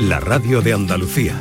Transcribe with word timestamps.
la 0.00 0.18
radio 0.18 0.62
de 0.62 0.72
Andalucía. 0.72 1.36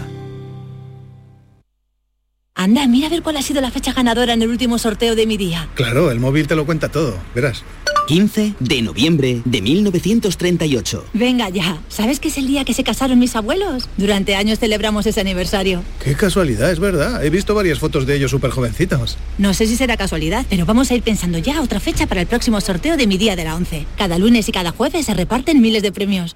Anda, 2.56 2.85
mira 2.88 3.08
a 3.08 3.09
ver 3.09 3.24
cuál 3.24 3.38
ha 3.38 3.42
sido 3.42 3.62
la 3.62 3.71
fecha 3.71 3.93
ganadora 3.93 4.33
en 4.33 4.42
el 4.42 4.50
último 4.50 4.78
sorteo 4.78 5.16
de 5.16 5.25
mi 5.25 5.38
día. 5.38 5.70
Claro, 5.75 6.12
el 6.12 6.20
móvil 6.20 6.46
te 6.46 6.58
lo 6.58 6.66
cuenta 6.66 6.90
todo, 6.90 7.18
verás. 7.34 7.64
15 8.08 8.56
de 8.60 8.82
noviembre 8.82 9.42
de 9.46 9.62
1938. 9.62 11.06
Venga 11.14 11.48
ya, 11.48 11.82
¿sabes 11.88 12.20
que 12.20 12.28
es 12.28 12.38
el 12.38 12.48
día 12.48 12.66
que 12.66 12.74
se 12.74 12.84
casaron 12.84 13.18
mis 13.18 13.38
abuelos? 13.38 13.88
Durante 13.95 14.36
años 14.36 14.60
celebramos 14.60 15.05
ese 15.05 15.21
aniversario. 15.21 15.82
Qué 16.04 16.16
casualidad, 16.16 16.70
es 16.70 16.82
verdad. 16.82 17.23
He 17.23 17.30
visto 17.30 17.55
varias 17.55 17.80
fotos 17.80 18.05
de 18.05 18.18
ellos 18.18 18.32
súper 18.32 18.52
jovencitos. 18.52 19.18
No 19.38 19.54
sé 19.54 19.68
si 19.68 19.78
será 19.78 19.96
casualidad, 19.96 20.46
pero 20.50 20.66
vamos 20.66 20.91
a 20.91 20.96
ir 20.96 21.02
pensando 21.02 21.38
ya 21.38 21.62
otra 21.62 21.80
fecha 21.80 22.07
para 22.07 22.20
el 22.20 22.28
próximo 22.28 22.60
sorteo 22.60 22.98
de 22.98 23.07
mi 23.07 23.18
día 23.18 23.38
de 23.38 23.46
la 23.46 23.55
11. 23.55 23.86
Cada 23.98 24.18
lunes 24.18 24.50
y 24.50 24.52
cada 24.52 24.71
jueves 24.71 25.05
se 25.05 25.14
reparten 25.14 25.62
miles 25.62 25.82
de 25.82 25.94
premios. 25.94 26.36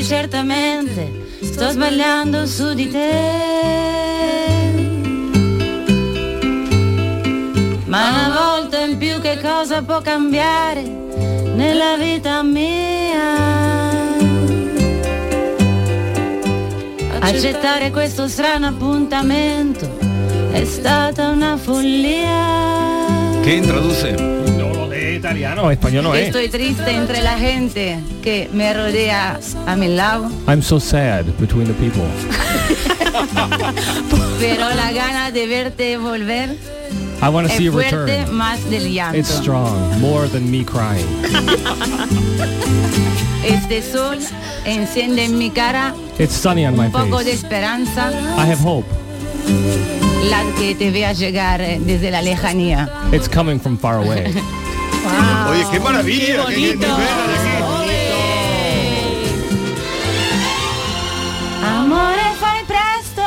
Quasi 0.00 0.04
certamente 0.04 1.26
sto 1.42 1.70
sbagliando 1.70 2.46
su 2.46 2.74
di 2.74 2.90
te. 2.90 3.08
Ma 7.86 8.08
una 8.08 8.30
volta 8.34 8.78
in 8.84 8.96
più 8.96 9.20
che 9.20 9.38
cosa 9.40 9.82
può 9.82 10.00
cambiare 10.00 10.82
nella 10.82 11.96
vita 11.96 12.42
mia? 12.42 13.68
Accettare 17.20 17.90
questo 17.90 18.28
strano 18.28 18.68
appuntamento 18.68 19.98
è 20.52 20.64
stata 20.64 21.28
una 21.28 21.56
follia. 21.56 23.40
¿Qué 23.42 23.52
introduce? 23.52 24.29
Italiano, 25.30 25.70
español 25.70 26.02
no 26.04 26.14
es. 26.14 26.26
Estoy 26.26 26.48
triste 26.48 26.90
entre 26.90 27.22
la 27.22 27.38
gente 27.38 28.00
que 28.20 28.50
me 28.52 28.74
rodea 28.74 29.38
a 29.64 29.76
mi 29.76 29.86
lado, 29.86 30.28
I'm 30.48 30.60
so 30.60 30.80
sad 30.80 31.24
between 31.38 31.68
the 31.68 31.74
people. 31.74 32.02
pero 34.40 34.68
la 34.74 34.90
gana 34.92 35.30
de 35.30 35.46
verte 35.46 35.96
volver 35.98 36.56
I 37.22 37.28
want 37.28 37.46
to 37.48 37.54
see 37.54 37.64
you 37.64 37.72
fuerte 37.72 37.96
return. 38.06 38.34
más 38.34 38.58
del 38.70 38.92
llanto. 38.92 39.18
It's 39.18 39.28
strong, 39.28 40.00
more 40.00 40.26
than 40.28 40.50
me 40.50 40.64
crying. 40.64 41.06
Este 43.44 43.82
sol 43.82 44.18
enciende 44.66 45.24
en 45.24 45.38
mi 45.38 45.50
cara 45.50 45.94
It's 46.18 46.34
sunny 46.34 46.66
on 46.66 46.76
my 46.76 46.86
un 46.86 46.92
poco 46.92 47.18
de 47.20 47.32
face. 47.32 47.46
esperanza, 47.46 48.10
I 48.36 48.46
have 48.50 48.60
hope. 48.62 48.86
la 50.28 50.42
que 50.58 50.74
te 50.74 50.90
vea 50.90 51.12
llegar 51.12 51.60
desde 51.80 52.10
la 52.10 52.20
lejanía. 52.20 52.88
It's 53.12 53.28
coming 53.28 53.58
from 53.60 53.78
far 53.78 53.96
away. 53.96 54.34
Oye, 55.50 55.64
qué 55.72 55.80
maravilla. 55.80 56.46
qué- 56.46 56.54
qué 56.54 56.60
nivel 56.60 56.76
aquí. 56.78 57.50
Amore 61.62 62.22
fai 62.40 62.64
presto, 62.64 63.22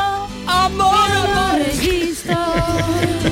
amore, 0.46 1.12
amore 1.24 1.64
registro. 1.64 2.36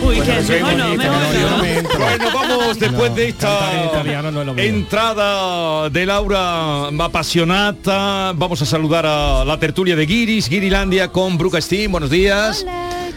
Uy, 0.04 0.16
Bueno, 0.16 0.24
que 0.24 0.38
eso 0.38 0.52
es 0.52 0.62
mejor 0.62 0.76
no, 0.78 0.84
bonito, 0.84 1.02
mejor 1.02 1.18
pero 1.30 1.40
yo 1.40 1.50
no 1.50 1.56
no. 1.56 1.62
me 1.62 1.78
entro. 1.78 1.98
Bueno, 1.98 2.24
vamos 2.34 2.78
después 2.78 3.14
de 3.14 3.28
esta 3.28 3.84
italiano 3.86 4.30
no 4.30 4.40
es 4.40 4.46
lo 4.46 4.54
mío. 4.54 4.64
entrada 4.64 5.88
de 5.90 6.06
Laura 6.06 6.86
apasionata. 6.88 8.32
Vamos 8.34 8.62
a 8.62 8.66
saludar 8.66 9.06
a 9.06 9.44
la 9.44 9.58
tertulia 9.58 9.96
de 9.96 10.06
Guiris, 10.06 10.48
Guirilandia 10.48 11.08
con 11.08 11.36
Bruca 11.38 11.60
Steam. 11.60 11.90
Buenos 11.92 12.10
días. 12.10 12.64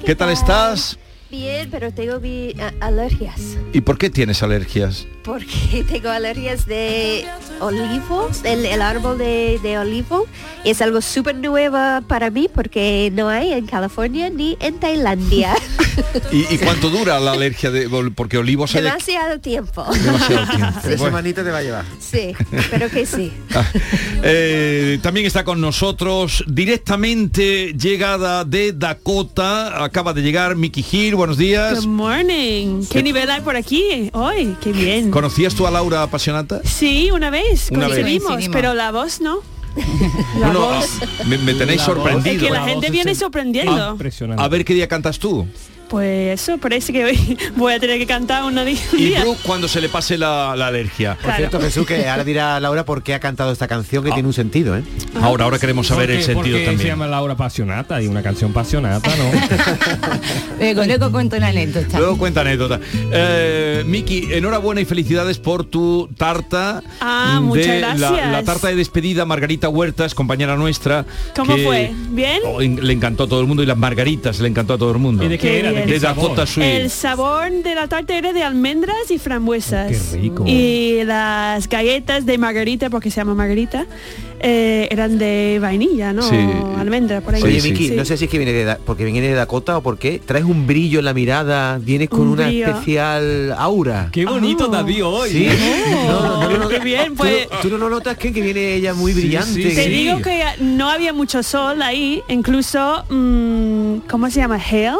¿Qué, 0.05 0.15
tal 0.15 0.29
estás? 0.29 0.97
Bien, 1.31 1.67
pero 1.71 1.91
tengo 1.91 2.19
mi, 2.19 2.53
a- 2.61 2.73
alergias. 2.85 3.57
¿Y 3.73 3.81
por 3.81 3.97
qué 3.97 4.09
tienes 4.09 4.43
alergias? 4.43 5.07
Porque 5.23 5.83
tengo 5.89 6.09
alergias 6.09 6.65
de 6.67 7.25
olivo, 7.59 8.29
el, 8.43 8.65
el 8.65 8.81
árbol 8.81 9.17
de, 9.17 9.59
de 9.63 9.77
olivo. 9.79 10.27
Es 10.63 10.81
algo 10.81 11.01
súper 11.01 11.35
nuevo 11.35 11.77
para 12.07 12.29
mí 12.29 12.47
porque 12.53 13.11
no 13.13 13.27
hay 13.29 13.53
en 13.53 13.65
California 13.65 14.29
ni 14.29 14.55
en 14.59 14.79
Tailandia. 14.79 15.55
¿Y, 16.31 16.53
y 16.53 16.57
cuánto 16.59 16.89
dura 16.89 17.19
la 17.19 17.31
alergia 17.33 17.71
de 17.71 17.89
porque 18.15 18.37
olivos 18.37 18.73
hay 18.75 18.81
aquí? 18.85 18.87
Demasiado 18.87 19.39
tiempo. 19.39 19.85
Demasiado 19.93 20.47
tiempo. 20.55 20.79
Tres 20.83 20.99
Bueno. 20.99 21.17
te 21.43 21.51
va 21.51 21.57
a 21.57 21.63
llevar. 21.63 21.85
Sí, 21.99 22.33
pero 22.69 22.89
que 22.89 23.05
sí. 23.05 23.31
Eh, 24.23 24.99
también 25.01 25.25
está 25.25 25.43
con 25.43 25.59
nosotros 25.59 26.43
directamente 26.47 27.73
llegada 27.73 28.43
de 28.45 28.73
Dakota. 28.73 29.83
Acaba 29.83 30.13
de 30.13 30.21
llegar 30.21 30.55
Mickey 30.55 30.83
Buenos 31.15 31.37
días. 31.37 31.75
Good 31.85 31.87
morning. 31.87 32.83
¿Qué 32.89 33.01
nivel 33.01 33.29
hay 33.29 33.41
por 33.41 33.55
aquí 33.55 34.09
hoy? 34.13 34.55
Qué 34.61 34.71
bien. 34.71 35.11
¿Conocías 35.11 35.55
tú 35.55 35.65
a 35.65 35.71
Laura 35.71 36.03
Apasionata? 36.03 36.61
Sí, 36.63 37.09
una 37.11 37.29
vez 37.29 37.69
Una 37.71 37.87
vez. 37.87 37.95
coincidimos, 37.97 38.27
Coincidimos. 38.27 38.55
pero 38.55 38.73
la 38.73 38.91
voz 38.91 39.21
no. 39.21 39.39
No, 40.39 40.53
no, 40.53 40.69
a- 40.69 40.83
me, 41.25 41.37
me 41.37 41.53
tenéis 41.53 41.81
Es 41.81 41.85
sorprendido. 41.85 42.45
que 42.45 42.49
la 42.51 42.63
gente 42.65 42.89
viene 42.91 43.15
sorprendiendo. 43.15 43.97
A 44.37 44.47
ver 44.47 44.65
qué 44.65 44.73
día 44.73 44.87
cantas 44.87 45.19
tú. 45.19 45.45
Pues 45.87 46.41
eso, 46.41 46.57
parece 46.57 46.91
que 46.91 47.05
hoy 47.05 47.37
voy 47.55 47.71
a 47.73 47.79
tener 47.79 47.99
que 47.99 48.07
cantar 48.07 48.43
una 48.43 48.63
un 48.63 48.69
Y 48.69 48.75
día. 48.97 49.21
Brooke 49.21 49.39
cuando 49.43 49.67
se 49.67 49.79
le 49.81 49.87
pase 49.87 50.17
la, 50.17 50.55
la 50.57 50.65
alergia. 50.67 51.15
Por 51.21 51.31
cierto, 51.35 51.61
Jesús, 51.61 51.85
que 51.85 52.09
ahora 52.09 52.23
dirá 52.23 52.59
Laura 52.59 52.85
por 52.85 53.03
qué 53.03 53.13
ha 53.13 53.19
cantado 53.19 53.51
esta 53.51 53.67
canción 53.67 54.03
Ah. 54.03 54.07
que 54.07 54.13
tiene 54.13 54.27
un 54.27 54.33
sentido, 54.33 54.75
¿eh? 54.75 54.83
Ahora, 55.21 55.43
ahora 55.45 55.59
queremos 55.59 55.85
saber 55.85 56.09
el 56.09 56.23
sentido 56.23 56.57
porque 56.57 56.59
se 56.61 56.65
también. 56.65 56.87
llama 56.89 57.05
Laura 57.05 57.35
Passionata 57.37 58.01
y 58.01 58.07
una 58.07 58.23
canción 58.23 58.49
apasionata, 58.49 59.11
¿no? 59.15 59.25
Luego, 60.59 60.85
luego 60.85 61.11
cuento 61.11 61.35
una 61.37 61.47
anécdota. 61.49 61.99
Luego 61.99 62.17
cuenta 62.17 62.41
anécdota. 62.41 62.79
Eh, 63.11 63.83
Miki, 63.85 64.33
enhorabuena 64.33 64.81
y 64.81 64.85
felicidades 64.85 65.37
por 65.37 65.65
tu 65.65 66.09
tarta. 66.17 66.81
Ah, 66.99 67.33
de 67.35 67.39
muchas 67.41 67.67
La, 67.81 67.93
gracias. 67.95 68.31
la 68.31 68.43
tarta 68.43 68.67
de 68.69 68.75
despedida, 68.75 69.23
Margarita 69.25 69.64
Huertas, 69.69 70.15
compañera 70.15 70.55
nuestra. 70.55 71.05
¿Cómo 71.35 71.55
que- 71.55 71.63
fue? 71.63 71.91
¿Bien? 72.09 72.39
Oh, 72.45 72.61
en- 72.61 72.85
le 72.85 72.93
encantó 72.93 73.23
a 73.23 73.27
todo 73.27 73.41
el 73.41 73.47
mundo 73.47 73.63
y 73.63 73.65
las 73.65 73.77
margaritas 73.77 74.39
le 74.39 74.47
encantó 74.47 74.73
a 74.73 74.77
todo 74.77 74.91
el 74.91 74.99
mundo. 74.99 75.23
¿Y 75.23 75.27
de 75.27 75.37
qué 75.37 75.59
era? 75.59 75.71
¿De 75.71 75.83
qué 75.83 75.91
De 75.93 75.99
Dakota 75.99 76.45
sabor? 76.45 76.47
Sweet. 76.47 76.81
El 76.81 76.89
sabor 76.89 77.51
de 77.51 77.75
la 77.75 77.87
tarta 77.87 78.15
era 78.17 78.33
de 78.33 78.43
almendras 78.43 79.09
y 79.09 79.17
frambuesas. 79.19 79.91
Qué 80.11 80.17
rico. 80.17 80.43
Y 80.47 81.03
las 81.05 81.67
galletas 81.69 82.25
de 82.25 82.37
margarita, 82.37 82.89
porque 82.89 83.09
se 83.11 83.17
llama 83.17 83.35
margarita, 83.35 83.85
eh, 84.39 84.87
eran 84.91 85.17
de 85.17 85.57
vainilla, 85.61 86.13
¿no? 86.13 86.21
Sí. 86.21 86.35
Almendra, 86.77 87.21
por 87.21 87.35
ahí. 87.35 87.41
Oye. 87.41 87.61
Vicky, 87.61 87.89
Sí. 87.89 87.95
no 87.95 88.05
sé 88.05 88.17
si 88.17 88.25
es 88.25 88.31
que 88.31 88.37
viene 88.37 88.51
de 88.53 88.75
porque 88.85 89.03
viene 89.05 89.21
de 89.21 89.33
Dakota 89.33 89.77
o 89.77 89.81
por 89.81 89.97
qué. 89.97 90.19
Traes 90.23 90.45
un 90.45 90.67
brillo 90.67 90.99
en 90.99 91.05
la 91.05 91.13
mirada, 91.13 91.77
vienes 91.81 92.09
con 92.09 92.21
Un 92.21 92.27
una 92.29 92.47
brillo. 92.47 92.67
especial 92.67 93.53
aura. 93.57 94.09
Qué 94.11 94.25
bonito 94.25 94.67
David 94.67 95.05
hoy. 95.05 95.29
Sí. 95.29 95.47
No, 96.07 96.21
no, 96.21 96.49
no, 96.49 96.57
no. 96.57 96.67
Qué 96.69 96.79
bien, 96.79 97.09
¿Tú, 97.09 97.15
pues- 97.15 97.47
no- 97.51 97.57
tú 97.59 97.69
no 97.69 97.77
lo 97.77 97.89
notas 97.89 98.17
que, 98.17 98.31
que 98.33 98.41
viene 98.41 98.75
ella 98.75 98.93
muy 98.93 99.13
brillante. 99.13 99.61
Te 99.73 99.89
digo 99.89 100.21
que 100.21 100.43
no 100.59 100.89
había 100.89 101.13
mucho 101.13 101.41
sol 101.43 101.81
ahí, 101.81 102.21
incluso, 102.27 103.03
mm, 103.09 104.07
¿cómo 104.09 104.29
se 104.29 104.39
llama? 104.41 104.57
Hail. 104.59 104.95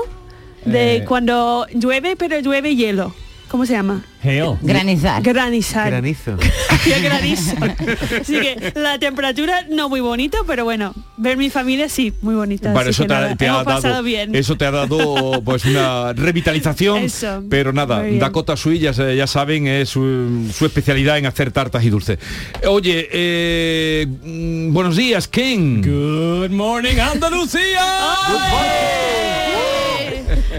De 0.65 0.97
Eh. 0.97 1.05
cuando 1.05 1.67
llueve, 1.73 2.15
pero 2.15 2.39
llueve 2.39 2.75
hielo. 2.75 3.13
¿Cómo 3.47 3.65
se 3.65 3.73
llama? 3.73 4.03
Hail. 4.23 4.57
Granizar. 4.61 5.21
Granizar. 5.21 5.87
Granizo. 5.91 6.35
Granizo. 7.03 7.55
Así 8.21 8.33
que 8.39 8.73
la 8.75 8.97
temperatura 8.99 9.65
no 9.69 9.87
muy 9.87 10.01
bonito, 10.01 10.39
pero 10.47 10.63
bueno, 10.65 10.93
ver 11.17 11.37
mi 11.37 11.49
familia 11.49 11.87
sí, 11.87 12.11
muy 12.21 12.33
bonita. 12.35 12.73
Bueno, 12.73 12.89
eso 12.89 13.05
te, 13.05 13.13
ha- 13.13 13.19
nada, 13.21 13.35
te 13.35 13.45
ha 13.47 13.49
hemos 13.49 13.63
pasado 13.63 13.89
dado, 13.93 14.03
bien. 14.03 14.35
eso 14.35 14.57
te 14.57 14.65
ha 14.65 14.71
dado 14.71 15.41
pues 15.45 15.63
una 15.65 16.11
revitalización, 16.13 17.03
Eso, 17.03 17.43
pero 17.49 17.71
nada. 17.71 18.03
Dakota 18.19 18.57
Sweet 18.57 18.81
ya, 18.81 19.13
ya 19.13 19.27
saben 19.27 19.67
es 19.67 19.89
su, 19.89 20.51
su 20.53 20.65
especialidad 20.65 21.17
en 21.19 21.27
hacer 21.27 21.51
tartas 21.51 21.83
y 21.83 21.89
dulces. 21.91 22.17
Oye, 22.67 23.07
eh, 23.11 24.07
mm, 24.23 24.73
buenos 24.73 24.95
días, 24.97 25.27
Ken. 25.27 25.81
Good 25.83 26.49
morning, 26.49 26.97
Andalucía. 26.99 27.85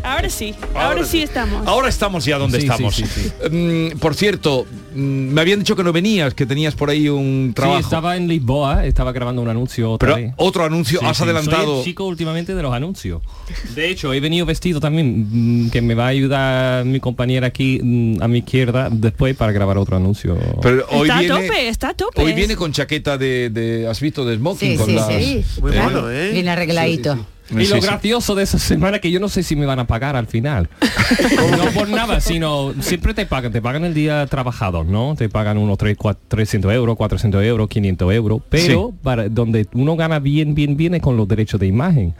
Ahora 0.03 0.31
sí, 0.31 0.55
ahora, 0.75 1.05
sí 1.05 1.23
estamos. 1.23 1.67
Ahora 1.67 1.89
estamos 1.89 2.25
ya 2.25 2.39
donde 2.39 2.61
Sí, 2.61 2.67
estamos. 2.67 2.95
sí, 2.95 3.05
sí, 3.07 3.31
Mm, 3.51 3.99
por 3.99 4.15
cierto, 4.15 4.67
mm, 4.95 4.99
me 4.99 5.41
habían 5.41 5.61
dicho 5.61 5.77
que 5.77 5.85
no 5.85 5.93
venías, 5.93 6.35
que 6.35 6.47
tenías 6.47 6.75
por 6.75 6.91
ahí 6.91 7.09
un 7.09 7.49
Sí, 7.49 7.55
trabajo. 7.55 7.81
estaba 7.81 8.17
en 8.17 8.29
Lisboa, 8.29 8.87
estaba 8.87 9.13
grabando 9.13 9.43
un 9.43 9.49
anuncio 9.49 9.91
otra 9.93 10.15
Pero 10.15 10.27
vez. 10.27 10.35
otro 10.37 10.65
anuncio, 10.65 11.01
has 11.05 11.17
Soy 11.17 11.25
adelantado. 11.29 11.79
el 11.79 11.85
chico 11.85 12.05
últimamente 12.07 12.55
de 12.55 12.63
los 12.63 12.73
anuncios. 12.73 13.23
De 13.75 13.89
hecho, 13.91 14.13
he 14.13 14.21
venido 14.21 14.47
vestido 14.47 14.81
también, 14.81 15.65
mm, 15.67 15.71
que 15.71 15.81
me 15.83 15.95
va 15.95 16.05
a 16.07 16.09
ayudar 16.09 16.85
mi 16.85 17.01
compañera 17.01 17.47
aquí 17.49 17.79
a 18.21 18.29
mi 18.29 18.39
izquierda 18.39 18.89
después 18.91 19.35
para 19.37 19.53
grabar 19.53 19.79
otro 19.79 19.97
anuncio. 19.97 20.37
Pero 20.63 20.87
hoy 20.91 21.03
está 21.09 21.17
a 21.17 21.21
viene, 21.21 21.35
tope, 21.47 21.69
está 21.69 21.89
a 21.91 21.95
tope. 21.95 22.23
hoy 22.23 22.33
viene 22.33 22.57
con 22.57 22.73
chaqueta 22.73 23.17
de, 23.19 23.51
de- 23.51 23.87
has 23.89 24.01
visto 24.01 24.25
de 24.25 24.37
smoking 24.37 24.73
Sí, 24.73 24.77
con 24.77 24.87
sí, 24.87 24.93
las- 24.95 25.07
sí. 25.09 25.45
Muy 25.61 25.73
¿eh? 25.73 25.81
¿eh? 26.11 26.31
Bien 26.33 26.49
arregladito. 26.49 27.27
Y 27.51 27.67
Sí, 27.67 27.75
lo 27.75 27.81
gracioso 27.81 28.35
de 28.35 28.43
esa 28.43 28.59
semana 28.59 28.99
que 28.99 29.11
yo 29.11 29.21
no 29.21 29.29
sé 29.29 29.43
si 29.43 29.57
me 29.57 29.67
van 29.67 29.79
a 29.79 29.87
pagar 29.87 30.17
al 30.17 30.27
final. 30.27 30.69
no 31.57 31.71
por 31.73 31.89
nada, 31.89 32.21
sino 32.21 32.75
siempre 32.81 33.15
te 33.15 33.27
pagan, 33.27 33.53
te 33.53 33.63
pagan 33.63 33.85
el 33.85 33.95
día 33.95 34.27
trabajado, 34.27 34.85
¿no? 34.85 35.15
Te 35.17 35.29
pagan 35.29 35.59
unos 35.59 35.79
3, 35.79 35.97
300 36.29 36.73
euros, 36.73 36.97
400 36.97 37.43
euros, 37.45 37.69
500 37.69 38.13
euros, 38.13 38.43
pero 38.49 38.93
para 39.03 39.29
donde 39.29 39.67
uno 39.73 39.97
gana 39.97 40.19
bien, 40.19 40.55
bien, 40.55 40.77
bien 40.77 40.95
es 40.95 41.03
con 41.03 41.17
los 41.17 41.29
derechos 41.29 41.61
de 41.61 41.67
imagen. 41.67 42.15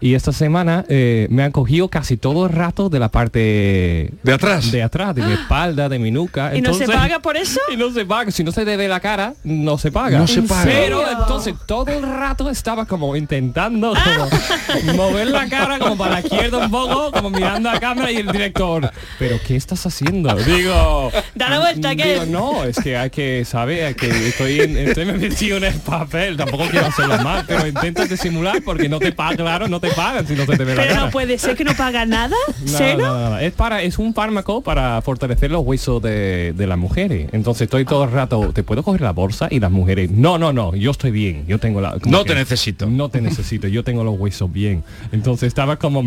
Y 0.00 0.14
esta 0.14 0.32
semana 0.32 0.84
eh, 0.88 1.26
me 1.30 1.42
han 1.42 1.52
cogido 1.52 1.88
casi 1.88 2.16
todo 2.16 2.46
el 2.46 2.52
rato 2.52 2.88
de 2.88 2.98
la 2.98 3.08
parte 3.08 4.12
de 4.22 4.32
atrás, 4.32 4.70
de 4.70 4.82
atrás, 4.82 5.14
de 5.14 5.22
mi 5.22 5.32
espalda, 5.32 5.88
de 5.88 5.98
mi 5.98 6.10
nuca. 6.10 6.54
¿Y 6.56 6.60
no 6.60 6.74
se 6.74 6.86
paga 6.86 7.20
por 7.20 7.36
eso? 7.36 7.60
y 7.72 7.76
no 7.76 7.90
se 7.90 8.04
paga. 8.04 8.30
Si 8.30 8.44
no 8.44 8.52
se 8.52 8.64
debe 8.64 8.88
la 8.88 9.00
cara, 9.00 9.34
no 9.44 9.78
se 9.78 9.90
paga. 9.90 10.18
No 10.18 10.26
se 10.26 10.42
paga. 10.42 10.64
Pero 10.64 11.10
entonces 11.10 11.54
todo 11.66 11.86
el 11.88 12.02
rato 12.02 12.48
estaba 12.50 12.86
como 12.86 13.16
intentando 13.16 13.94
como 13.94 14.94
mover 14.96 15.28
la 15.28 15.48
cara 15.48 15.78
como 15.78 15.96
para 15.96 16.14
la 16.14 16.20
izquierda 16.20 16.58
un 16.58 16.70
poco, 16.70 17.12
como 17.12 17.30
mirando 17.30 17.70
a 17.70 17.80
cámara 17.80 18.12
y 18.12 18.16
el 18.16 18.30
director. 18.30 18.90
Pero 19.18 19.38
¿qué 19.46 19.56
estás 19.56 19.84
haciendo? 19.86 20.34
Digo. 20.36 21.10
Da 21.34 21.50
la 21.50 21.60
vuelta, 21.60 21.96
¿qué? 21.96 22.14
Digo, 22.14 22.26
no, 22.26 22.64
es 22.64 22.78
que 22.78 22.96
hay 22.96 23.10
que 23.10 23.44
saber 23.44 23.96
que 23.96 24.28
estoy 24.28 24.60
en, 24.60 24.76
estoy 24.76 25.06
metido 25.06 25.56
en 25.56 25.64
el 25.64 25.74
papel, 25.74 26.36
tampoco 26.36 26.64
quiero 26.70 26.86
hacerlo 26.86 27.18
mal, 27.18 27.44
pero 27.46 27.66
intentas 27.66 28.08
disimular 28.08 28.62
porque 28.62 28.88
no 28.88 28.98
te 28.98 29.12
pagan, 29.12 29.36
claro, 29.36 29.68
no 29.68 29.80
te 29.80 29.87
pagan 29.96 30.26
si 30.26 30.34
no 30.34 30.46
te 30.46 30.56
debe 30.56 30.74
la 30.74 30.82
Pero 30.82 30.94
cara. 30.94 31.06
no 31.06 31.10
puede 31.10 31.38
ser 31.38 31.56
que 31.56 31.64
no 31.64 31.74
paga 31.74 32.06
nada, 32.06 32.36
Nada, 32.64 32.78
¿cero? 32.78 32.98
nada, 33.02 33.20
nada. 33.30 33.42
Es 33.42 33.52
para 33.52 33.82
es 33.82 33.98
un 33.98 34.14
fármaco 34.14 34.62
para 34.62 35.00
fortalecer 35.02 35.50
los 35.50 35.64
huesos 35.64 36.02
de, 36.02 36.52
de 36.56 36.66
las 36.66 36.78
mujeres. 36.78 37.28
Entonces 37.32 37.62
estoy 37.62 37.84
todo 37.84 38.04
el 38.04 38.10
rato, 38.12 38.52
te 38.52 38.62
puedo 38.62 38.82
coger 38.82 39.00
la 39.02 39.12
bolsa 39.12 39.48
y 39.50 39.60
las 39.60 39.70
mujeres, 39.70 40.10
no, 40.10 40.38
no, 40.38 40.52
no, 40.52 40.74
yo 40.74 40.90
estoy 40.90 41.10
bien, 41.10 41.44
yo 41.46 41.58
tengo 41.58 41.80
la 41.80 41.96
No 42.06 42.22
que, 42.24 42.30
te 42.30 42.34
necesito. 42.34 42.86
No 42.86 43.08
te 43.08 43.20
necesito, 43.20 43.68
yo 43.68 43.84
tengo 43.84 44.04
los 44.04 44.18
huesos 44.18 44.52
bien. 44.52 44.84
Entonces 45.12 45.46
estaba 45.48 45.76
como 45.76 46.02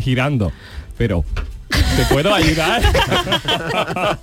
girando, 0.00 0.52
pero 0.98 1.24
¿te 1.96 2.04
puedo 2.12 2.34
ayudar? 2.34 2.82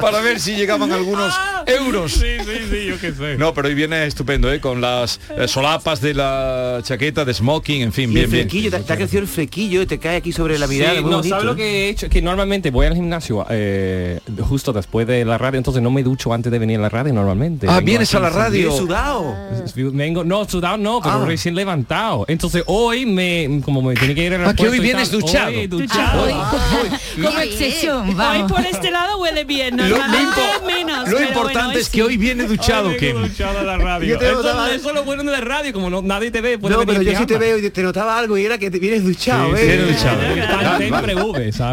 para 0.00 0.20
ver 0.20 0.40
si 0.40 0.54
llegaban 0.56 0.90
algunos 0.92 1.32
euros. 1.66 2.12
sí, 2.12 2.26
sí, 2.40 2.66
sí, 2.70 2.86
yo 2.86 2.98
qué 3.00 3.12
sé. 3.12 3.36
No, 3.36 3.52
pero 3.54 3.68
hoy 3.68 3.74
viene 3.74 4.06
estupendo, 4.06 4.52
¿eh? 4.52 4.60
con 4.60 4.80
las 4.80 5.20
eh, 5.36 5.48
solapas 5.48 6.00
de 6.00 6.14
la 6.14 6.80
chaqueta, 6.82 7.24
de 7.24 7.34
smoking, 7.34 7.82
en 7.82 7.92
fin, 7.92 8.10
Y 8.10 8.14
bien, 8.14 8.24
el 8.24 8.30
bien. 8.30 8.42
flequillo, 8.48 8.70
te, 8.70 8.78
te 8.80 8.92
ha 8.92 8.96
crecido 8.96 9.22
el 9.22 9.28
flequillo 9.28 9.82
y 9.82 9.86
te 9.86 9.98
cae 9.98 10.16
aquí 10.16 10.32
sobre 10.32 10.58
la 10.58 10.66
mirada. 10.66 10.94
Sí, 10.96 11.02
no, 11.02 11.08
bonito, 11.10 11.28
¿sabes 11.28 11.44
lo 11.44 11.56
que 11.56 11.86
he 11.86 11.88
hecho? 11.90 12.08
Que 12.08 12.22
normalmente 12.22 12.70
voy 12.70 12.86
al 12.86 12.94
gimnasio 12.94 13.44
eh, 13.50 14.20
justo 14.48 14.72
después 14.72 15.06
de 15.06 15.24
la 15.24 15.38
radio, 15.38 15.58
entonces 15.58 15.82
no 15.82 15.90
me 15.90 16.02
ducho 16.02 16.32
antes 16.32 16.50
de 16.52 16.58
venir 16.58 16.78
a 16.78 16.82
la 16.82 16.88
radio 16.88 17.12
normalmente. 17.12 17.66
Ah, 17.68 17.74
Vengo 17.76 17.86
vienes 17.86 18.14
a 18.14 18.20
la 18.20 18.30
radio. 18.30 18.72
Sudado. 18.72 19.34
Vengo, 19.76 20.24
no, 20.24 20.44
sudado 20.48 20.76
no, 20.78 21.00
pero 21.02 21.22
Ah. 21.22 21.26
recién 21.26 21.54
levantado. 21.54 22.24
Entonces 22.28 22.62
hoy 22.66 23.06
me, 23.06 23.60
como 23.64 23.82
me 23.82 23.94
tiene 23.94 24.14
que 24.14 24.24
ir 24.24 24.34
al 24.34 24.48
Ah, 24.48 24.54
que 24.54 24.68
hoy 24.68 24.78
vienes 24.78 25.10
tal, 25.10 25.20
duchado. 25.20 25.48
hoy 25.50 25.66
duchado. 25.66 26.22
Hoy, 26.24 26.32
como 27.16 27.28
obsesión, 27.38 28.20
Hoy 28.20 28.42
por 28.48 28.60
este 28.66 28.90
lado 28.90 29.18
huele 29.18 29.44
bien, 29.44 29.76
Lo, 29.76 29.84
lo 29.84 29.96
normalmente 29.98 30.40
impo- 30.40 30.66
menos. 30.66 31.08
lo 31.08 31.22
importante 31.22 31.64
bueno, 31.64 31.78
es 31.80 31.88
que 31.88 32.02
hoy 32.02 32.16
viene 32.16 32.44
duchado, 32.44 32.90
a 32.90 33.62
la 33.62 33.76
radio. 33.78 34.08
Yo 34.08 34.18
te 34.18 34.26
Eso, 34.26 34.36
notaba- 34.36 34.70
eso 34.72 34.88
es 34.88 34.94
lo 34.94 35.04
bueno 35.04 35.22
de 35.24 35.32
la 35.32 35.40
radio, 35.40 35.72
como 35.72 35.90
no, 35.90 36.02
nadie 36.02 36.30
te 36.30 36.40
ve, 36.40 36.58
puede 36.58 36.74
No, 36.74 36.80
venir 36.80 36.98
pero 36.98 37.08
en 37.10 37.14
yo 37.14 37.20
sí 37.20 37.26
te 37.26 37.38
veo 37.38 37.58
y 37.58 37.70
te 37.70 37.82
notaba 37.82 38.18
algo 38.18 38.36
y 38.38 38.44
era 38.44 38.58
que 38.58 38.70
te 38.70 38.78
vienes 38.78 39.04
duchado, 39.04 39.56
Sí, 39.56 39.62
¿eh? 39.62 39.96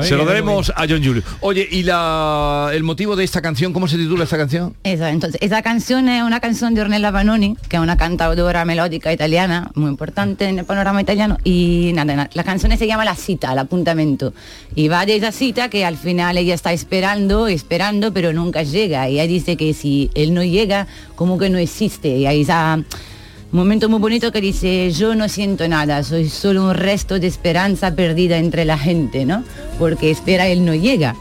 Se 0.03 0.15
lo 0.15 0.25
daremos 0.25 0.69
a 0.75 0.85
John 0.87 1.03
Julio. 1.03 1.23
Oye, 1.41 1.67
¿y 1.69 1.83
la, 1.83 2.69
el 2.73 2.83
motivo 2.83 3.15
de 3.15 3.23
esta 3.23 3.41
canción? 3.41 3.73
¿Cómo 3.73 3.87
se 3.87 3.97
titula 3.97 4.23
esta 4.23 4.37
canción? 4.37 4.75
Eso, 4.83 5.05
entonces, 5.05 5.39
esa 5.41 5.61
canción 5.61 6.07
es 6.09 6.23
una 6.23 6.39
canción 6.39 6.73
de 6.73 6.81
Ornella 6.81 7.11
Vanoni, 7.11 7.55
que 7.69 7.77
es 7.77 7.81
una 7.81 7.97
cantautora 7.97 8.65
melódica 8.65 9.11
italiana, 9.13 9.69
muy 9.75 9.89
importante 9.89 10.45
en 10.45 10.59
el 10.59 10.65
panorama 10.65 11.01
italiano, 11.01 11.37
y 11.43 11.91
nada, 11.93 12.15
nada, 12.15 12.29
la 12.33 12.43
canción 12.43 12.75
se 12.77 12.87
llama 12.87 13.05
La 13.05 13.15
cita, 13.15 13.51
el 13.53 13.59
apuntamento, 13.59 14.33
y 14.75 14.89
va 14.89 15.05
de 15.05 15.15
esa 15.15 15.31
cita 15.31 15.69
que 15.69 15.85
al 15.85 15.97
final 15.97 16.37
ella 16.37 16.53
está 16.53 16.73
esperando, 16.73 17.47
esperando, 17.47 18.13
pero 18.13 18.33
nunca 18.33 18.63
llega, 18.63 19.09
y 19.09 19.13
ella 19.13 19.27
dice 19.27 19.55
que 19.55 19.73
si 19.73 20.11
él 20.13 20.33
no 20.33 20.43
llega, 20.43 20.87
como 21.15 21.37
que 21.37 21.49
no 21.49 21.57
existe, 21.57 22.09
y 22.09 22.25
ahí 22.25 22.41
está 22.41 22.83
un 23.51 23.59
momento 23.59 23.87
muy 23.87 23.99
bonito 23.99 24.33
que 24.33 24.41
dice, 24.41 24.91
yo 24.91 25.15
no 25.15 25.29
siento 25.29 25.65
nada, 25.69 26.03
soy 26.03 26.27
solo 26.27 26.65
un 26.65 26.73
resto 26.73 27.19
de 27.19 27.27
esperanza 27.27 27.95
perdida 27.95 28.37
entre 28.37 28.65
la 28.65 28.77
gente, 28.77 29.23
¿no? 29.23 29.45
Porque 29.79 30.11
espera, 30.11 30.47
él 30.47 30.65
no 30.65 30.75
llega. 30.75 31.15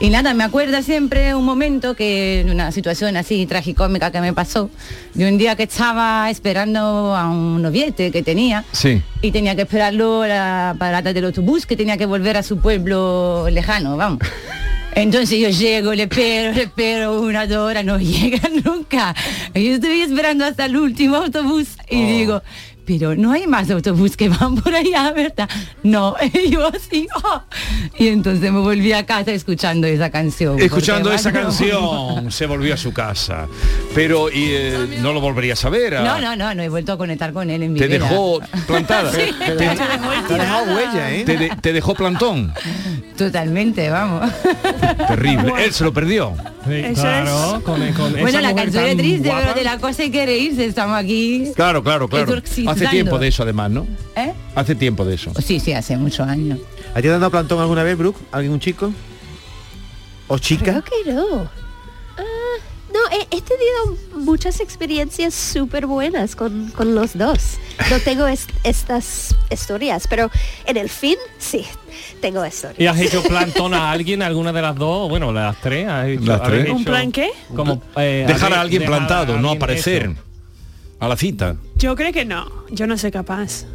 Y 0.00 0.10
nada, 0.10 0.32
me 0.32 0.44
acuerda 0.44 0.82
siempre 0.82 1.34
un 1.34 1.44
momento 1.44 1.96
que, 1.96 2.46
una 2.48 2.70
situación 2.70 3.16
así 3.16 3.46
tragicómica 3.46 4.12
que 4.12 4.20
me 4.20 4.32
pasó, 4.32 4.70
de 5.14 5.28
un 5.28 5.38
día 5.38 5.56
que 5.56 5.64
estaba 5.64 6.30
esperando 6.30 7.16
a 7.16 7.28
un 7.28 7.60
noviete 7.62 8.12
que 8.12 8.22
tenía 8.22 8.64
Sí. 8.70 9.02
y 9.22 9.32
tenía 9.32 9.56
que 9.56 9.62
esperarlo 9.62 10.24
la 10.24 10.76
parada 10.78 11.12
del 11.12 11.24
autobús 11.24 11.66
que 11.66 11.76
tenía 11.76 11.96
que 11.96 12.06
volver 12.06 12.36
a 12.36 12.44
su 12.44 12.58
pueblo 12.58 13.48
lejano, 13.50 13.96
vamos. 13.96 14.20
Entonces 14.94 15.38
yo 15.38 15.48
llego, 15.48 15.92
le 15.94 16.04
espero, 16.04 16.52
le 16.52 16.62
espero 16.62 17.20
una 17.20 17.42
hora, 17.60 17.82
no 17.82 17.98
llega 17.98 18.40
nunca. 18.64 19.14
Y 19.52 19.64
yo 19.64 19.74
estoy 19.74 20.00
esperando 20.02 20.44
hasta 20.44 20.66
el 20.66 20.76
último 20.76 21.16
autobús 21.16 21.68
y 21.90 22.04
digo, 22.04 22.42
pero 22.88 23.14
no 23.14 23.32
hay 23.32 23.46
más 23.46 23.70
autobús 23.70 24.16
que 24.16 24.30
van 24.30 24.54
por 24.56 24.74
allá, 24.74 25.12
¿verdad? 25.12 25.46
No, 25.82 26.16
y 26.32 26.48
yo 26.50 26.66
así, 26.68 27.06
oh. 27.22 27.42
y 27.98 28.08
entonces 28.08 28.50
me 28.50 28.60
volví 28.60 28.94
a 28.94 29.04
casa 29.04 29.30
escuchando 29.32 29.86
esa 29.86 30.08
canción. 30.08 30.58
Escuchando 30.58 31.12
esa 31.12 31.30
canción, 31.30 32.32
se 32.32 32.46
volvió 32.46 32.72
a 32.72 32.78
su 32.78 32.94
casa. 32.94 33.46
Pero 33.94 34.30
y, 34.30 34.52
eh, 34.52 34.98
no 35.02 35.12
lo 35.12 35.20
volverías 35.20 35.62
a 35.66 35.68
ver. 35.68 35.96
a- 35.96 36.02
No, 36.02 36.18
no, 36.18 36.34
no, 36.34 36.54
no 36.54 36.62
he 36.62 36.70
vuelto 36.70 36.92
a 36.92 36.96
conectar 36.96 37.34
con 37.34 37.50
él 37.50 37.62
en 37.62 37.74
mi 37.74 37.78
Te 37.78 37.88
vida. 37.88 37.98
dejó 37.98 38.40
plantada. 38.66 39.12
Sí. 39.18 39.34
Te, 39.38 39.54
dejado 39.54 40.74
huella, 40.74 41.12
¿eh? 41.12 41.24
te 41.24 41.36
de- 41.36 41.50
te 41.60 41.72
dejó 41.72 41.94
plantón. 41.94 42.54
Totalmente, 43.16 43.90
vamos. 43.90 44.30
Terrible. 45.08 45.52
Él 45.64 45.72
se 45.72 45.84
lo 45.84 45.92
perdió. 45.92 46.34
Claro, 46.94 47.56
es. 47.56 47.62
con, 47.62 47.92
con 47.92 48.12
Bueno, 48.12 48.28
esa 48.28 48.40
la 48.40 48.54
canción 48.54 48.84
es 48.84 48.96
triste, 48.96 49.28
guapa. 49.28 49.42
pero 49.42 49.54
de 49.54 49.64
la 49.64 49.78
cosa 49.78 50.02
hay 50.02 50.10
que 50.10 50.26
reírse, 50.26 50.66
estamos 50.66 50.96
aquí. 50.98 51.50
Claro, 51.56 51.82
claro, 51.82 52.08
claro. 52.08 52.42
Hace 52.86 52.88
tiempo 52.96 53.18
de 53.18 53.28
eso 53.28 53.42
además, 53.42 53.70
¿no? 53.70 53.86
¿Eh? 54.16 54.32
Hace 54.54 54.74
tiempo 54.74 55.04
de 55.04 55.14
eso. 55.14 55.32
Sí, 55.44 55.60
sí, 55.60 55.72
hace 55.72 55.96
muchos 55.96 56.26
años. 56.26 56.58
¿A 56.92 56.96
ti 56.96 57.02
te 57.02 57.12
han 57.12 57.20
dado 57.20 57.30
plantón 57.30 57.60
alguna 57.60 57.82
vez, 57.82 57.96
Brooke? 57.98 58.18
¿Alguien 58.32 58.52
un 58.52 58.60
chico? 58.60 58.92
¿O 60.26 60.38
chica? 60.38 60.82
Creo 60.82 61.04
que 61.04 61.12
no. 61.12 61.42
Ah, 62.18 62.22
no, 62.92 62.98
he, 63.16 63.20
he 63.36 63.40
tenido 63.40 63.96
muchas 64.16 64.60
experiencias 64.60 65.34
súper 65.34 65.86
buenas 65.86 66.34
con, 66.36 66.68
con 66.70 66.94
los 66.94 67.16
dos. 67.16 67.58
No 67.90 67.98
tengo 68.00 68.26
es- 68.26 68.46
estas 68.64 69.34
historias, 69.50 70.06
pero 70.08 70.30
en 70.66 70.76
el 70.76 70.88
fin, 70.90 71.16
sí, 71.38 71.64
tengo 72.20 72.44
historias. 72.44 72.80
¿Y 72.80 72.86
has 72.86 72.98
hecho 73.00 73.22
plantón 73.22 73.72
a 73.74 73.90
alguien, 73.90 74.22
alguna 74.22 74.52
de 74.52 74.62
las 74.62 74.74
dos? 74.76 75.08
Bueno, 75.08 75.32
las 75.32 75.60
tres. 75.60 75.86
has 75.88 76.08
hecho- 76.08 76.24
Las 76.24 76.40
habéis 76.40 76.64
tres. 76.64 76.74
¿Un 76.74 76.84
plan 76.84 77.12
qué? 77.12 77.30
Como, 77.54 77.82
eh, 77.96 78.24
Dejar 78.26 78.52
a 78.52 78.60
alguien 78.60 78.80
dejar 78.80 78.94
a 78.94 78.98
plantado, 79.06 79.38
no 79.38 79.50
aparecer 79.52 80.02
eso. 80.10 80.22
A 80.98 81.08
la 81.08 81.16
cita. 81.16 81.56
Yo 81.76 81.94
creo 81.96 82.12
que 82.12 82.24
no. 82.24 82.50
Yo 82.70 82.86
no 82.86 82.98
soy 82.98 83.10
capaz. 83.10 83.66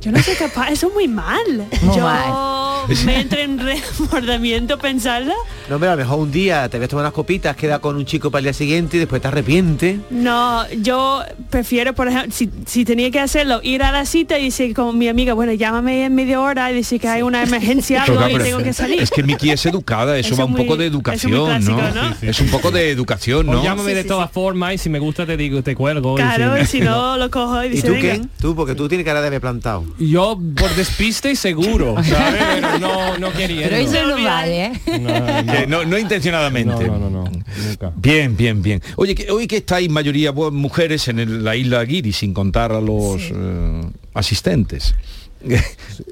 Yo 0.00 0.12
no 0.12 0.22
soy 0.22 0.34
capaz. 0.34 0.68
Eso 0.70 0.88
es 0.88 0.92
muy 0.94 1.08
mal. 1.08 1.66
Muy 1.82 1.96
yo 1.96 2.02
mal. 2.02 2.86
me 3.06 3.20
entré 3.20 3.42
en 3.44 3.58
remordimiento 3.58 4.78
pensarla. 4.78 5.34
No, 5.70 5.78
pero 5.78 5.92
a 5.92 5.94
lo 5.96 6.02
mejor 6.02 6.18
un 6.18 6.30
día 6.30 6.68
te 6.68 6.78
ves 6.78 6.90
tomar 6.90 7.04
unas 7.04 7.14
copitas, 7.14 7.56
queda 7.56 7.78
con 7.78 7.96
un 7.96 8.04
chico 8.04 8.30
para 8.30 8.40
el 8.40 8.44
día 8.44 8.52
siguiente 8.52 8.96
y 8.98 9.00
después 9.00 9.22
te 9.22 9.28
arrepientes. 9.28 9.98
No, 10.10 10.70
yo 10.72 11.22
prefiero, 11.48 11.94
por 11.94 12.08
ejemplo, 12.08 12.30
si, 12.32 12.50
si 12.66 12.84
tenía 12.84 13.10
que 13.10 13.18
hacerlo, 13.20 13.60
ir 13.62 13.82
a 13.82 13.90
la 13.92 14.04
cita 14.04 14.38
y 14.38 14.44
decir 14.46 14.74
con 14.74 14.98
mi 14.98 15.08
amiga, 15.08 15.32
bueno, 15.32 15.52
llámame 15.54 16.04
en 16.04 16.14
media 16.14 16.38
hora 16.40 16.70
y 16.70 16.74
decir 16.74 17.00
que 17.00 17.08
hay 17.08 17.22
una 17.22 17.42
emergencia 17.42 18.02
Pero, 18.06 18.18
algo 18.20 18.28
claro, 18.28 18.44
y 18.44 18.48
tengo 18.50 18.62
que 18.62 18.72
salir. 18.74 19.00
Es 19.02 19.10
que 19.10 19.22
Miki 19.22 19.50
es 19.50 19.64
educada, 19.64 20.18
eso, 20.18 20.28
Eso 20.34 20.36
va 20.36 20.44
un 20.44 20.52
muy- 20.52 20.62
poco 20.62 20.76
de 20.76 20.84
educación, 20.86 21.46
clásico, 21.46 21.80
¿no? 21.80 21.94
¿no? 21.94 22.08
Sí, 22.10 22.16
sí. 22.20 22.26
Es 22.28 22.40
un 22.40 22.48
poco 22.48 22.70
de 22.70 22.90
educación, 22.90 23.48
O 23.48 23.52
¿no? 23.54 23.64
llámame 23.64 23.94
de 23.94 24.04
todas 24.04 24.30
formas 24.30 24.74
y 24.74 24.78
si 24.78 24.90
me 24.90 24.98
gusta 24.98 25.24
te 25.24 25.38
digo, 25.38 25.62
te 25.62 25.74
cuelgo. 25.74 26.12
y 26.14 26.16
Claro, 26.16 26.56
si- 26.56 26.62
y 26.62 26.66
si 26.66 26.80
no, 26.82 27.16
lo 27.16 27.30
cojo 27.30 27.62
y 27.64 27.68
¿Y 27.68 27.70
dice, 27.70 27.86
tú, 27.86 27.92
venga. 27.94 28.12
Ken? 28.12 28.30
Tú, 28.38 28.54
porque 28.54 28.74
tú 28.74 28.86
tienes 28.88 29.06
cara 29.06 29.22
de 29.22 29.28
haber 29.28 29.40
plantado. 29.40 29.84
Yo 29.98 30.38
por 30.56 30.74
despiste 30.74 31.36
seguro, 31.36 31.94
¿sabes? 32.04 32.42
Pero 32.60 32.78
no, 32.78 33.18
no 33.18 33.32
quería. 33.32 33.68
Pero 33.68 33.76
eso 33.76 34.06
no 34.06 34.22
vale, 34.24 34.66
¿eh? 34.66 35.66
No, 35.68 35.84
no 35.84 35.98
intencionadamente. 35.98 36.86
No, 36.86 36.98
no, 36.98 37.10
no, 37.10 37.24
nunca. 37.68 37.92
Bien, 37.96 38.36
bien, 38.36 38.60
bien. 38.62 38.82
Oye, 38.96 39.14
que, 39.14 39.30
hoy 39.30 39.46
que 39.46 39.58
estáis 39.58 39.88
mayoría 39.90 40.32
mujeres 40.32 41.06
en 41.08 41.20
el- 41.20 41.44
la 41.44 41.54
isla 41.56 41.84
Guiri, 41.84 42.12
sin 42.12 42.34
contar 42.34 42.72
a 42.72 42.80
los 42.80 43.22
eh, 43.32 43.82
asistentes. 44.14 44.94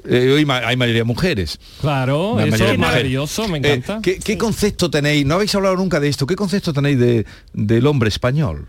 Eh, 0.07 0.31
hoy 0.35 0.45
ma- 0.45 0.59
hay 0.59 0.77
mayoría 0.77 1.03
mujeres. 1.03 1.59
Claro, 1.81 2.35
La 2.37 2.43
eso 2.43 2.51
mayoría 2.51 2.73
es 2.73 2.79
maravilloso, 2.79 3.47
me 3.47 3.57
Eh, 3.57 3.73
encanta. 3.73 3.99
¿qué, 4.01 4.19
qué 4.19 4.37
concepto 4.37 4.89
tenéis? 4.91 5.25
No 5.25 5.35
habéis 5.35 5.53
hablado 5.55 5.75
nunca 5.75 5.99
de 5.99 6.07
esto. 6.07 6.27
¿Qué 6.27 6.35
concepto 6.35 6.71
tenéis 6.71 6.99
de, 6.99 7.25
del 7.51 7.87
hombre 7.87 8.09
español? 8.09 8.67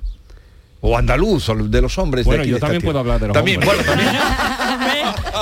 O 0.80 0.96
andaluz, 0.98 1.48
o 1.50 1.54
de 1.54 1.80
los 1.82 1.98
hombres. 1.98 2.26
de 2.26 2.34
aquí, 2.34 2.48
yo 2.48 2.54
de 2.54 2.56
esta 2.56 2.66
también 2.66 2.80
tierra? 2.82 2.92
puedo 2.92 2.98
hablar 3.00 3.20
de 3.20 3.26
los 3.28 3.34
También, 3.34 3.58
hombres. 3.62 3.76
bueno, 3.86 3.92
también. 3.92 4.22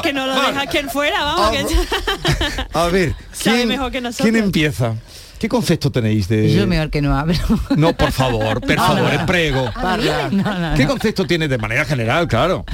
Que 0.03 0.13
no 0.13 0.27
lo 0.27 0.35
deja 0.41 0.67
quien 0.67 0.89
fuera, 0.91 1.23
vamos. 1.25 1.51
que- 1.51 2.67
A 2.73 2.87
ver, 2.89 3.15
Sabe 3.33 3.57
¿quién, 3.57 3.69
mejor 3.69 3.93
que 3.93 4.01
nosotros. 4.01 4.31
¿quién 4.31 4.43
empieza? 4.43 4.95
¿Qué 5.39 5.49
concepto 5.49 5.91
tenéis 5.91 6.29
de...? 6.29 6.53
Yo 6.53 6.67
mejor 6.69 6.89
que 6.91 7.03
no 7.03 7.17
hablo. 7.19 7.35
No, 7.77 7.93
por 7.97 8.13
favor, 8.13 8.61
por 8.61 8.77
No, 8.77 8.87
favor, 8.87 9.13
no. 9.13 9.27
prego. 9.27 9.73
Parla. 9.75 10.29
No, 10.31 10.59
no, 10.59 10.77
¿Qué 10.77 10.87
concepto 10.87 11.25
tienes 11.27 11.51
de 11.51 11.59
manera 11.59 11.85
general, 11.85 12.29
claro? 12.29 12.65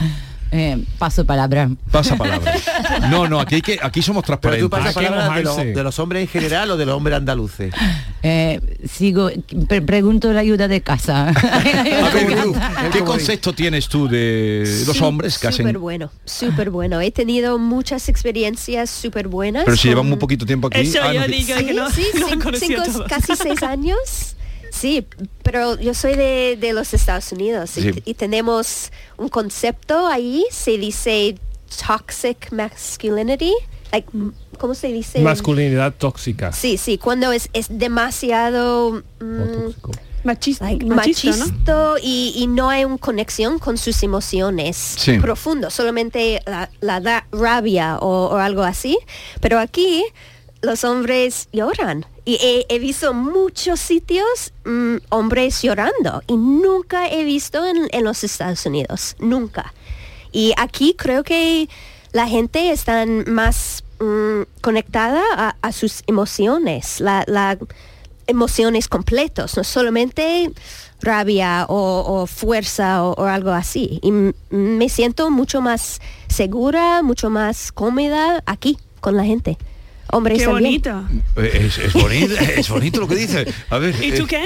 Eh, 0.50 0.83
paso 0.99 1.25
palabra. 1.26 1.69
Pasa 1.90 2.17
palabra. 2.17 2.55
No, 3.11 3.28
no, 3.28 3.38
aquí, 3.40 3.57
hay 3.57 3.61
que, 3.62 3.78
aquí 3.83 4.00
somos 4.02 4.23
Pero 4.25 4.38
transparentes. 4.38 4.64
tú 4.64 4.71
pasas 4.71 4.95
de 4.95 5.02
los, 5.43 5.55
mojarse. 5.55 5.64
de 5.75 5.83
los 5.83 5.99
hombres 5.99 6.23
en 6.23 6.28
general 6.28 6.71
o 6.71 6.76
de 6.76 6.87
los 6.87 6.95
hombres 6.97 7.17
andaluces. 7.19 7.75
Eh, 8.23 8.61
sigo, 8.90 9.31
pre- 9.69 9.83
pregunto 9.83 10.33
la 10.33 10.40
ayuda 10.40 10.67
de 10.69 10.81
casa. 10.81 11.28
A 11.28 11.61
ver, 12.14 12.26
Bru, 12.26 12.55
¿qué 12.93 13.00
concepto 13.00 13.52
tienes 13.52 13.88
tú 13.88 14.09
de 14.09 14.85
los 14.87 15.00
hombres 15.02 15.38
que 15.38 15.49
hacen? 15.49 15.67
Súper 15.67 15.78
bueno, 15.78 16.11
súper 16.25 16.71
bueno. 16.71 17.00
He 17.00 17.11
tenido 17.11 17.59
muchas 17.59 18.09
experiencias 18.09 18.88
súper 18.90 19.28
buenas. 19.28 19.64
Pero 19.64 19.76
si 19.76 19.83
con- 19.83 19.90
llevan 19.90 20.09
muy 20.09 20.19
poquito 20.19 20.47
tiempo 20.47 20.69
aquí. 20.69 20.81
Eso 20.81 21.00
ah, 21.02 21.12
yo 21.12 21.21
no, 21.21 21.26
que- 21.26 21.33
digo 21.33 21.59
Sí, 21.59 21.64
que 21.67 21.75
no, 21.75 21.90
sí, 21.90 22.07
no 22.21 22.28
cin- 22.28 22.43
conocía 22.43 22.69
cinco- 22.69 22.83
todos. 22.85 23.09
casi 23.09 23.37
seis 23.37 23.62
años. 23.62 23.99
Sí, 24.70 25.06
pero 25.42 25.78
yo 25.80 25.94
soy 25.94 26.14
de, 26.14 26.56
de 26.60 26.72
los 26.72 26.94
Estados 26.94 27.32
Unidos 27.32 27.76
y- 27.78 27.82
Sí. 27.92 28.02
y, 28.04 28.14
tenemos 28.14 28.90
un 29.16 29.28
concepto 29.28 30.06
ahí, 30.06 30.44
se 30.50 30.78
dice 30.78 31.37
toxic 31.87 32.50
masculinity. 32.52 33.52
Like, 33.92 34.08
¿Cómo 34.58 34.75
se 34.75 34.88
dice? 34.88 35.20
Masculinidad 35.20 35.94
tóxica. 35.94 36.52
Sí, 36.52 36.76
sí, 36.76 36.98
cuando 36.98 37.32
es, 37.32 37.48
es 37.52 37.68
demasiado 37.70 39.02
mm, 39.20 39.70
Machista, 40.25 40.64
like, 40.64 40.84
machista, 40.84 41.94
y, 42.02 42.32
y 42.37 42.48
no 42.48 42.68
hay 42.68 42.84
una 42.84 42.98
conexión 42.98 43.58
con 43.60 43.78
sus 43.78 44.02
emociones 44.02 44.76
Sí. 44.76 45.18
profundo, 45.20 45.70
solamente 45.70 46.42
la, 46.44 46.68
la 46.80 47.00
da- 47.00 47.26
rabia 47.30 47.98
o, 48.00 48.26
o 48.26 48.37
algo 48.37 48.62
así. 48.64 48.98
Pero 49.40 49.58
aquí 49.60 50.04
los 50.61 50.85
hombres 50.85 51.49
lloran. 51.53 52.07
Y 52.25 52.67
he, 52.69 52.79
visto 52.79 53.15
muchos 53.15 53.81
sitios 53.81 54.53
mm, 54.67 54.97
hombres 55.09 55.62
llorando 55.62 56.23
y 56.27 56.37
nunca 56.37 57.09
he 57.09 57.25
visto 57.25 57.65
en, 57.65 57.88
en 57.91 58.05
los 58.05 58.23
Estados 58.23 58.67
Unidos, 58.67 59.17
nunca. 59.19 59.73
Y 60.31 60.53
aquí 60.59 60.95
creo 60.99 61.25
que 61.25 61.71
la 62.12 62.29
gente 62.29 62.71
está 62.71 63.07
más 63.27 63.83
mm, 63.99 64.43
conectada 64.61 65.57
a, 65.61 65.73
sus 65.73 66.03
emociones, 66.07 67.00
la, 67.00 67.25
la 67.27 67.59
emociones 68.27 68.88
completos, 68.88 69.57
no 69.57 69.65
solamente 69.65 70.53
rabia 71.00 71.65
o, 71.69 72.27
fuerza 72.27 73.05
o, 73.05 73.15
o 73.15 73.25
algo 73.25 73.53
así. 73.53 74.00
Y 74.03 74.12
me 74.55 74.88
siento 74.91 75.31
mucho 75.31 75.62
más 75.62 76.00
segura, 76.29 77.03
mucho 77.03 77.31
más 77.31 77.73
cómoda 77.73 78.43
aquí 78.45 78.77
con 79.00 79.17
la 79.17 79.25
gente. 79.25 79.57
Hombres 80.11 80.38
Qué 80.38 80.45
también. 80.47 80.81
bonito. 80.83 81.05
Eh, 81.37 81.67
Es, 81.67 81.79
es 81.79 81.93
bonito, 81.93 82.35
es 82.57 82.69
bonito 82.69 83.00
lo 83.00 83.09
que 83.09 83.17
dice. 83.17 83.47
A 83.71 83.79
ver. 83.79 83.95
¿Y 84.03 84.12
tú? 84.12 84.27
¿qué 84.27 84.43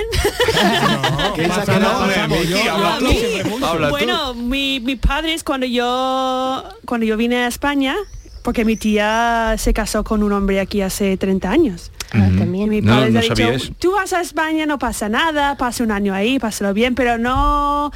no? 1.81 3.91
bueno, 3.91 4.35
mi, 4.35 4.81
mi 4.81 4.97
padre 4.97 5.35
es 5.35 5.45
cuando 5.45 5.67
yo 5.67 6.65
cuando 6.85 7.07
yo 7.07 7.17
vine 7.17 7.45
a 7.45 7.47
España, 7.47 7.97
porque 8.43 8.65
mi 8.65 8.77
tía 8.77 9.55
se 9.59 9.73
casó 9.73 10.05
con 10.05 10.23
un 10.23 10.33
hombre 10.33 10.61
aquí 10.61 10.83
hace 10.83 11.17
30 11.17 11.51
años. 11.51 11.93
Ah, 12.13 12.29
también. 12.37 12.69
Mi 12.69 12.81
No, 12.81 12.93
padre 12.95 13.11
no 13.11 13.21
le 13.21 13.27
ha 13.27 13.35
dicho, 13.53 13.73
tú 13.79 13.93
vas 13.93 14.13
a 14.13 14.21
España, 14.21 14.67
no 14.67 14.79
pasa 14.79 15.09
nada, 15.09 15.57
pasa 15.57 15.83
un 15.85 15.93
año 15.93 16.13
ahí, 16.15 16.39
pásalo 16.39 16.75
bien, 16.75 16.95
pero 16.95 17.19
no 17.19 17.91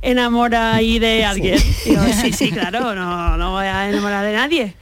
enamora 0.00 0.74
ahí 0.74 0.98
de 0.98 1.24
alguien. 1.32 1.58
Yo, 1.86 2.02
sí, 2.20 2.32
sí, 2.32 2.50
claro, 2.50 2.94
no, 2.94 3.36
no 3.36 3.52
voy 3.52 3.66
a 3.66 3.88
enamorar 3.88 4.24
de 4.24 4.32
nadie. 4.32 4.74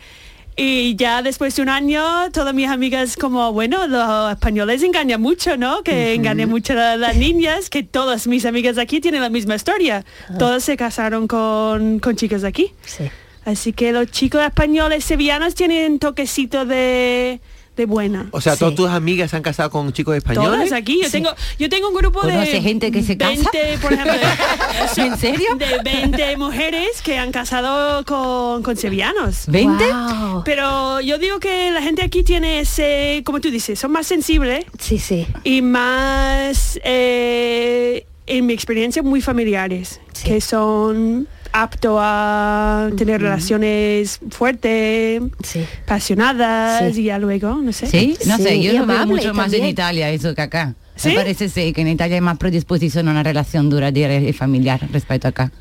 Y 0.63 0.95
ya 0.95 1.23
después 1.23 1.57
de 1.57 1.63
un 1.63 1.71
año, 1.71 2.31
todas 2.33 2.53
mis 2.53 2.69
amigas 2.69 3.17
como, 3.17 3.51
bueno, 3.51 3.87
los 3.87 4.31
españoles 4.31 4.83
engañan 4.83 5.19
mucho, 5.19 5.57
¿no? 5.57 5.83
Que 5.83 6.13
engañan 6.13 6.51
mucho 6.51 6.75
a 6.75 6.99
las 6.99 7.17
niñas, 7.17 7.71
que 7.71 7.83
todas 7.83 8.27
mis 8.27 8.45
amigas 8.45 8.77
aquí 8.77 9.01
tienen 9.01 9.23
la 9.23 9.31
misma 9.31 9.55
historia. 9.55 10.05
Todas 10.39 10.63
se 10.63 10.77
casaron 10.77 11.27
con, 11.29 11.99
con 11.99 12.15
chicas 12.15 12.43
de 12.43 12.49
aquí. 12.49 12.75
Sí. 12.85 13.05
Así 13.47 13.73
que 13.73 13.93
los 13.93 14.11
chicos 14.11 14.43
españoles 14.43 15.03
sevillanos 15.03 15.55
tienen 15.55 15.99
toquecito 15.99 16.67
de, 16.67 17.41
de 17.77 17.87
buena. 17.87 18.29
O 18.33 18.41
sea, 18.41 18.57
todas 18.57 18.73
Sí. 18.73 18.77
tus 18.77 18.91
amigas 18.91 19.31
se 19.31 19.37
han 19.37 19.43
casado 19.43 19.71
con 19.71 19.93
chicos 19.93 20.15
españoles. 20.17 20.51
Todas 20.69 20.73
aquí. 20.73 21.01
Yo 21.03 21.11
tengo, 21.11 21.31
yo 21.59 21.69
tengo 21.71 21.89
un 21.89 21.95
grupo 21.95 22.21
de 22.23 22.33
¿Conoce 22.33 22.61
gente 22.61 22.91
que 22.93 23.03
se 23.03 23.17
casa? 23.17 23.31
20, 23.53 23.79
por 23.81 23.93
ejemplo, 23.93 24.13
de- 24.13 24.21
¿En 25.03 25.17
serio? 25.19 25.55
de 25.57 25.79
20 25.83 26.37
mujeres 26.37 27.01
que 27.03 27.17
han 27.17 27.33
casado 27.33 28.05
con, 28.05 28.63
con 28.63 28.77
sevillanos. 28.77 29.49
¿20? 29.49 30.31
Wow. 30.33 30.43
Pero 30.45 31.01
yo 31.01 31.17
digo 31.19 31.39
que 31.41 31.71
la 31.71 31.81
gente 31.81 32.03
aquí 32.03 32.23
tiene 32.23 32.61
ese, 32.61 33.23
como 33.25 33.41
tú 33.41 33.51
dices, 33.51 33.79
son 33.79 33.93
más 33.93 34.07
sensibles 34.07 34.65
Sí, 34.79 34.99
sí. 34.99 35.27
y 35.45 35.63
más, 35.63 36.79
eh, 36.85 38.05
en 38.31 38.47
mi 38.47 38.53
experiencia, 38.55 39.03
muy 39.03 39.21
familiares, 39.21 40.01
Sí. 40.13 40.29
que 40.29 40.41
son 40.41 41.27
aptos 41.53 41.99
a 42.01 42.89
tener 42.97 43.21
relaciones 43.21 44.21
fuertes, 44.31 45.21
Sí. 45.43 45.65
apasionadas 45.85 46.95
Sí. 46.95 47.01
y 47.03 47.05
ya 47.07 47.19
luego, 47.19 47.57
no 47.57 47.73
sé. 47.73 47.87
Sí, 47.89 48.17
no 48.27 48.37
Sí, 48.37 48.43
sé, 48.43 48.57
y 48.57 48.63
yo 48.65 48.73
lo 48.75 48.87
veo 48.87 49.07
mucho 49.07 49.35
más 49.35 49.53
en. 49.53 49.67
Italia 49.67 50.11
eso 50.11 50.35
que 50.35 50.43
acá. 50.43 50.75
¿Sí? 50.97 51.09
Me 51.09 51.15
parece 51.17 51.49
sí, 51.49 51.73
que 51.73 51.81
en 51.81 51.89
Italia 51.89 52.17
hay 52.17 52.21
más 52.21 52.37
predisposición 52.39 53.09
a 53.09 53.13
una 53.13 53.23
relación 53.23 53.71
duradera 53.71 54.15
y 54.17 54.33
familiar 54.33 54.81
respecto 54.93 55.29
a 55.29 55.31
acá. 55.31 55.53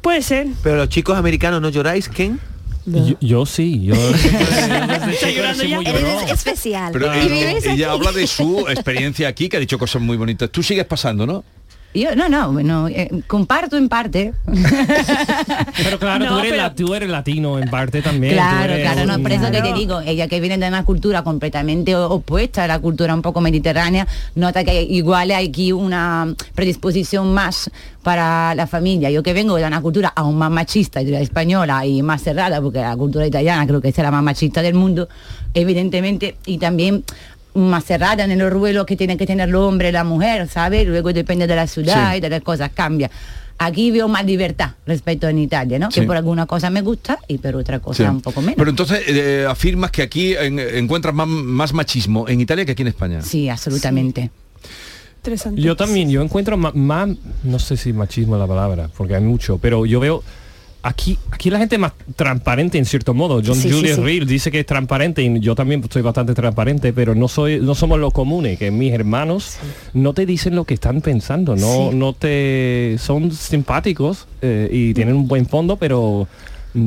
Puede 0.00 0.22
ser. 0.22 0.46
Pero 0.62 0.76
los 0.76 0.88
chicos 0.90 1.16
americanos 1.16 1.60
no 1.62 1.70
lloráis, 1.70 2.08
Ken. 2.08 2.38
Yo, 2.84 3.16
yo 3.20 3.46
sí, 3.46 3.84
yo 3.84 3.94
Estoy 5.12 5.34
llorando 5.36 5.64
ya. 5.64 5.78
Eres 5.80 6.30
especial. 6.32 6.90
Pero 6.92 7.14
¿Y 7.14 7.18
eh, 7.18 7.22
vives 7.28 7.64
ella 7.64 7.72
aquí? 7.72 7.82
habla 7.84 8.12
de 8.12 8.26
su 8.26 8.66
experiencia 8.68 9.28
aquí, 9.28 9.48
que 9.48 9.56
ha 9.56 9.60
dicho 9.60 9.78
cosas 9.78 10.02
muy 10.02 10.16
bonitas. 10.16 10.50
Tú 10.50 10.62
sigues 10.62 10.84
pasando, 10.84 11.24
¿no? 11.26 11.44
Yo, 11.94 12.16
no, 12.16 12.28
no, 12.30 12.52
bueno, 12.52 12.88
eh, 12.88 13.10
comparto 13.26 13.76
en 13.76 13.88
parte. 13.90 14.32
Pero 15.84 15.98
claro, 15.98 16.24
No, 16.24 16.30
tú, 16.32 16.38
eres 16.38 16.50
pero- 16.52 16.62
la- 16.62 16.74
tú 16.74 16.94
eres 16.94 17.08
latino 17.10 17.58
en 17.58 17.68
parte 17.68 18.00
también. 18.02 18.32
Claro, 18.34 18.74
claro, 18.80 19.06
no, 19.06 19.18
por 19.22 19.32
eso 19.32 19.50
que 19.50 19.60
te 19.60 19.72
digo, 19.74 20.00
ella 20.00 20.26
que 20.28 20.40
viene 20.40 20.56
de 20.58 20.68
una 20.68 20.84
cultura 20.84 21.22
completamente 21.22 21.94
opuesta 21.94 22.64
a 22.64 22.66
la 22.66 22.78
cultura 22.78 23.14
un 23.14 23.22
poco 23.22 23.40
mediterránea, 23.40 24.06
nota 24.34 24.64
que 24.64 24.82
igual 24.82 25.30
hay 25.32 25.48
aquí 25.48 25.72
una 25.72 26.34
predisposición 26.54 27.32
más 27.34 27.70
para 28.02 28.54
la 28.54 28.66
familia. 28.66 29.10
Yo 29.10 29.22
que 29.22 29.32
vengo 29.32 29.56
de 29.56 29.64
una 29.64 29.80
cultura 29.80 30.12
aún 30.16 30.36
más 30.36 30.50
machista 30.50 31.02
y 31.02 31.04
de 31.04 31.12
la 31.12 31.20
española 31.20 31.84
y 31.86 32.02
más 32.02 32.22
cerrada, 32.22 32.60
porque 32.60 32.78
la 32.80 32.96
cultura 32.96 33.26
italiana 33.26 33.66
creo 33.66 33.80
que 33.80 33.88
es 33.88 33.98
la 33.98 34.10
más 34.10 34.22
machista 34.22 34.62
del 34.62 34.74
mundo, 34.74 35.08
evidentemente, 35.54 36.36
y 36.46 36.58
también 36.58 37.04
más 37.54 37.84
cerrada 37.84 38.24
en 38.24 38.38
los 38.38 38.50
ruedos 38.52 38.86
que 38.86 38.96
tiene 38.96 39.16
que 39.16 39.26
tener 39.26 39.48
el 39.48 39.54
hombre 39.54 39.90
y 39.90 39.92
la 39.92 40.04
mujer, 40.04 40.48
¿sabes? 40.48 40.86
Luego 40.86 41.12
depende 41.12 41.46
de 41.46 41.54
la 41.56 41.66
ciudad 41.66 42.12
Sí. 42.12 42.18
y 42.18 42.20
de 42.20 42.30
las 42.30 42.40
cosas, 42.42 42.70
cambia. 42.74 43.10
Aquí 43.58 43.90
veo 43.90 44.08
más 44.08 44.24
libertad 44.24 44.70
respecto 44.86 45.28
en 45.28 45.38
Italia, 45.38 45.78
¿no? 45.78 45.90
Sí. 45.90 46.00
Que 46.00 46.06
por 46.06 46.16
alguna 46.16 46.46
cosa 46.46 46.70
me 46.70 46.80
gusta 46.80 47.18
y 47.28 47.38
por 47.38 47.54
otra 47.54 47.78
cosa 47.78 48.04
Sí. 48.04 48.08
un 48.08 48.20
poco 48.22 48.40
menos. 48.40 48.56
Pero 48.56 48.70
entonces 48.70 49.02
eh, 49.06 49.46
afirmas 49.48 49.90
que 49.90 50.02
aquí 50.02 50.34
en- 50.34 50.58
encuentras 50.58 51.14
más, 51.14 51.28
más 51.28 51.72
machismo 51.72 52.26
en 52.28 52.40
Italia 52.40 52.64
que 52.64 52.72
aquí 52.72 52.82
en 52.82 52.88
España. 52.88 53.22
Sí, 53.22 53.48
absolutamente. 53.48 54.30
Interesante. 55.18 55.60
Yo 55.60 55.76
también, 55.76 56.10
yo 56.10 56.20
encuentro 56.22 56.56
ma- 56.56 56.72
más, 56.74 57.10
no 57.44 57.58
sé 57.60 57.76
si 57.76 57.92
machismo 57.92 58.34
es 58.34 58.40
la 58.40 58.48
palabra, 58.48 58.88
porque 58.96 59.14
hay 59.14 59.22
mucho, 59.22 59.58
pero 59.58 59.86
yo 59.86 60.00
veo 60.00 60.24
aquí, 60.82 61.18
aquí 61.30 61.50
la 61.50 61.58
gente 61.58 61.76
es 61.76 61.80
más 61.80 61.92
transparente 62.16 62.78
en 62.78 62.84
cierto 62.84 63.14
modo. 63.14 63.40
John 63.44 63.56
Sí, 63.56 63.70
Julius 63.70 63.96
sí. 63.96 64.02
Reed 64.02 64.26
dice 64.26 64.50
que 64.50 64.60
es 64.60 64.66
transparente 64.66 65.22
y 65.22 65.40
yo 65.40 65.54
también 65.54 65.82
soy 65.90 66.02
bastante 66.02 66.34
transparente, 66.34 66.92
pero 66.92 67.14
no 67.14 67.28
soy, 67.28 67.60
no 67.60 67.74
somos 67.74 67.98
los 67.98 68.12
comunes, 68.12 68.58
que 68.58 68.70
mis 68.70 68.92
hermanos 68.92 69.56
no 69.94 70.12
te 70.12 70.26
dicen 70.26 70.56
lo 70.56 70.64
que 70.64 70.74
están 70.74 71.00
pensando, 71.00 71.56
no, 71.56 71.92
no 71.92 72.12
te 72.12 72.96
son 72.98 73.30
simpáticos 73.32 74.26
eh, 74.42 74.68
y 74.70 74.94
tienen 74.94 75.14
un 75.16 75.28
buen 75.28 75.46
fondo, 75.46 75.76
pero 75.76 76.26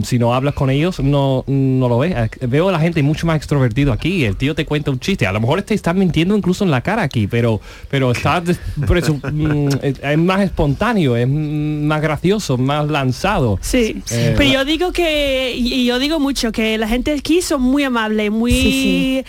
si 0.04 0.18
no 0.20 0.34
hablas 0.34 0.54
con 0.56 0.70
ellos 0.70 1.00
no, 1.00 1.44
no 1.48 1.88
lo 1.90 2.00
ves. 2.00 2.16
Veo 2.42 2.70
a 2.70 2.72
la 2.72 2.80
gente 2.80 3.02
mucho 3.04 3.28
más 3.28 3.38
extrovertido 3.38 3.94
aquí. 3.94 4.26
El 4.26 4.36
tío 4.36 4.56
te 4.56 4.66
cuenta 4.66 4.92
un 4.92 5.00
chiste. 5.00 5.28
A 5.28 5.32
lo 5.32 5.40
mejor 5.40 5.62
te 5.62 5.74
está 5.74 5.94
mintiendo 5.94 6.36
incluso 6.36 6.64
en 6.64 6.72
la 6.72 6.82
cara 6.82 7.04
aquí, 7.04 7.28
pero 7.28 7.62
pero 7.90 8.12
está 8.12 8.42
des- 8.42 8.60
por 8.88 8.98
eso, 8.98 9.16
mm, 9.16 9.68
es, 9.82 10.18
más 10.18 10.42
espontáneo, 10.42 11.16
es 11.16 11.28
mm, 11.28 11.86
más 11.86 12.02
gracioso, 12.02 12.58
más 12.58 12.88
lanzado. 12.90 13.60
Sí, 13.62 14.02
Eh, 14.12 14.34
pero 14.38 14.50
yo 14.52 14.66
digo 14.66 14.92
que, 14.92 15.54
y 15.56 15.86
yo 15.86 16.00
digo 16.00 16.20
mucho, 16.20 16.52
que 16.52 16.78
la 16.78 16.88
gente 16.88 17.12
aquí 17.14 17.42
son 17.42 17.62
muy 17.62 17.84
amable, 17.84 18.30
muy 18.30 18.52
Sí, 18.52 19.24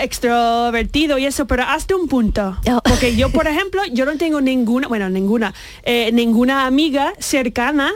extrovertido 0.00 1.18
y 1.18 1.26
eso, 1.26 1.46
pero 1.46 1.64
hasta 1.64 1.96
un 1.96 2.08
punto. 2.08 2.56
Porque 2.84 3.16
yo, 3.16 3.30
por 3.30 3.46
ejemplo, 3.52 3.82
yo 3.92 4.04
no 4.04 4.16
tengo 4.16 4.40
ninguna, 4.40 4.88
bueno, 4.88 5.08
ninguna, 5.10 5.54
eh, 5.82 6.10
ninguna 6.12 6.66
amiga 6.66 7.12
cercana 7.18 7.90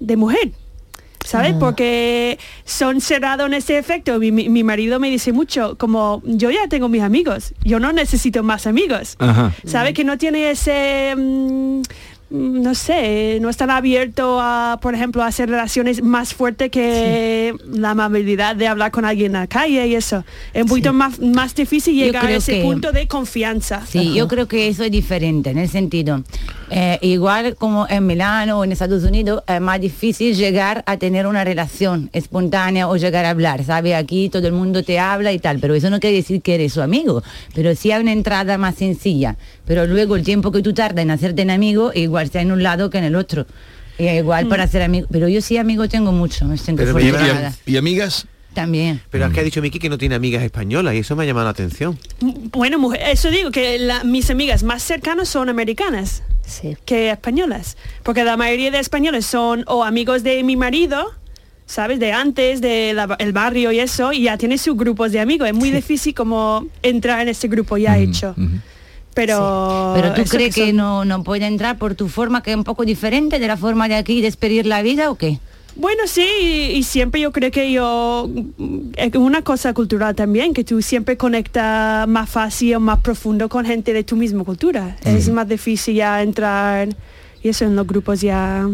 de 0.00 0.16
mujer. 0.16 0.52
¿Sabes? 1.24 1.54
Porque 1.58 2.38
son 2.66 3.00
cerrados 3.00 3.46
en 3.46 3.54
ese 3.54 3.78
efecto. 3.78 4.18
Mi, 4.18 4.30
mi- 4.30 4.48
mi 4.50 4.62
marido 4.62 5.00
me 5.00 5.08
dice 5.08 5.32
mucho, 5.32 5.76
como 5.78 6.22
yo 6.24 6.50
ya 6.50 6.68
tengo 6.68 6.88
mis 6.90 7.02
amigos, 7.02 7.54
yo 7.64 7.80
no 7.80 7.92
necesito 7.92 8.42
más 8.42 8.66
amigos. 8.66 9.16
Ajá. 9.18 9.52
¿Sabe 9.64 9.94
que 9.94 10.04
no 10.04 10.18
tiene 10.18 10.50
ese 10.50 11.14
mm, 11.16 11.80
no 12.30 12.74
sé, 12.74 13.38
no 13.40 13.48
están 13.50 13.70
abiertos 13.70 14.40
a, 14.42 14.78
por 14.82 14.94
ejemplo, 14.94 15.22
a 15.22 15.26
hacer 15.26 15.48
relaciones 15.48 16.02
más 16.02 16.34
fuertes 16.34 16.70
que 16.70 17.54
la 17.68 17.90
amabilidad 17.90 18.56
de 18.56 18.66
hablar 18.66 18.90
con 18.90 19.04
alguien 19.04 19.26
en 19.34 19.40
la 19.42 19.46
calle 19.46 19.86
y 19.86 19.94
eso. 19.94 20.24
Es 20.52 20.62
un 20.62 20.68
poquito 20.68 20.92
más, 20.92 21.20
más 21.20 21.54
difícil 21.54 21.94
llegar 21.94 22.26
a 22.26 22.34
ese 22.34 22.54
que- 22.54 22.62
punto 22.62 22.92
de 22.92 23.06
confianza. 23.06 23.84
Sí, 23.86 24.14
yo 24.14 24.26
creo 24.26 24.48
que 24.48 24.68
eso 24.68 24.84
es 24.84 24.90
diferente 24.90 25.50
en 25.50 25.58
el 25.58 25.68
sentido, 25.68 26.24
eh, 26.70 26.98
igual 27.02 27.54
como 27.56 27.86
en 27.88 28.06
Milano 28.06 28.58
o 28.58 28.64
en 28.64 28.72
Estados 28.72 29.04
Unidos, 29.04 29.42
es 29.46 29.60
más 29.60 29.80
difícil 29.80 30.34
llegar 30.34 30.82
a 30.86 30.96
tener 30.96 31.26
una 31.26 31.44
relación 31.44 32.10
espontánea 32.12 32.88
o 32.88 32.96
llegar 32.96 33.26
a 33.26 33.30
hablar, 33.30 33.64
¿sabe? 33.64 33.94
Aquí 33.94 34.28
todo 34.28 34.46
el 34.46 34.54
mundo 34.54 34.82
te 34.82 34.98
habla 34.98 35.32
y 35.32 35.38
tal, 35.38 35.58
pero 35.60 35.74
eso 35.74 35.90
no 35.90 36.00
quiere 36.00 36.16
decir 36.16 36.42
que 36.42 36.54
eres 36.56 36.72
su 36.72 36.82
amigo, 36.82 37.22
pero 37.54 37.74
sí 37.76 37.92
hay 37.92 38.00
una 38.02 38.12
entrada 38.12 38.58
más 38.58 38.74
sencilla, 38.76 39.36
pero 39.66 39.86
luego 39.86 40.16
el 40.16 40.22
tiempo 40.24 40.52
que 40.52 40.62
tú 40.62 40.72
tardas 40.74 41.02
en 41.02 41.10
hacerte 41.10 41.42
en 41.42 41.50
amigo, 41.50 41.92
igual 41.94 42.30
sea 42.30 42.42
en 42.42 42.52
un 42.52 42.62
lado 42.62 42.90
que 42.90 42.98
en 42.98 43.04
el 43.04 43.16
otro. 43.16 43.46
Y 43.98 44.08
igual 44.08 44.48
para 44.48 44.66
ser 44.66 44.82
amigo, 44.82 45.06
pero 45.10 45.28
yo 45.28 45.40
sí 45.40 45.56
amigo 45.56 45.88
tengo 45.88 46.10
mucho, 46.12 46.44
me 46.46 46.58
siento 46.58 46.82
Pero 46.82 46.94
me 46.94 47.02
lleva- 47.02 47.18
afortunada. 47.18 47.54
¿Y 47.64 47.76
amigas? 47.76 48.26
También. 48.52 49.00
Pero 49.10 49.26
es 49.26 49.32
que 49.32 49.40
ha 49.40 49.42
dicho 49.42 49.60
Miki 49.62 49.78
que 49.80 49.88
no 49.88 49.98
tiene 49.98 50.14
amigas 50.14 50.42
españolas 50.42 50.94
y 50.94 50.98
eso 50.98 51.16
me 51.16 51.24
ha 51.24 51.26
llamado 51.26 51.44
la 51.46 51.50
atención. 51.50 51.98
Bueno, 52.20 52.78
mujer, 52.78 53.00
eso 53.10 53.30
digo, 53.30 53.50
que 53.50 53.78
la- 53.80 54.04
mis 54.04 54.30
amigas 54.30 54.62
más 54.62 54.82
cercanas 54.82 55.28
son 55.28 55.48
americanas 55.48 56.22
que 56.84 57.10
españolas. 57.10 57.76
Porque 58.02 58.22
la 58.22 58.36
mayoría 58.36 58.70
de 58.70 58.78
españoles 58.78 59.26
son 59.26 59.64
o 59.66 59.82
amigos 59.82 60.22
de 60.22 60.42
mi 60.44 60.56
marido, 60.56 61.12
¿sabes? 61.66 61.98
De 61.98 62.12
antes, 62.12 62.60
del 62.60 62.96
barrio 63.32 63.72
y 63.72 63.80
eso, 63.80 64.12
y 64.12 64.22
ya 64.24 64.36
tiene 64.38 64.58
sus 64.58 64.76
grupos 64.76 65.10
de 65.10 65.20
amigos. 65.20 65.48
Es 65.48 65.54
muy 65.54 65.70
difícil 65.70 66.14
como 66.14 66.66
entrar 66.82 67.22
en 67.22 67.28
ese 67.28 67.48
grupo 67.48 67.76
ya 67.76 67.96
hecho. 67.98 68.34
Pero, 69.14 69.92
Pero 69.94 70.12
tú 70.14 70.24
crees 70.24 70.54
que, 70.54 70.66
son- 70.68 70.76
no, 70.76 71.04
no 71.04 71.22
puede 71.22 71.46
entrar 71.46 71.78
por 71.78 71.94
tu 71.94 72.08
forma 72.08 72.42
que 72.42 72.50
es 72.50 72.56
un 72.56 72.64
poco 72.64 72.84
diferente 72.84 73.38
de 73.38 73.46
la 73.46 73.56
forma 73.56 73.88
de 73.88 73.94
aquí 73.94 74.20
de 74.20 74.26
expedir 74.28 74.66
la 74.66 74.82
vida 74.82 75.10
o 75.10 75.14
qué? 75.14 75.38
Bueno, 75.76 76.02
sí, 76.06 76.24
y, 76.40 76.46
y 76.76 76.82
siempre 76.84 77.20
yo 77.20 77.32
creo 77.32 77.50
que 77.50 77.72
yo, 77.72 78.28
mm, 78.28 78.78
es 78.96 79.14
una 79.16 79.42
cosa 79.42 79.72
cultural 79.74 80.14
también, 80.14 80.54
que 80.54 80.62
tú 80.62 80.80
siempre 80.82 81.16
conectas 81.16 82.06
más 82.06 82.28
fácil 82.30 82.76
o 82.76 82.80
más 82.80 83.00
profundo 83.00 83.48
con 83.48 83.64
gente 83.64 83.92
de 83.92 84.04
tu 84.04 84.14
misma 84.16 84.44
cultura. 84.44 84.96
Es 85.04 85.28
más 85.30 85.48
difícil 85.48 85.96
ya 85.96 86.22
entrar, 86.22 86.88
y 87.42 87.48
eso 87.48 87.64
en 87.64 87.74
los 87.74 87.86
grupos 87.88 88.20
ya 88.20 88.68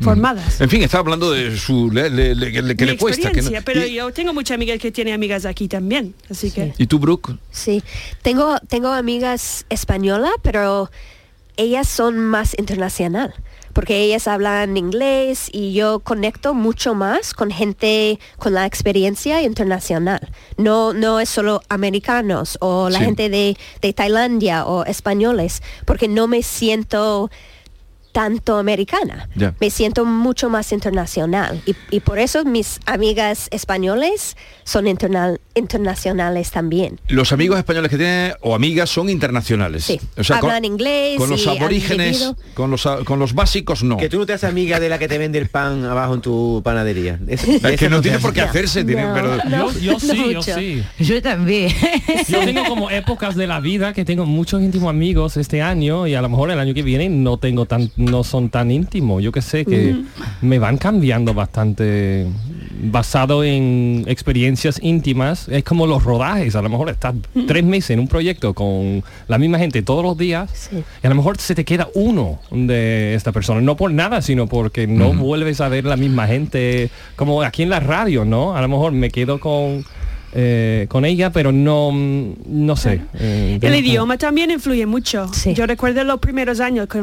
formadas. 0.00 0.60
En 0.60 0.68
fin, 0.70 0.82
está 0.82 0.98
hablando 0.98 1.30
de 1.32 1.56
su 1.58 1.90
le- 1.90 2.10
le- 2.10 2.34
le- 2.34 2.52
que 2.52 2.62
Mi 2.62 2.92
le 2.92 2.96
cuesta. 2.96 3.30
Que 3.32 3.42
no- 3.42 3.50
pero 3.64 3.84
¿Y, 3.86 3.94
yo 3.94 4.12
tengo 4.12 4.32
muchas 4.32 4.54
amigas 4.54 4.78
que 4.78 4.90
tienen 4.92 5.14
amigas 5.14 5.44
aquí 5.44 5.68
también, 5.68 6.14
así 6.30 6.50
que... 6.50 6.72
¿Y 6.78 6.86
tú, 6.86 6.98
Brooke? 6.98 7.36
Sí, 7.50 7.82
tengo, 8.22 8.58
tengo 8.68 8.88
amigas 8.88 9.66
españolas, 9.68 10.32
pero 10.42 10.90
ellas 11.56 11.88
son 11.88 12.18
más 12.18 12.56
internacional, 12.58 13.34
porque 13.72 14.00
ellas 14.00 14.28
hablan 14.28 14.76
inglés 14.76 15.48
y 15.52 15.72
yo 15.72 15.98
conecto 16.00 16.54
mucho 16.54 16.94
más 16.94 17.34
con 17.34 17.50
gente 17.50 18.18
con 18.38 18.54
la 18.54 18.64
experiencia 18.66 19.42
internacional. 19.42 20.20
No, 20.56 20.92
no 20.92 21.18
es 21.20 21.28
solo 21.28 21.60
americanos 21.68 22.58
o 22.60 22.88
la 22.90 22.98
Sí. 23.00 23.04
gente 23.06 23.28
de, 23.28 23.56
de 23.82 23.92
Tailandia 23.92 24.66
o 24.66 24.84
españoles, 24.84 25.62
porque 25.84 26.06
no 26.08 26.28
me 26.28 26.42
siento 26.42 27.30
tanto 28.12 28.56
americana. 28.56 29.28
Me 29.60 29.70
siento 29.70 30.04
mucho 30.04 30.48
más 30.50 30.72
internacional 30.72 31.60
y, 31.66 31.74
y 31.90 32.00
por 32.00 32.18
eso 32.18 32.44
mis 32.44 32.80
amigas 32.86 33.48
españoles 33.50 34.36
son 34.64 34.86
internal- 34.86 35.40
internacionales 35.54 36.50
también. 36.50 37.00
Los 37.08 37.32
amigos 37.32 37.58
españoles 37.58 37.90
que 37.90 37.96
tiene 37.96 38.34
o 38.40 38.54
amigas 38.54 38.90
son 38.90 39.08
internacionales. 39.08 39.84
Sí. 39.84 40.00
O 40.16 40.24
sea, 40.24 40.40
con, 40.40 40.50
Hablan 40.50 40.64
inglés 40.64 41.16
con 41.18 41.30
los 41.30 41.46
aborígenes, 41.46 42.32
con 42.54 42.70
los, 42.70 42.86
con 43.04 43.18
los 43.18 43.34
básicos 43.34 43.82
no. 43.84 43.96
Que 43.96 44.08
tú 44.08 44.18
no 44.18 44.26
te 44.26 44.32
haces 44.32 44.48
amiga 44.50 44.80
de 44.80 44.88
la 44.88 44.98
que 44.98 45.08
te 45.08 45.18
vende 45.18 45.38
el 45.38 45.48
pan 45.48 45.84
abajo 45.84 46.14
en 46.14 46.20
tu 46.20 46.60
panadería. 46.64 47.18
Es, 47.28 47.44
Es 47.46 47.78
que 47.78 47.88
no 47.88 48.00
tiene 48.00 48.18
por 48.18 48.32
qué 48.32 48.40
hacerse, 48.42 48.84
tiene- 48.84 49.06
pero- 49.14 49.36
yo, 49.48 49.78
yo 49.80 50.00
sí, 50.00 50.32
yo 50.32 50.42
sí. 50.42 50.82
Yo 50.98 51.22
también. 51.22 51.72
Yo 52.28 52.40
tengo 52.44 52.64
como 52.64 52.90
épocas 52.90 53.34
de 53.36 53.46
la 53.46 53.60
vida 53.60 53.92
que 53.92 54.04
tengo 54.04 54.26
muchos 54.26 54.60
íntimos 54.62 54.90
amigos 54.90 55.36
este 55.36 55.62
año 55.62 56.06
y 56.06 56.14
a 56.14 56.20
lo 56.22 56.28
mejor 56.28 56.50
el 56.50 56.58
año 56.58 56.74
que 56.74 56.82
viene 56.82 57.08
no 57.08 57.36
tengo 57.38 57.64
tan, 57.66 57.90
no 57.98 58.24
son 58.24 58.48
tan 58.48 58.70
íntimos. 58.70 59.22
Yo 59.22 59.30
que 59.32 59.42
sé 59.42 59.64
que 59.66 59.90
Ujú. 59.92 60.04
me 60.40 60.58
van 60.58 60.78
cambiando 60.78 61.34
bastante 61.34 62.26
basado 62.80 63.42
en 63.44 64.04
experiencias 64.06 64.78
íntimas. 64.82 65.48
Es 65.48 65.64
como 65.64 65.86
los 65.86 66.04
rodajes. 66.04 66.54
A 66.56 66.62
lo 66.62 66.68
mejor 66.70 66.88
estás 66.90 67.14
tres 67.46 67.64
meses 67.64 67.90
en 67.90 68.00
un 68.00 68.08
proyecto 68.08 68.54
con 68.54 69.02
la 69.26 69.36
misma 69.36 69.58
gente 69.58 69.82
todos 69.82 70.04
los 70.04 70.16
días 70.16 70.70
y 70.72 71.06
a 71.06 71.10
lo 71.10 71.16
mejor 71.16 71.38
se 71.38 71.54
te 71.54 71.64
queda 71.64 71.88
uno 71.94 72.38
de 72.52 73.14
esta 73.14 73.32
persona. 73.32 73.60
No 73.60 73.76
por 73.76 73.90
nada, 73.92 74.22
sino 74.22 74.46
porque 74.46 74.86
no 74.86 75.12
vuelves 75.12 75.60
a 75.60 75.68
ver 75.68 75.84
la 75.84 75.96
misma 75.96 76.26
gente. 76.28 76.90
Como 77.16 77.42
aquí 77.42 77.64
en 77.64 77.70
la 77.70 77.80
radio, 77.80 78.24
¿no? 78.24 78.56
A 78.56 78.62
lo 78.62 78.68
mejor 78.68 78.92
me 78.92 79.10
quedo 79.10 79.40
con 79.40 79.84
eh, 80.32 80.86
con 80.88 81.04
ella, 81.04 81.30
pero 81.32 81.52
no, 81.52 81.90
no 81.92 82.76
sé. 82.76 83.00
eh, 83.14 83.58
El 83.60 83.74
idioma 83.74 84.18
también 84.18 84.50
influye 84.50 84.86
mucho. 84.86 85.30
Yo 85.54 85.66
recuerdo 85.66 86.04
los 86.04 86.20
primeros 86.20 86.60
años 86.60 86.88
que, 86.88 87.02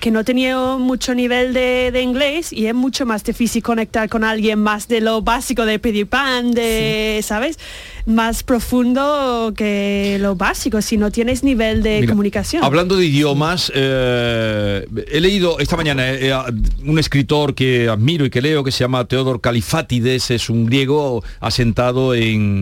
que 0.00 0.10
no 0.10 0.24
tenía 0.24 0.56
mucho 0.78 1.14
nivel 1.14 1.52
de, 1.52 1.90
de 1.92 2.02
inglés 2.02 2.52
y 2.52 2.66
es 2.66 2.74
mucho 2.74 3.04
más 3.06 3.24
difícil 3.24 3.62
conectar 3.62 4.08
con 4.08 4.24
alguien 4.24 4.58
más 4.58 4.88
de 4.88 5.00
lo 5.00 5.22
básico 5.22 5.66
de 5.66 5.78
pedir 5.78 6.06
pan, 6.06 6.52
de, 6.52 7.20
¿sabes? 7.22 7.58
Más 8.04 8.42
profundo 8.42 9.52
que 9.56 10.16
lo 10.20 10.34
básico, 10.34 10.82
si 10.82 10.96
no 10.96 11.10
tienes 11.12 11.44
nivel 11.44 11.82
de 11.82 12.00
Mira, 12.00 12.12
comunicación. 12.12 12.64
Hablando 12.64 12.96
de 12.96 13.06
idiomas, 13.06 13.70
eh, 13.74 14.84
he 15.10 15.20
leído 15.20 15.58
esta 15.60 15.76
mañana 15.76 16.10
eh, 16.10 16.32
a 16.32 16.46
un 16.84 16.98
escritor 16.98 17.54
que 17.54 17.88
admiro 17.88 18.24
y 18.24 18.30
que 18.30 18.40
leo 18.42 18.64
que 18.64 18.72
se 18.72 18.80
llama 18.80 19.04
Teodor 19.04 19.40
Califatides, 19.40 20.30
es 20.32 20.50
un 20.50 20.66
griego 20.66 21.22
asentado 21.40 22.14
en, 22.14 22.61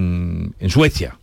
en 0.58 0.70
Suecia. 0.70 1.18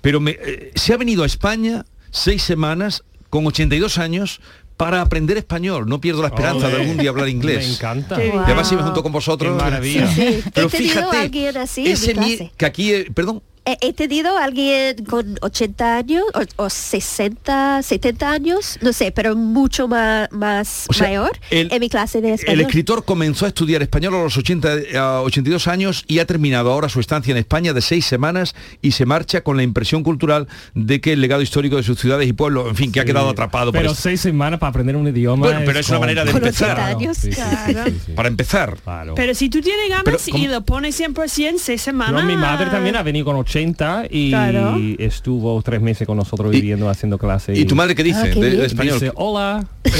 Pero 0.00 0.20
me- 0.20 0.36
eh, 0.40 0.72
se 0.74 0.92
ha 0.92 0.96
venido 0.96 1.22
a 1.22 1.26
España 1.26 1.84
seis 2.10 2.42
semanas 2.42 3.02
con 3.30 3.46
82 3.46 3.98
años 3.98 4.40
para 4.76 5.00
aprender 5.00 5.36
español. 5.38 5.88
No 5.88 6.00
pierdo 6.00 6.20
la 6.22 6.28
esperanza 6.28 6.68
de 6.68 6.76
algún 6.82 6.96
día 6.98 7.10
hablar 7.10 7.28
inglés. 7.28 7.66
Me 7.66 7.74
encanta. 7.74 8.16
Qué 8.16 8.26
Y 8.28 8.30
además 8.38 8.68
si 8.68 8.76
me 8.76 8.82
junto 8.82 9.02
con 9.02 9.10
vosotros. 9.12 9.56
Qué 9.56 9.64
maravilla. 9.64 10.06
Sí, 10.12 10.22
sí. 10.42 10.50
Pero 10.54 10.68
fíjate, 10.68 11.48
así 11.58 11.86
ese 11.88 12.14
mi- 12.14 12.50
que 12.56 12.66
aquí, 12.66 12.92
eh, 12.92 13.10
perdón, 13.14 13.42
He, 13.68 13.76
he 13.88 13.92
tenido 13.92 14.38
a 14.38 14.44
alguien 14.44 15.04
con 15.06 15.36
80 15.42 15.96
años 15.96 16.22
o, 16.56 16.64
o 16.64 16.70
60, 16.70 17.82
70 17.82 18.30
años, 18.30 18.78
no 18.80 18.92
sé, 18.92 19.10
pero 19.10 19.34
mucho 19.34 19.88
más, 19.88 20.30
más 20.30 20.86
O 20.88 20.92
sea, 20.92 21.08
mayor 21.08 21.32
el- 21.50 21.72
en 21.72 21.80
mi 21.80 21.88
clase 21.88 22.20
de 22.20 22.28
El 22.28 22.34
español. 22.34 22.60
escritor 22.60 23.04
comenzó 23.04 23.44
a 23.44 23.48
estudiar 23.48 23.82
español 23.82 24.14
a 24.14 24.22
los 24.22 24.36
80, 24.36 24.68
a 24.96 25.20
82 25.22 25.66
años 25.66 26.04
y 26.06 26.20
ha 26.20 26.26
terminado 26.26 26.70
ahora 26.72 26.88
su 26.88 27.00
estancia 27.00 27.32
en 27.32 27.38
España 27.38 27.72
de 27.72 27.80
seis 27.80 28.06
semanas 28.06 28.54
y 28.82 28.92
se 28.92 29.04
marcha 29.04 29.40
con 29.40 29.56
la 29.56 29.64
impresión 29.64 30.04
cultural 30.04 30.46
de 30.74 31.00
que 31.00 31.14
el 31.14 31.20
legado 31.20 31.42
histórico 31.42 31.74
de 31.76 31.82
sus 31.82 31.98
ciudades 31.98 32.28
y 32.28 32.32
pueblos, 32.32 32.68
en 32.68 32.76
fin, 32.76 32.92
que 32.92 33.00
ha 33.00 33.04
quedado 33.04 33.28
atrapado 33.30 33.72
Pero 33.72 33.94
seis 33.96 34.20
semanas 34.20 34.60
para 34.60 34.70
aprender 34.70 34.94
un 34.94 35.08
idioma. 35.08 35.44
Bueno, 35.46 35.62
pero 35.66 35.80
es 35.80 35.88
una 35.88 35.98
manera 35.98 36.24
de 36.24 36.30
empezar. 36.30 36.78
años, 36.78 37.16
Sí, 37.16 37.32
sí, 37.32 37.40
sí, 37.40 37.72
claro. 37.72 37.90
sí, 37.90 37.96
sí. 38.06 38.12
Para 38.12 38.28
empezar. 38.28 38.76
Pero 39.16 39.34
si 39.34 39.48
tú 39.48 39.60
tienes 39.60 39.88
ganas 39.88 40.04
Pero, 40.04 40.18
y 40.38 40.46
lo 40.46 40.60
pones 40.64 41.00
100%, 41.00 41.58
seis 41.58 41.82
semanas... 41.82 42.12
No, 42.22 42.28
mi 42.28 42.36
madre 42.36 42.70
también 42.70 42.94
ha 42.94 43.02
venido 43.02 43.24
con 43.24 43.34
80 43.36 43.55
y 44.10 44.28
Claro. 44.30 44.76
estuvo 44.98 45.62
tres 45.62 45.80
meses 45.80 46.06
con 46.06 46.18
nosotros 46.18 46.50
viviendo, 46.50 46.90
haciendo 46.90 47.16
clases. 47.16 47.58
¿Y 47.58 47.64
tu 47.64 47.74
madre 47.74 47.94
qué 47.94 48.02
dice 48.02 48.18
Ah, 48.20 48.24
qué 48.24 48.34
de, 48.34 48.40
de 48.40 48.50
bien. 48.50 48.64
español? 48.66 48.94
Dice, 49.00 49.12
hola, 49.14 49.64
eh, 49.84 49.90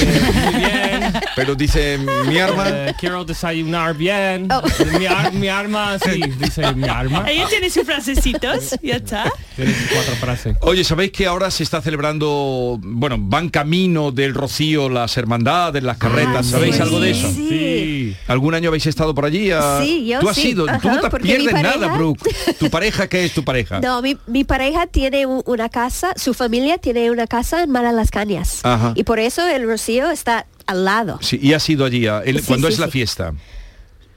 muy 0.45 0.61
bien. 0.61 1.13
Pero 1.35 1.55
dice 1.55 1.99
mi 2.29 2.39
arma. 2.39 2.65
eh, 2.69 2.95
quiero 3.01 3.25
desayunar 3.25 3.97
bien. 3.97 4.49
Oh. 4.53 4.63
Mi, 4.99 5.07
ar- 5.07 5.33
mi 5.33 5.49
arma, 5.49 5.99
sí, 5.99 6.21
dice 6.39 6.71
mi 6.75 6.87
arma. 6.87 7.25
Ella 7.31 7.47
tiene 7.49 7.71
sus 7.71 7.85
frasecitos, 7.85 8.77
ya 8.83 8.97
está. 8.97 9.33
Tiene 9.55 9.73
cuatro 9.93 10.15
frases. 10.17 10.57
Oye, 10.61 10.85
¿sabéis 10.85 11.13
que 11.13 11.27
ahora 11.27 11.51
se 11.51 11.63
está 11.63 11.81
celebrando, 11.81 12.79
bueno, 12.83 13.17
van 13.19 13.49
camino 13.49 14.13
del 14.13 14.35
Rocío 14.35 14.89
las 14.91 15.17
hermandades, 15.17 15.83
las 15.83 15.97
carretas? 15.97 16.37
Ah, 16.37 16.43
¿Sabéis 16.43 16.77
sí, 16.77 16.83
algo 16.83 17.01
de 17.01 17.11
eso? 17.11 17.29
sí. 17.33 17.96
¿Algún 18.29 18.55
año 18.55 18.69
habéis 18.69 18.87
estado 18.87 19.15
por 19.15 19.25
allí? 19.25 19.51
a- 19.51 19.81
Sí, 19.83 20.07
yo 20.07 20.21
Tú 20.21 20.29
has 20.29 20.37
sí. 20.37 20.51
ido, 20.51 20.67
tú 20.81 20.89
no 20.89 21.01
te 21.01 21.19
pierdes 21.21 21.53
nada, 21.55 21.97
Brooke. 21.97 22.21
¿Tu 22.59 22.69
pareja 22.71 23.09
qué 23.09 23.25
es 23.25 23.33
tu 23.33 23.43
pareja? 23.45 23.81
No, 23.87 24.03
mi, 24.03 24.17
mi 24.27 24.45
pareja 24.45 24.87
tiene 24.87 25.27
una 25.27 25.69
casa, 25.69 26.13
su 26.17 26.35
familia 26.35 26.79
tiene 26.79 27.11
una 27.11 27.27
casa 27.27 27.63
en 27.63 27.73
Las 27.73 28.11
Cañas. 28.11 28.61
Ajá. 28.65 28.93
Y 28.95 29.05
por 29.05 29.19
eso 29.19 29.47
el 29.47 29.67
Rocío 29.67 30.11
está 30.11 30.47
al 30.67 30.85
lado. 30.85 31.19
Sí, 31.23 31.39
y 31.43 31.53
has 31.55 31.69
ido 31.71 31.85
allí, 31.85 32.07
a- 32.07 32.21
el- 32.21 32.41
Sí, 32.41 32.47
cuando 32.47 32.69
sí, 32.69 32.75
es 32.75 32.79
la 32.81 32.89
fiesta. 32.89 33.33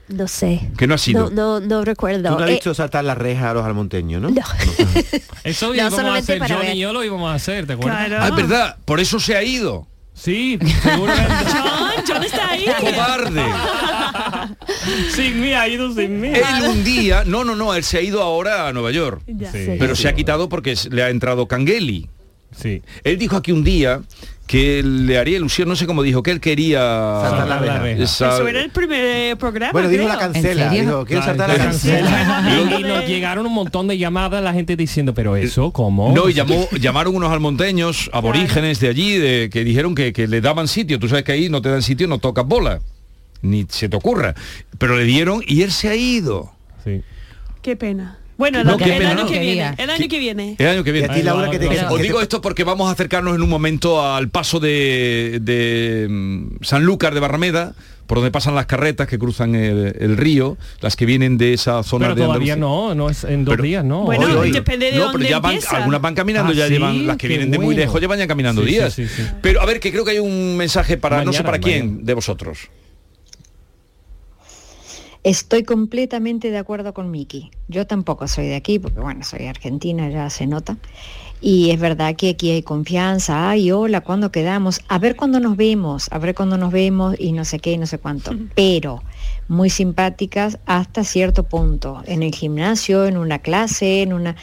No 0.08 0.26
sé. 0.26 0.68
Que 0.76 0.88
no 0.88 0.94
has 0.94 1.06
ido. 1.06 1.30
No, 1.30 1.60
no, 1.60 1.66
no 1.66 1.84
recuerdo. 1.84 2.30
Tú 2.30 2.38
no 2.38 2.44
has 2.44 2.50
Eh, 2.50 2.54
visto 2.54 2.74
saltar 2.74 3.04
la 3.04 3.14
reja 3.14 3.50
a 3.50 3.54
los 3.54 3.64
almonteños, 3.64 4.20
¿no? 4.20 4.28
no. 4.30 4.42
Eso 5.44 5.68
No, 5.68 5.74
íbamos 5.74 5.92
a 5.94 5.96
solamente 5.96 6.32
hacer, 6.32 6.38
para 6.40 6.54
John 6.56 6.66
ver. 6.66 6.74
y 6.76 6.80
yo 6.80 6.92
lo 6.92 7.04
íbamos 7.04 7.30
a 7.30 7.34
hacer, 7.34 7.66
¿te 7.66 7.74
acuerdas? 7.74 8.06
Claro. 8.08 8.24
Ah, 8.24 8.28
es 8.28 8.34
verdad, 8.34 8.76
por 8.84 8.98
eso 8.98 9.20
se 9.20 9.36
ha 9.36 9.42
ido. 9.44 9.86
Sí, 10.14 10.58
seguramente. 10.82 11.32
John, 11.52 11.90
John 12.06 12.22
está 12.24 12.50
ahí. 12.50 12.66
¡Cobarde! 12.80 13.42
sin 15.14 15.40
mí, 15.40 15.52
ha 15.54 15.66
ido 15.68 15.92
sin 15.94 16.20
mí. 16.20 16.28
Él 16.28 16.44
un 16.68 16.84
día, 16.84 17.24
no, 17.24 17.44
no, 17.44 17.54
no, 17.56 17.74
él 17.74 17.84
se 17.84 17.98
ha 17.98 18.02
ido 18.02 18.22
ahora 18.22 18.68
a 18.68 18.72
Nueva 18.72 18.90
York. 18.90 19.22
Ya 19.26 19.50
Sí. 19.50 19.64
sé. 19.64 19.76
Pero 19.78 19.96
se 19.96 20.08
ha 20.08 20.14
quitado 20.14 20.48
porque 20.48 20.74
le 20.90 21.02
ha 21.02 21.08
entrado 21.10 21.46
Cangeli. 21.46 22.08
Sí. 22.54 22.82
Él 23.04 23.16
dijo 23.18 23.36
aquí 23.36 23.52
un 23.52 23.64
día 23.64 24.02
que 24.50 24.82
le 24.82 25.16
haría 25.16 25.36
ilusión, 25.36 25.68
no 25.68 25.76
sé 25.76 25.86
cómo 25.86 26.02
dijo, 26.02 26.24
que 26.24 26.32
él 26.32 26.40
quería... 26.40 26.80
Saltar 26.80 27.46
la 27.46 27.78
reja. 27.78 28.02
Eso 28.02 28.48
era 28.48 28.60
el 28.60 28.70
primer 28.70 28.98
eh, 29.00 29.36
programa, 29.38 29.70
Bueno, 29.70 29.88
dijo 29.88 30.02
creo. 30.02 30.12
la 30.12 30.18
cancela. 30.18 30.70
Dijo, 30.70 31.04
quiero 31.04 31.20
La- 31.20 31.26
saltar 31.26 31.48
la 31.50 31.56
la 31.56 31.64
cancela. 31.66 32.10
cancela. 32.10 32.78
Y, 32.78 32.80
y 32.80 32.82
nos 32.82 33.06
llegaron 33.06 33.46
un 33.46 33.54
montón 33.54 33.86
de 33.86 33.96
llamadas, 33.96 34.42
la 34.42 34.52
gente 34.52 34.74
diciendo, 34.74 35.14
pero 35.14 35.36
eso, 35.36 35.70
¿cómo? 35.70 36.12
No, 36.12 36.28
y 36.28 36.32
llamó, 36.34 36.68
llamaron 36.80 37.14
unos 37.14 37.30
almonteños, 37.30 38.10
aborígenes 38.12 38.80
de 38.80 38.88
allí, 38.88 39.18
de, 39.18 39.50
que 39.52 39.62
dijeron 39.62 39.94
que, 39.94 40.12
que 40.12 40.26
le 40.26 40.40
daban 40.40 40.66
sitio. 40.66 40.98
Tú 40.98 41.08
sabes 41.08 41.22
que 41.22 41.30
ahí 41.30 41.48
no 41.48 41.62
te 41.62 41.68
dan 41.68 41.82
sitio, 41.82 42.08
no 42.08 42.18
tocas 42.18 42.44
bola. 42.44 42.80
Ni 43.42 43.66
se 43.68 43.88
te 43.88 43.96
ocurra. 43.96 44.34
Pero 44.78 44.96
le 44.96 45.04
dieron 45.04 45.44
y 45.46 45.62
él 45.62 45.70
se 45.70 45.90
ha 45.90 45.94
ido. 45.94 46.50
Sí. 46.82 47.02
Qué 47.62 47.76
pena. 47.76 48.18
Bueno, 48.40 48.64
No, 48.64 48.76
el, 48.78 49.06
año 49.06 49.14
¿no? 49.24 49.26
que 49.26 49.38
viene. 49.38 49.74
El 49.76 49.90
año 49.90 50.08
que 50.08 50.18
viene. 50.18 50.56
El 50.58 50.66
año 50.66 50.82
que 50.82 50.92
viene. 50.92 51.08
a 51.08 51.14
ti, 51.14 51.22
Laura, 51.22 51.50
que 51.50 51.58
te... 51.58 51.68
Pero- 51.68 51.92
Os 51.92 52.00
digo 52.00 52.20
esto 52.22 52.40
porque 52.40 52.64
vamos 52.64 52.88
a 52.88 52.92
acercarnos 52.92 53.34
en 53.36 53.42
un 53.42 53.50
momento 53.50 54.02
al 54.02 54.30
paso 54.30 54.58
de, 54.60 55.40
de, 55.42 56.06
mm, 56.08 56.46
Sanlúcar 56.62 57.12
de 57.12 57.20
Barrameda, 57.20 57.74
por 58.06 58.16
donde 58.18 58.30
pasan 58.30 58.54
las 58.54 58.64
carretas 58.64 59.06
que 59.08 59.18
cruzan 59.18 59.54
el, 59.54 59.94
el 60.00 60.16
río, 60.16 60.56
las 60.80 60.96
que 60.96 61.04
vienen 61.04 61.36
de 61.36 61.52
esa 61.52 61.82
zona 61.82 62.06
Pero 62.06 62.14
de 62.14 62.22
todavía 62.22 62.54
Andalucía. 62.54 62.88
no, 62.88 62.94
no 62.94 63.10
es 63.10 63.24
en 63.24 63.44
dos 63.44 63.52
Pero- 63.52 63.62
días, 63.62 63.84
no. 63.84 64.04
Bueno, 64.04 64.24
Hoy, 64.24 64.32
hoy. 64.32 64.50
depende 64.52 64.90
de 64.90 64.96
no, 64.96 65.04
dónde 65.12 65.18
pero 65.18 65.30
ya 65.30 65.38
van, 65.40 65.58
algunas 65.72 66.00
van 66.00 66.14
caminando, 66.14 66.50
Ah, 66.52 66.56
ya 66.56 66.66
sí, 66.66 66.72
llevan, 66.72 67.06
las 67.06 67.16
que 67.18 67.28
qué 67.28 67.28
vienen 67.28 67.50
de 67.50 67.58
muy 67.58 67.74
lejos 67.76 68.00
ya 68.00 68.08
van 68.08 68.18
ya 68.18 68.26
caminando 68.26 68.62
Sí, 68.62 68.68
días. 68.70 68.94
sí, 68.94 69.06
sí. 69.06 69.22
Pero 69.42 69.60
a 69.60 69.66
ver, 69.66 69.78
que 69.80 69.92
creo 69.92 70.04
que 70.06 70.12
hay 70.12 70.18
un 70.18 70.56
mensaje 70.56 70.96
para, 70.96 71.18
no 71.18 71.32
sé 71.32 71.40
Mañana, 71.40 71.44
para 71.44 71.58
quién, 71.60 72.04
de 72.06 72.14
vosotros. 72.14 72.58
Estoy 75.22 75.64
completamente 75.64 76.50
de 76.50 76.56
acuerdo 76.56 76.94
con 76.94 77.10
Miki. 77.10 77.50
Yo 77.68 77.86
tampoco 77.86 78.26
soy 78.26 78.46
de 78.46 78.56
aquí, 78.56 78.78
porque 78.78 79.00
bueno, 79.00 79.22
soy 79.22 79.46
argentina, 79.46 80.08
ya 80.08 80.30
se 80.30 80.46
nota. 80.46 80.78
Y 81.42 81.70
es 81.70 81.78
verdad 81.78 82.16
que 82.16 82.30
aquí 82.30 82.50
hay 82.50 82.62
confianza, 82.62 83.50
ay, 83.50 83.70
hola, 83.70 84.00
¿cuándo 84.00 84.32
quedamos? 84.32 84.80
A 84.88 84.98
ver 84.98 85.16
cuándo 85.16 85.38
nos 85.38 85.58
vemos, 85.58 86.08
a 86.10 86.18
ver 86.18 86.34
cuándo 86.34 86.56
nos 86.56 86.72
vemos 86.72 87.16
y 87.18 87.32
no 87.32 87.44
sé 87.44 87.58
qué, 87.58 87.72
y 87.72 87.78
no 87.78 87.84
sé 87.84 87.98
cuánto. 87.98 88.32
Pero 88.54 89.02
muy 89.46 89.68
simpáticas 89.68 90.58
hasta 90.64 91.04
cierto 91.04 91.42
punto. 91.42 92.02
En 92.06 92.22
el 92.22 92.34
gimnasio, 92.34 93.04
en 93.04 93.18
una 93.18 93.40
clase, 93.40 94.00
en 94.00 94.14
una... 94.14 94.36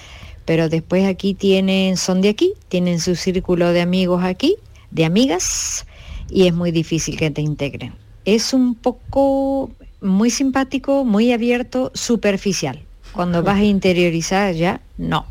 Pero 0.45 0.69
después 0.69 1.07
aquí 1.07 1.33
tienen, 1.33 1.97
son 1.97 2.21
de 2.21 2.29
aquí, 2.29 2.53
tienen 2.67 2.99
su 2.99 3.15
círculo 3.15 3.73
de 3.73 3.81
amigos 3.81 4.23
aquí, 4.23 4.57
de 4.91 5.05
amigas, 5.05 5.87
y 6.29 6.45
es 6.45 6.53
muy 6.53 6.71
difícil 6.71 7.17
que 7.17 7.31
te 7.31 7.41
integren. 7.41 7.95
Es 8.25 8.53
un 8.53 8.75
poco 8.75 9.71
muy 10.01 10.29
simpático, 10.29 11.03
muy 11.05 11.31
abierto, 11.31 11.91
superficial. 11.93 12.81
Cuando 13.13 13.41
vas 13.43 13.57
a 13.57 13.63
interiorizar 13.63 14.53
ya, 14.53 14.81
no. 14.97 15.25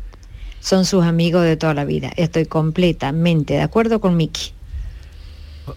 Son 0.59 0.83
sus 0.85 1.05
amigos 1.05 1.43
de 1.43 1.55
toda 1.55 1.73
la 1.73 1.85
vida. 1.85 2.11
Estoy 2.17 2.45
completamente 2.45 3.53
de 3.53 3.61
acuerdo 3.61 4.01
con 4.01 4.17
Miki. 4.17 4.51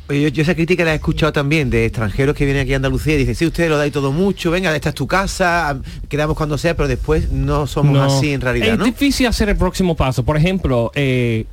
Yo, 0.08 0.28
yo 0.28 0.42
esa 0.42 0.54
crítica 0.54 0.84
la 0.84 0.92
he 0.92 0.96
escuchado 0.96 1.32
también 1.32 1.68
de 1.68 1.84
extranjeros 1.84 2.36
que 2.36 2.44
vienen 2.44 2.62
aquí 2.62 2.72
a 2.72 2.76
Andalucía 2.76 3.14
y 3.14 3.18
dicen, 3.18 3.34
sí, 3.34 3.46
ustedes 3.46 3.68
lo 3.68 3.76
dais 3.76 3.92
todo 3.92 4.12
mucho, 4.12 4.50
venga, 4.52 4.74
esta 4.74 4.90
es 4.90 4.94
tu 4.94 5.06
casa, 5.08 5.80
quedamos 6.08 6.36
cuando 6.36 6.56
sea, 6.58 6.76
pero 6.76 6.86
después 6.88 7.30
no 7.32 7.66
somos 7.66 7.94
No. 7.94 8.02
así 8.04 8.32
en 8.32 8.40
realidad, 8.40 8.68
Es 8.74 8.78
¿no? 8.78 8.84
difícil 8.84 9.26
hacer 9.26 9.48
el 9.48 9.56
próximo 9.56 9.96
paso. 9.96 10.24
Por 10.24 10.36
ejemplo, 10.36 10.92
eh, 10.94 11.44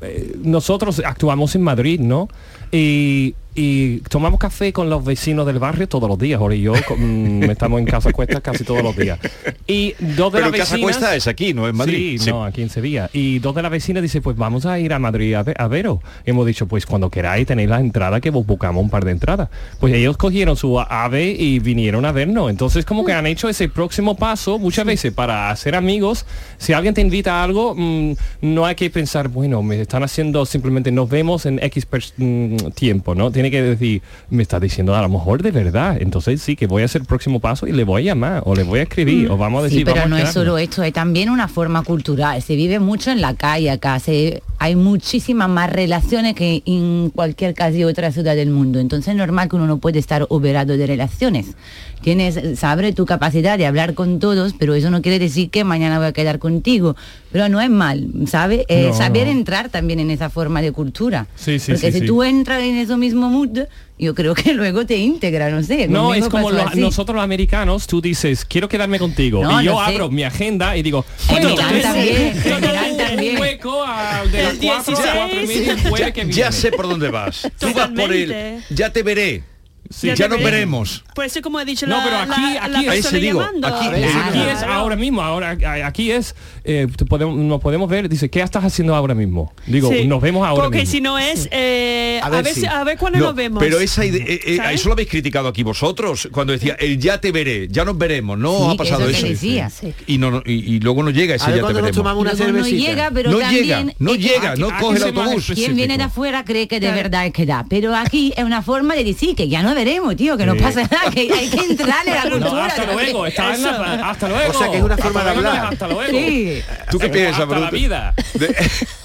eh, 0.00 0.36
nosotros 0.42 1.02
actuamos 1.04 1.54
en 1.54 1.62
Madrid, 1.62 2.00
¿no? 2.00 2.28
Y, 2.70 3.34
y 3.54 3.98
tomamos 4.08 4.40
café 4.40 4.72
con 4.72 4.88
los 4.88 5.04
vecinos 5.04 5.46
del 5.46 5.58
barrio 5.58 5.86
todos 5.88 6.08
los 6.08 6.18
días. 6.18 6.40
Ahora 6.40 6.54
y 6.54 6.62
yo 6.62 6.72
mm, 6.74 7.44
estamos 7.50 7.80
en 7.80 7.86
Casa 7.86 8.12
Cuesta 8.12 8.40
casi 8.40 8.64
todos 8.64 8.82
los 8.82 8.96
días. 8.96 9.18
Y 9.66 9.94
dos 9.98 10.32
de 10.32 10.38
Pero 10.38 10.50
las 10.50 10.60
Casa 10.60 10.74
vecinas- 10.76 10.82
Cuesta 10.82 11.16
es 11.16 11.26
aquí, 11.26 11.52
no 11.54 11.68
en 11.68 11.76
Madrid. 11.76 12.18
Sí, 12.18 12.18
Sí. 12.24 12.30
no, 12.30 12.44
aquí 12.44 12.62
en 12.62 12.70
Sevilla. 12.70 13.10
Y 13.12 13.38
dos 13.40 13.54
de 13.54 13.62
las 13.62 13.70
vecinas 13.70 14.02
dicen, 14.02 14.22
pues 14.22 14.36
vamos 14.36 14.64
a 14.66 14.78
ir 14.78 14.92
a 14.92 14.98
Madrid 14.98 15.34
a, 15.34 15.42
ve- 15.42 15.54
a 15.58 15.68
veros. 15.68 15.98
Hemos 16.24 16.46
dicho, 16.46 16.66
pues 16.66 16.86
cuando 16.86 17.10
queráis 17.10 17.46
tenéis 17.46 17.68
la 17.68 17.80
entrada 17.80 18.20
que 18.20 18.30
vos 18.30 18.46
buscamos 18.46 18.82
un 18.82 18.90
par 18.90 19.04
de 19.04 19.12
entradas. 19.12 19.48
Pues 19.80 19.92
ellos 19.94 20.16
cogieron 20.16 20.56
su 20.56 20.80
ave 20.80 21.30
y 21.32 21.58
vinieron 21.58 22.04
a 22.04 22.12
vernos. 22.12 22.50
Entonces 22.50 22.84
como 22.84 23.04
que 23.04 23.12
han 23.12 23.26
hecho 23.26 23.48
ese 23.48 23.68
próximo 23.68 24.16
paso 24.16 24.58
muchas 24.58 24.84
veces 24.86 25.12
para 25.12 25.50
hacer 25.50 25.74
amigos. 25.74 26.24
Si 26.58 26.72
alguien 26.72 26.94
te 26.94 27.00
invita 27.00 27.40
a 27.40 27.44
algo, 27.44 27.74
mm, 27.76 28.12
no 28.42 28.66
hay 28.66 28.74
que 28.76 28.88
pensar, 28.90 29.28
bueno, 29.28 29.62
me 29.62 29.80
están 29.80 30.02
haciendo 30.02 30.46
simplemente 30.46 30.90
nos 30.90 31.08
vemos 31.08 31.46
en 31.46 31.58
X 31.62 31.86
mm, 32.16 32.56
tiempo, 32.74 33.14
¿no? 33.14 33.30
Tiene 33.42 33.50
que 33.50 33.62
decir, 33.62 34.02
me 34.30 34.44
está 34.44 34.60
diciendo 34.60 34.94
a 34.94 35.02
lo 35.02 35.08
mejor 35.08 35.42
de 35.42 35.50
verdad. 35.50 35.96
Entonces 36.00 36.40
sí, 36.40 36.54
que 36.54 36.68
voy 36.68 36.82
a 36.82 36.84
hacer 36.84 37.00
el 37.00 37.08
próximo 37.08 37.40
paso 37.40 37.66
y 37.66 37.72
le 37.72 37.82
voy 37.82 38.02
a 38.02 38.04
llamar 38.04 38.42
o 38.46 38.54
le 38.54 38.62
voy 38.62 38.78
a 38.78 38.82
escribir 38.82 39.28
o 39.32 39.36
vamos 39.36 39.62
a 39.62 39.64
decir, 39.64 39.80
Sí, 39.80 39.84
pero 39.84 39.96
vamos 39.96 40.12
a 40.12 40.22
no 40.22 40.28
es 40.28 40.32
solo 40.32 40.58
esto, 40.58 40.84
es 40.84 40.92
también 40.92 41.28
una 41.28 41.48
forma 41.48 41.82
cultural. 41.82 42.40
Se 42.40 42.54
vive 42.54 42.78
mucho 42.78 43.10
en 43.10 43.20
la 43.20 43.34
calle 43.34 43.68
acá. 43.70 43.98
Se, 43.98 44.44
hay 44.60 44.76
muchísimas 44.76 45.48
más 45.48 45.72
relaciones 45.72 46.34
que 46.36 46.62
en 46.66 47.10
cualquier 47.10 47.54
casi 47.54 47.82
otra 47.82 48.12
ciudad 48.12 48.36
del 48.36 48.50
mundo. 48.50 48.78
Entonces 48.78 49.08
es 49.08 49.16
normal 49.16 49.48
que 49.48 49.56
uno 49.56 49.66
no 49.66 49.78
puede 49.78 49.98
estar 49.98 50.24
operado 50.28 50.76
de 50.76 50.86
relaciones. 50.86 51.56
Tienes, 52.02 52.58
sabe 52.58 52.92
tu 52.92 53.06
capacidad 53.06 53.56
de 53.56 53.64
hablar 53.66 53.94
con 53.94 54.18
todos, 54.18 54.54
pero 54.58 54.74
eso 54.74 54.90
no 54.90 55.02
quiere 55.02 55.18
decir 55.20 55.50
que 55.50 55.62
mañana 55.62 55.98
voy 55.98 56.08
a 56.08 56.12
quedar 56.12 56.38
contigo. 56.40 56.96
Pero 57.30 57.48
no 57.48 57.60
es 57.60 57.70
mal, 57.70 58.08
¿sabe? 58.26 58.64
Eh, 58.68 58.88
No, 58.88 58.94
saber 58.96 59.26
no. 59.26 59.32
entrar 59.32 59.68
también 59.68 60.00
en 60.00 60.10
esa 60.10 60.28
forma 60.28 60.60
de 60.62 60.72
cultura. 60.72 61.26
Sí, 61.36 61.58
sí, 61.60 61.72
Porque 61.72 61.86
sí, 61.92 61.92
si 61.92 62.00
sí. 62.00 62.06
tú 62.06 62.22
entras 62.24 62.62
en 62.62 62.76
ese 62.76 62.96
mismo 62.96 63.28
mood, 63.30 63.60
yo 63.98 64.14
creo 64.16 64.34
que 64.34 64.52
luego 64.54 64.84
te 64.84 64.96
integra, 64.96 65.48
no 65.50 65.62
sé. 65.62 65.86
No, 65.86 66.12
es 66.12 66.28
como 66.28 66.50
lo- 66.50 66.70
nosotros 66.74 67.14
los 67.14 67.22
americanos, 67.24 67.86
tú 67.86 68.00
dices, 68.00 68.44
quiero 68.44 68.68
quedarme 68.68 68.98
contigo. 68.98 69.42
No, 69.44 69.62
y 69.62 69.66
yo 69.66 69.76
sé. 69.86 69.92
abro 69.94 70.10
mi 70.10 70.24
agenda 70.24 70.76
y 70.76 70.82
digo, 70.82 71.04
En 71.28 71.34
"Bueno, 71.36 71.48
Milán 71.50 71.74
entonces, 71.76 71.82
también, 71.82 72.22
en 72.36 72.42
tengo 72.42 72.58
Milán 72.58 73.34
un 73.36 73.40
hueco 73.40 73.84
a- 73.84 74.22
de 74.30 74.42
las 74.42 74.52
El 74.54 74.58
4 74.58 74.96
a 74.96 75.06
las 75.06 75.14
4 75.16 75.40
y 75.42 75.46
media 75.46 75.72
el 75.72 75.80
jueves 75.88 76.36
ya, 76.36 76.50
sé 76.52 76.72
por 76.72 76.88
dónde 76.88 77.10
vas. 77.10 77.42
Tú 77.60 77.66
vas 77.66 77.74
por 77.74 77.94
Totalmente. 77.94 78.60
ya 78.70 78.90
te 78.92 79.02
veré. 79.04 79.44
Sí. 79.92 80.06
Ya, 80.08 80.14
Ya 80.14 80.28
nos 80.28 80.42
veremos. 80.42 81.04
Por 81.14 81.24
eso 81.24 81.40
como 81.42 81.60
he 81.60 81.64
dicho 81.64 81.86
No, 81.86 81.98
la, 81.98 82.04
pero 82.04 82.16
aquí- 82.18 82.54
la- 82.54 82.64
aquí- 82.64 82.86
la 82.86 83.02
se 83.02 83.18
digo, 83.18 83.40
llamando. 83.40 83.66
aquí- 83.68 83.86
Aquí 83.86 84.32
Claro. 84.32 84.50
es 84.50 84.62
ahora 84.62 84.96
mismo, 84.96 85.22
ahora 85.22 85.56
aquí 85.86 86.10
es, 86.10 86.34
eh, 86.64 86.86
podemos, 87.08 87.36
nos 87.36 87.60
podemos 87.60 87.88
ver, 87.88 88.08
dice, 88.08 88.30
¿qué 88.30 88.40
estás 88.40 88.64
haciendo 88.64 88.94
ahora 88.94 89.14
mismo? 89.14 89.52
Digo, 89.66 89.90
Sí. 89.92 90.06
nos 90.06 90.20
vemos 90.20 90.46
ahora 90.46 90.64
Porque 90.64 90.78
mismo. 90.80 90.92
si 90.92 91.00
no 91.00 91.18
es, 91.18 91.48
eh, 91.50 92.20
A 92.22 92.26
a, 92.26 92.30
ver 92.30 92.44
ver 92.44 92.54
si- 92.54 92.60
si- 92.62 92.66
a 92.66 92.84
ver 92.84 92.98
cuándo 92.98 93.18
No, 93.18 93.26
nos 93.26 93.34
vemos. 93.34 93.62
pero 93.62 93.78
esa 93.80 94.04
idea, 94.04 94.24
eh, 94.26 94.40
eh, 94.46 94.60
eso 94.72 94.88
lo 94.88 94.94
habéis 94.94 95.08
criticado 95.08 95.48
aquí 95.48 95.62
vosotros, 95.62 96.28
cuando 96.32 96.52
decía, 96.52 96.76
el 96.80 96.98
ya 96.98 97.20
te 97.20 97.32
veré, 97.32 97.68
ya 97.70 97.84
nos 97.84 97.98
veremos, 97.98 98.38
no 98.38 98.56
Sí, 98.56 98.64
ha 98.72 98.76
pasado 98.76 99.08
eso 99.08 99.26
eso. 99.26 99.92
Y, 100.06 100.18
no, 100.18 100.42
y, 100.46 100.52
y 100.76 100.80
luego 100.80 101.02
no 101.02 101.10
llega 101.10 101.34
ese 101.34 101.44
A 101.44 101.48
ver 101.48 101.56
ya 101.56 101.66
te 101.66 101.72
nos 101.72 101.82
veremos. 101.82 101.96
tomamos 101.96 102.22
una 102.22 102.52
no 102.52 102.66
llega, 102.66 103.10
pero 103.12 103.30
no 103.30 103.38
llega, 103.50 103.84
no 103.98 104.14
es 104.14 104.18
llega, 104.20 104.56
no 104.56 104.68
coge 104.78 104.96
el 104.98 105.02
autobús. 105.04 105.52
Quien 105.54 105.76
viene 105.76 105.96
de 105.98 106.04
afuera 106.04 106.44
cree 106.44 106.68
que 106.68 106.80
de 106.80 106.90
verdad 106.92 107.26
es 107.26 107.32
que 107.32 107.46
da, 107.46 107.64
pero 107.68 107.94
aquí 107.94 108.32
es 108.36 108.44
una 108.44 108.62
forma 108.62 108.94
de 108.94 109.04
decir 109.04 109.34
que 109.34 109.48
ya 109.48 109.62
no 109.62 109.74
veremos, 109.84 110.16
tío, 110.16 110.36
que 110.36 110.46
no 110.46 110.56
pasa 110.56 110.82
nada, 110.82 111.10
que 111.10 111.20
hay 111.32 111.48
que 111.48 111.64
entrar 111.70 112.06
en 112.06 112.14
la 112.14 112.24
No, 112.24 112.30
cultura. 112.38 112.66
hasta 112.66 112.92
luego, 112.92 113.26
está 113.26 113.54
en 113.54 113.62
la- 113.62 114.10
hasta 114.10 114.28
luego. 114.28 114.50
O 114.50 114.58
sea, 114.58 114.70
que 114.70 114.76
es 114.78 114.82
una 114.82 114.96
forma 114.96 115.20
de 115.24 115.30
no 115.32 115.36
hablar. 115.48 115.66
Hasta 115.72 115.88
luego. 115.88 116.10
Sí. 116.10 116.62
¿Tú 116.90 116.98
qué 116.98 117.08
piensas, 117.08 117.40
hasta 117.42 117.54
la 117.54 117.60
Bruto? 117.70 117.76
vida. 117.76 118.14
De- 118.34 118.54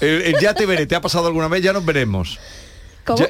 el, 0.00 0.22
el 0.34 0.40
ya 0.40 0.54
te 0.54 0.66
veré, 0.66 0.86
¿te 0.86 0.94
ha 0.94 1.00
pasado 1.00 1.26
alguna 1.26 1.48
vez? 1.48 1.62
Ya 1.62 1.72
nos 1.72 1.84
veremos. 1.84 2.38
¿Cómo? 3.08 3.26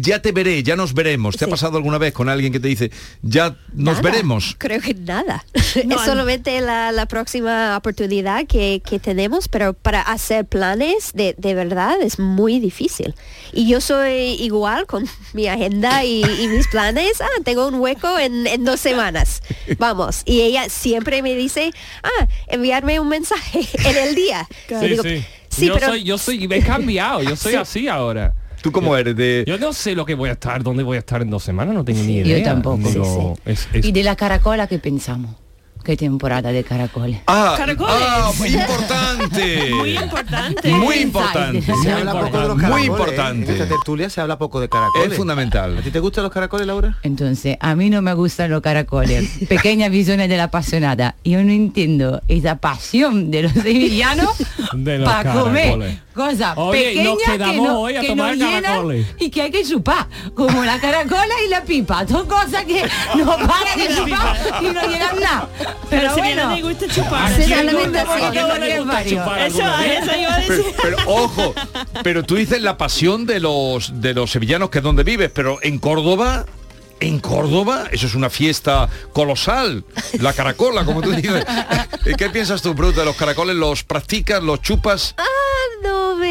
Ya, 0.00 0.20
te 0.20 0.32
veré, 0.32 0.62
ya 0.64 0.74
nos 0.74 0.94
veremos. 0.94 1.36
¿Te 1.36 1.44
ha 1.44 1.48
pasado 1.48 1.76
alguna 1.76 1.98
vez 1.98 2.12
con 2.12 2.28
alguien 2.28 2.52
que 2.52 2.58
te 2.58 2.66
dice, 2.68 2.90
ya 3.22 3.56
nos 3.72 3.96
Nada. 3.98 4.10
veremos? 4.10 4.56
Creo 4.58 4.80
que 4.80 4.94
nada. 4.94 5.44
No, 5.86 5.96
es 5.96 6.02
solamente 6.02 6.60
la, 6.60 6.92
la 6.92 7.06
próxima 7.06 7.76
oportunidad 7.76 8.46
que, 8.46 8.80
que 8.88 9.00
tenemos, 9.00 9.48
pero 9.48 9.74
para 9.74 10.00
hacer 10.02 10.44
planes 10.46 11.10
de, 11.14 11.34
de 11.36 11.54
verdad 11.54 12.00
es 12.00 12.18
muy 12.20 12.60
difícil. 12.60 13.14
Y 13.52 13.68
yo 13.68 13.80
soy 13.80 14.36
igual 14.40 14.86
con 14.86 15.04
mi 15.32 15.48
agenda 15.48 16.04
y, 16.04 16.22
y 16.24 16.46
mis 16.48 16.68
planes. 16.68 17.20
Ah, 17.20 17.26
tengo 17.44 17.66
un 17.66 17.74
hueco 17.74 18.18
en, 18.20 18.46
en 18.46 18.64
dos 18.64 18.78
semanas. 18.80 19.42
Vamos. 19.78 20.22
Y 20.26 20.42
ella 20.42 20.68
siempre 20.68 21.22
me 21.22 21.34
dice, 21.34 21.72
ah, 22.04 22.28
enviarme 22.46 23.00
un 23.00 23.08
mensaje 23.08 23.60
en 23.84 23.96
el 23.96 24.14
día. 24.14 24.48
Sí, 24.68 24.74
digo, 24.88 25.02
sí. 25.02 25.24
"Sí, 25.48 25.66
yo 25.66 25.74
pero 25.74 25.88
soy, 25.88 26.04
yo 26.04 26.18
soy, 26.18 26.48
he 26.50 26.62
cambiado, 26.62 27.22
yo 27.22 27.34
soy 27.36 27.52
Sí. 27.52 27.58
así 27.58 27.88
ahora. 27.88 28.32
¿Tú 28.64 28.72
cómo 28.72 28.96
eres? 28.96 29.14
De... 29.14 29.44
Yo 29.46 29.58
no 29.58 29.74
sé 29.74 29.94
lo 29.94 30.06
que 30.06 30.14
voy 30.14 30.30
a 30.30 30.32
estar, 30.32 30.62
dónde 30.62 30.82
voy 30.82 30.96
a 30.96 31.00
estar 31.00 31.20
en 31.20 31.28
dos 31.28 31.44
semanas, 31.44 31.74
no 31.74 31.84
tengo 31.84 32.02
ni 32.02 32.20
Yo 32.20 32.26
idea. 32.28 32.44
tampoco. 32.44 32.78
Digo, 32.88 33.38
es- 33.44 33.68
es- 33.74 33.84
Y 33.84 33.92
de 33.92 34.02
la 34.02 34.16
caracola, 34.16 34.66
¿qué 34.66 34.78
pensamos? 34.78 35.36
¿Qué 35.84 35.98
temporada 35.98 36.50
de 36.50 36.64
caracoles? 36.64 37.20
Ah, 37.26 37.56
Caracoles. 37.58 37.94
ah, 37.94 38.32
importante. 38.46 39.70
Muy 39.74 39.98
importante. 39.98 40.70
Muy 40.72 40.96
importante. 40.96 41.60
Se 41.60 41.72
Muy 41.72 41.88
habla 41.88 42.12
poco 42.12 42.24
de 42.24 42.48
los 42.48 42.54
importante. 42.54 42.62
caracoles. 42.62 42.70
Muy 42.70 42.80
¿eh? 42.80 42.86
importante. 42.86 43.46
En 43.46 43.52
esta 43.52 43.68
tertulia 43.68 44.08
se 44.08 44.20
habla 44.22 44.38
poco 44.38 44.60
de 44.60 44.68
caracoles. 44.70 45.10
Es 45.12 45.16
fundamental. 45.18 45.76
¿A 45.76 45.82
ti 45.82 45.90
te 45.90 46.00
gustan 46.00 46.24
los 46.24 46.32
caracoles, 46.32 46.66
Laura? 46.66 46.96
Entonces, 47.02 47.58
a 47.60 47.74
mí 47.74 47.90
no 47.90 48.00
me 48.00 48.14
gustan 48.14 48.50
los 48.50 48.62
caracoles. 48.62 49.28
Pequeñas 49.48 49.90
visiones 49.90 50.30
de 50.30 50.38
la 50.38 50.44
apasionada. 50.44 51.16
Yo 51.22 51.44
no 51.44 51.52
entiendo 51.52 52.22
esa 52.28 52.56
pasión 52.56 53.30
de 53.30 53.42
los 53.42 53.52
sevillanos 53.52 54.30
De 54.72 54.98
los 54.98 55.06
para 55.06 55.32
comer 55.34 55.98
cosas 56.14 56.54
Oye, 56.56 56.92
y 56.94 57.02
nos 57.02 57.16
pequeñas 57.16 57.26
que 57.26 57.32
quedamos 57.32 57.66
no, 57.68 57.80
hoy 57.80 57.96
a 57.96 58.00
que 58.00 58.06
tomar 58.08 58.38
caracoles. 58.38 59.06
y 59.18 59.30
que 59.30 59.42
hay 59.42 59.50
que 59.50 59.64
chupar, 59.64 60.06
como 60.34 60.64
la 60.64 60.78
caracola 60.80 61.34
y 61.44 61.48
la 61.50 61.62
pipa. 61.62 62.04
Dos 62.04 62.24
cosas 62.24 62.64
que 62.64 62.82
no 63.16 63.26
paran 63.36 63.78
de 63.78 63.88
chupar 63.94 64.36
y 64.62 64.64
no 64.66 64.82
llenan 64.88 65.20
nada. 65.20 65.48
Pero, 65.58 65.74
Pero 65.90 66.14
si 66.14 66.20
bueno, 66.20 66.56
gusta 66.62 66.86
chupar. 66.88 67.32
¿A 67.32 67.36
quién 67.36 67.50
la 67.50 67.62
no- 67.72 67.78
alimentación 67.78 68.24
a 68.24 68.30
quién 68.30 68.48
no 68.48 68.54
de 68.54 68.60
le 68.60 68.68
los 68.76 68.84
gusta 68.84 68.92
varios. 68.94 69.20
chupar 69.24 69.38
Eso, 69.40 69.62
alguna 69.64 69.76
vez? 69.82 70.02
eso 70.02 70.16
iba 70.20 70.34
a 70.34 70.38
decir. 70.38 70.64
Pero, 70.82 70.96
pero, 70.96 71.10
ojo, 71.10 71.54
pero 72.02 72.22
tú 72.22 72.36
dices 72.36 72.62
la 72.62 72.78
pasión 72.78 73.26
de 73.26 73.40
los 73.40 74.00
de 74.00 74.14
los 74.14 74.30
sevillanos 74.30 74.70
que 74.70 74.78
es 74.78 74.84
donde 74.84 75.02
vives, 75.04 75.30
pero 75.34 75.58
en 75.62 75.78
Córdoba, 75.78 76.46
en 77.00 77.18
Córdoba, 77.18 77.84
eso 77.90 78.06
es 78.06 78.14
una 78.14 78.30
fiesta 78.30 78.88
colosal, 79.12 79.84
la 80.20 80.32
caracola, 80.32 80.84
como 80.84 81.02
tú 81.02 81.10
dices. 81.12 81.44
¿Qué 82.18 82.30
piensas 82.30 82.62
tú, 82.62 82.74
Bruto, 82.74 83.00
de 83.00 83.06
los 83.06 83.16
caracoles? 83.16 83.56
¿Los 83.56 83.82
practicas, 83.84 84.42
los 84.42 84.60
chupas? 84.62 85.14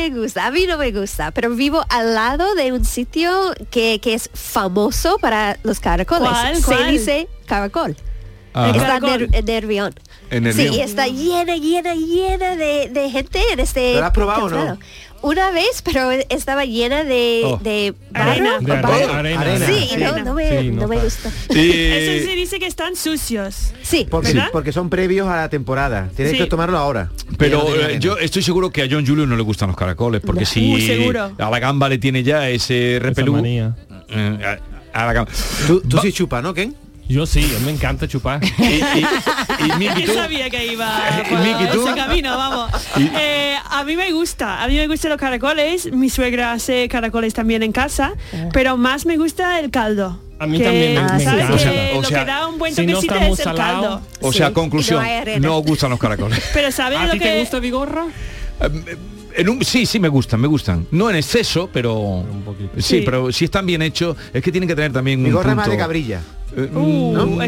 Ah, 0.05 0.09
me 0.09 0.19
gusta, 0.21 0.45
a 0.47 0.51
mí 0.51 0.65
no 0.67 0.77
me 0.77 0.91
gusta, 0.91 1.31
pero 1.31 1.49
vivo 1.51 1.83
al 1.89 2.13
lado 2.15 2.55
de 2.55 2.71
un 2.71 2.83
sitio 2.85 3.53
que, 3.71 3.99
que 4.01 4.13
es 4.13 4.29
famoso 4.33 5.17
para 5.19 5.57
los 5.63 5.79
caracoles. 5.79 6.29
¿Cuál? 6.29 6.55
Se 6.57 6.63
¿Cuál? 6.63 6.91
dice 6.91 7.27
caracol. 7.45 7.95
Ajá. 8.55 8.67
Está 8.69 8.79
Caracol. 8.99 9.09
en 9.09 9.31
Ner- 9.31 9.35
en 9.39 9.45
Nervión. 9.45 9.93
En 10.29 10.53
Sí, 10.53 10.79
está 10.79 11.07
llena, 11.07 11.55
llena, 11.55 11.95
llena 11.95 12.55
de, 12.55 12.89
de 12.89 13.09
gente 13.09 13.39
en 13.51 13.59
este... 13.59 13.81
¿Pero 13.93 13.99
la 14.01 14.07
has 14.07 14.13
probado 14.13 14.45
o 14.45 14.49
no? 14.49 14.77
Una 15.23 15.51
vez, 15.51 15.81
pero 15.83 16.11
estaba 16.11 16.65
llena 16.65 17.03
de, 17.05 17.41
Oh. 17.45 17.57
de 17.63 17.93
Arena. 18.13 18.59
barro. 18.59 18.65
De 18.65 18.81
barro. 18.81 18.93
arena, 19.13 19.39
arena, 19.39 19.41
Arena. 19.41 19.65
Sí, 19.65 19.89
y 19.93 19.97
no, 19.97 20.17
no 20.19 20.33
me, 20.33 20.61
Sí, 20.61 20.69
no 20.71 20.81
no 20.81 20.87
me 20.89 20.99
gusta. 20.99 21.29
Eso 21.49 22.27
se 22.27 22.35
dice 22.35 22.59
que 22.59 22.65
están 22.67 22.95
sucios. 22.97 23.73
Sí, 23.81 24.05
Porque, 24.09 24.37
porque 24.51 24.71
son 24.73 24.89
previos 24.89 25.27
a 25.29 25.37
la 25.37 25.49
temporada. 25.49 26.09
Tienes 26.15 26.33
Sí. 26.33 26.39
que 26.39 26.45
tomarlo 26.47 26.77
ahora. 26.77 27.09
Pero 27.37 27.65
eh, 27.73 27.97
yo 27.99 28.17
estoy 28.17 28.43
seguro 28.43 28.69
que 28.69 28.83
a 28.83 28.87
John 28.91 29.05
Julio 29.07 29.25
no 29.25 29.35
le 29.37 29.43
gustan 29.43 29.69
los 29.69 29.77
caracoles, 29.77 30.21
porque 30.21 30.45
si 30.45 30.75
a 31.37 31.49
la 31.49 31.59
gamba 31.59 31.87
le 31.89 31.97
tiene 31.97 32.21
ya 32.23 32.49
ese 32.49 32.99
repelú. 33.01 33.37
eh, 33.45 33.71
a, 34.93 35.01
a 35.01 35.05
la 35.05 35.13
gamba. 35.13 35.31
Tú, 35.67 35.81
tú 35.81 35.97
sí 35.99 36.11
chupas, 36.11 36.43
¿no, 36.43 36.53
Ken? 36.53 36.75
Yo 37.09 37.25
sí, 37.25 37.43
a 37.55 37.59
mí 37.59 37.65
me 37.65 37.71
encanta 37.71 38.07
chupar. 38.07 38.39
y, 38.57 38.63
y, 38.63 39.05
y 39.65 39.71
Miki, 39.77 40.01
Yo 40.05 40.13
¿tú? 40.13 40.19
sabía 40.19 40.49
que 40.49 40.65
iba 40.71 40.99
¿Y 41.25 41.29
por 41.29 41.39
Miki, 41.39 41.65
tú? 41.71 41.85
ese 41.87 41.95
camino, 41.95 42.37
vamos. 42.37 42.71
Eh, 42.97 43.55
a 43.69 43.83
mí 43.83 43.95
me 43.95 44.11
gusta, 44.13 44.63
a 44.63 44.67
mí 44.67 44.75
me 44.75 44.87
gustan 44.87 45.11
los 45.11 45.19
caracoles. 45.19 45.91
Mi 45.91 46.09
suegra 46.09 46.53
hace 46.53 46.87
caracoles 46.87 47.33
también 47.33 47.61
en 47.63 47.71
casa, 47.71 48.13
pero 48.53 48.77
más 48.77 49.05
me 49.05 49.17
gusta 49.17 49.59
el 49.59 49.69
caldo. 49.69 50.19
A 50.39 50.47
mí 50.47 50.57
Que, 50.57 50.63
también 50.63 50.93
me, 50.95 50.99
Ah, 50.99 51.13
me 51.13 51.19
sí, 51.19 51.25
¿sabes 51.25 51.43
encanta. 51.45 51.55
O 51.55 51.59
sea, 51.59 51.71
que 51.71 51.97
o 51.97 52.01
lo 52.01 52.07
que 52.09 52.25
da 52.25 52.47
un 52.47 52.57
buen 52.57 52.73
si 52.75 52.85
no 52.85 52.93
toquecito 52.93 53.13
está 53.15 53.25
muy 53.25 53.33
es 53.33 53.39
el 53.39 53.43
salado, 53.45 53.81
caldo. 53.81 54.01
O 54.21 54.33
sea, 54.33 54.51
conclusión, 54.53 55.05
no 55.39 55.59
gustan 55.59 55.89
los 55.91 55.99
caracoles. 55.99 56.41
Pero 56.53 56.71
¿sabes 56.71 56.99
¿A 56.99 57.05
lo 57.05 57.11
ti 57.13 57.19
que 57.19 57.25
te 57.25 57.39
gusta 57.41 57.59
Vigorra? 57.59 58.05
En 59.35 59.49
un, 59.49 59.63
sí, 59.63 59.85
sí 59.85 59.99
me 59.99 60.07
gustan, 60.09 60.39
me 60.39 60.47
gustan. 60.47 60.85
No 60.91 61.09
en 61.09 61.15
exceso, 61.17 61.69
pero 61.73 62.23
poquito. 62.45 62.69
sí, 62.77 62.81
Sí. 62.99 63.01
pero 63.03 63.31
si 63.31 63.45
están 63.45 63.65
bien 63.65 63.81
hechos, 63.81 64.15
es 64.33 64.43
que 64.43 64.51
tienen 64.51 64.67
que 64.67 64.75
tener 64.75 64.91
también 64.93 65.21
Mi 65.21 65.29
un 65.29 65.35
gorra 65.35 65.51
es 65.51 65.55
más 65.55 65.65
punto. 65.65 65.71
de 65.77 65.83
cabrilla. 65.83 66.21
Uh. 66.55 67.39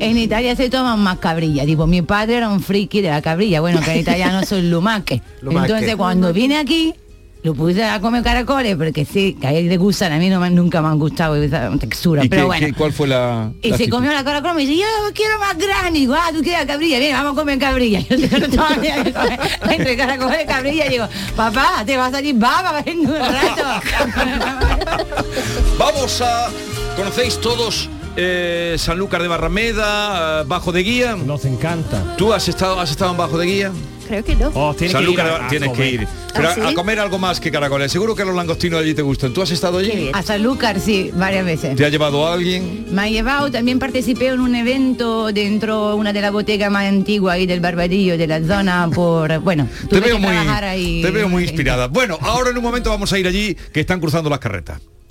En 0.00 0.18
Italia 0.18 0.56
se 0.56 0.70
toman 0.70 0.98
más 1.00 1.18
cabrilla. 1.18 1.64
Tipo, 1.66 1.86
mi 1.86 2.02
padre 2.02 2.36
era 2.38 2.48
un 2.48 2.60
friki 2.60 3.00
de 3.02 3.10
la 3.10 3.20
cabrilla. 3.22 3.60
Bueno, 3.60 3.80
que 3.80 3.92
en 3.92 3.98
italiano 4.00 4.44
soy 4.46 4.62
lumaque. 4.62 5.20
Lumache. 5.42 5.66
Entonces, 5.72 5.96
cuando 5.96 6.32
vine 6.32 6.56
aquí, 6.56 6.94
lo 7.42 7.54
puse 7.54 7.82
a 7.84 8.00
comer 8.00 8.22
caracoles, 8.22 8.76
porque 8.76 9.04
sí, 9.04 9.36
que 9.40 9.46
a 9.48 9.52
él 9.52 9.68
le 9.68 9.76
gustan. 9.76 10.12
A 10.12 10.18
mí 10.18 10.28
no 10.30 10.38
me, 10.40 10.48
nunca 10.50 10.80
me 10.80 10.88
han 10.88 10.98
gustado 10.98 11.34
esa 11.36 11.70
textura. 11.76 12.24
¿Y 12.24 12.28
Pero 12.28 12.42
qué- 12.42 12.46
bueno. 12.46 12.66
qué- 12.68 12.72
cuál 12.72 12.92
fue 12.92 13.08
la, 13.08 13.50
Y 13.62 13.68
la 13.70 13.76
se 13.76 13.82
actitud? 13.82 13.96
comió 13.98 14.12
la 14.12 14.22
caracol 14.24 14.52
y 14.52 14.54
me 14.54 14.60
dice, 14.62 14.76
yo 14.80 14.86
quiero 15.12 15.38
más 15.40 15.58
grande. 15.58 15.98
Y 15.98 16.02
digo, 16.02 16.14
ah, 16.14 16.30
tú 16.32 16.40
quieres 16.42 16.64
cabrilla. 16.66 16.98
Bien, 17.00 17.12
vamos 17.14 17.32
a 17.32 17.34
comer 17.40 17.58
cabrilla. 17.58 18.00
Yo 18.08 18.16
que 18.16 18.28
comer 18.56 19.14
entre 19.70 19.96
caracoles 19.96 20.38
y 20.42 20.46
cabrilla. 20.46 20.88
Digo, 20.88 21.06
papá, 21.36 21.82
te 21.84 21.96
va 21.96 22.06
a 22.06 22.10
salir 22.12 22.34
baba 22.36 22.80
en 22.86 23.00
un 23.00 23.12
rato. 23.14 23.64
Vamos 25.78 26.20
a... 26.22 26.48
¿Conocéis 26.96 27.40
todos 27.40 27.88
eh, 28.16 28.76
Sanlúcar 28.78 29.22
de 29.22 29.28
Barrameda, 29.28 30.42
eh, 30.42 30.44
Bajo 30.46 30.72
de 30.72 30.82
Guía? 30.82 31.16
Nos 31.16 31.44
encanta. 31.44 32.16
¿Tú 32.16 32.32
has 32.32 32.48
estado, 32.48 32.78
has 32.80 32.90
estado 32.90 33.12
en 33.12 33.16
Bajo 33.16 33.38
de 33.38 33.46
Guía? 33.46 33.72
Creo 34.06 34.22
que 34.24 34.36
no. 34.36 34.50
Oh, 34.54 34.74
tienes 34.74 34.78
que 34.94 35.00
ir 35.02 35.06
Sanlúcar 35.16 35.26
a- 35.42 35.46
a 35.46 35.48
tienes 35.48 35.70
que 35.70 35.74
comer. 35.74 35.94
ir. 35.94 36.08
Pero 36.34 36.48
¿Ah, 36.48 36.50
a- 36.50 36.54
sí? 36.54 36.60
a 36.60 36.74
comer 36.74 36.98
algo 37.00 37.18
más 37.18 37.40
que 37.40 37.50
caracoles. 37.50 37.90
Seguro 37.90 38.14
que 38.14 38.24
los 38.24 38.34
langostinos 38.34 38.80
allí 38.80 38.92
te 38.94 39.00
gustan. 39.00 39.32
¿Tú 39.32 39.40
has 39.40 39.50
estado 39.50 39.78
allí? 39.78 40.10
A 40.12 40.22
Sanlúcar, 40.22 40.78
sí, 40.80 41.10
varias 41.14 41.44
veces. 41.46 41.76
¿Te 41.76 41.84
ha 41.84 41.88
llevado 41.88 42.30
alguien? 42.30 42.86
Me 42.90 43.02
ha 43.02 43.08
llevado, 43.08 43.50
también 43.50 43.78
participé 43.78 44.26
en 44.28 44.40
un 44.40 44.54
evento 44.54 45.32
dentro 45.32 45.96
una 45.96 46.12
de 46.12 46.20
las 46.20 46.32
bodegas 46.32 46.70
más 46.70 46.84
antiguas 46.86 47.34
ahí 47.36 47.46
del 47.46 47.60
Barbadillo, 47.60 48.18
de 48.18 48.26
la 48.26 48.40
zona, 48.42 48.90
por, 48.94 49.38
bueno, 49.40 49.66
Te 49.88 50.00
veo, 50.00 50.16
que 50.16 50.22
muy, 50.22 50.36
ahí. 50.36 51.00
te 51.02 51.10
veo 51.10 51.28
muy 51.28 51.44
inspirada. 51.44 51.86
Bueno, 51.88 52.18
ahora 52.20 52.50
en 52.50 52.58
un 52.58 52.62
momento 52.62 52.90
vamos 52.90 53.10
a 53.12 53.18
ir 53.18 53.26
allí, 53.26 53.56
que 53.72 53.80
están 53.80 53.98
cruzando 54.00 54.28
las 54.28 54.40
carretas. 54.40 54.80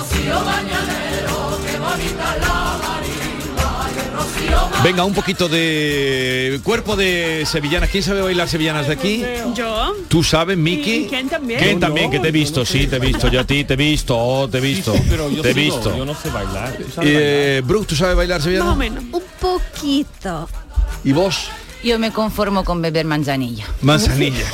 rocío 0.00 0.40
mañanero, 0.40 1.58
qué 1.66 1.78
bonita 1.78 2.36
la. 2.36 2.70
Venga, 4.82 5.04
un 5.04 5.12
poquito 5.12 5.46
de 5.46 6.58
cuerpo 6.64 6.96
de 6.96 7.44
sevillanas. 7.46 7.90
¿Quién 7.90 8.02
sabe 8.02 8.22
bailar 8.22 8.48
sevillanas 8.48 8.86
de 8.86 8.94
aquí? 8.94 9.22
Yo. 9.54 9.92
¿Tú 10.08 10.24
sabes, 10.24 10.56
Miki? 10.56 11.04
¿Y 11.04 11.06
quién 11.06 11.28
también? 11.28 11.60
¿Quién 11.60 11.80
también? 11.80 12.06
no, 12.06 12.12
que 12.12 12.18
te 12.18 12.28
he 12.28 12.32
visto, 12.32 12.60
no 12.60 12.66
sí, 12.66 12.86
te 12.86 12.96
he 12.96 12.98
visto. 12.98 13.28
Yo 13.28 13.40
a 13.40 13.44
ti 13.44 13.64
te 13.64 13.74
he 13.74 13.76
visto, 13.76 14.16
oh, 14.16 14.48
te 14.48 14.56
he 14.56 14.60
visto. 14.62 14.94
pero 15.10 15.30
yo 15.30 15.42
te 15.42 15.50
he 15.50 15.54
visto. 15.54 15.94
yo 15.94 16.06
no 16.06 16.14
sé 16.14 16.30
bailar. 16.30 16.72
¿Tú 16.72 16.84
sabes 16.94 17.10
Eh, 17.12 17.62
Brooke, 17.62 17.88
¿tú 17.88 17.94
sabes 17.94 18.16
bailar 18.16 18.40
sevillana? 18.40 18.64
Más 18.64 18.74
o 18.74 18.78
menos. 18.78 19.04
Un 19.12 19.22
poquito. 19.38 20.48
¿Y 21.04 21.12
vos? 21.12 21.50
Yo 21.82 21.98
me 21.98 22.12
conformo 22.12 22.64
con 22.64 22.82
beber 22.82 23.06
manzanilla. 23.06 23.66
Manzanilla. 23.80 24.44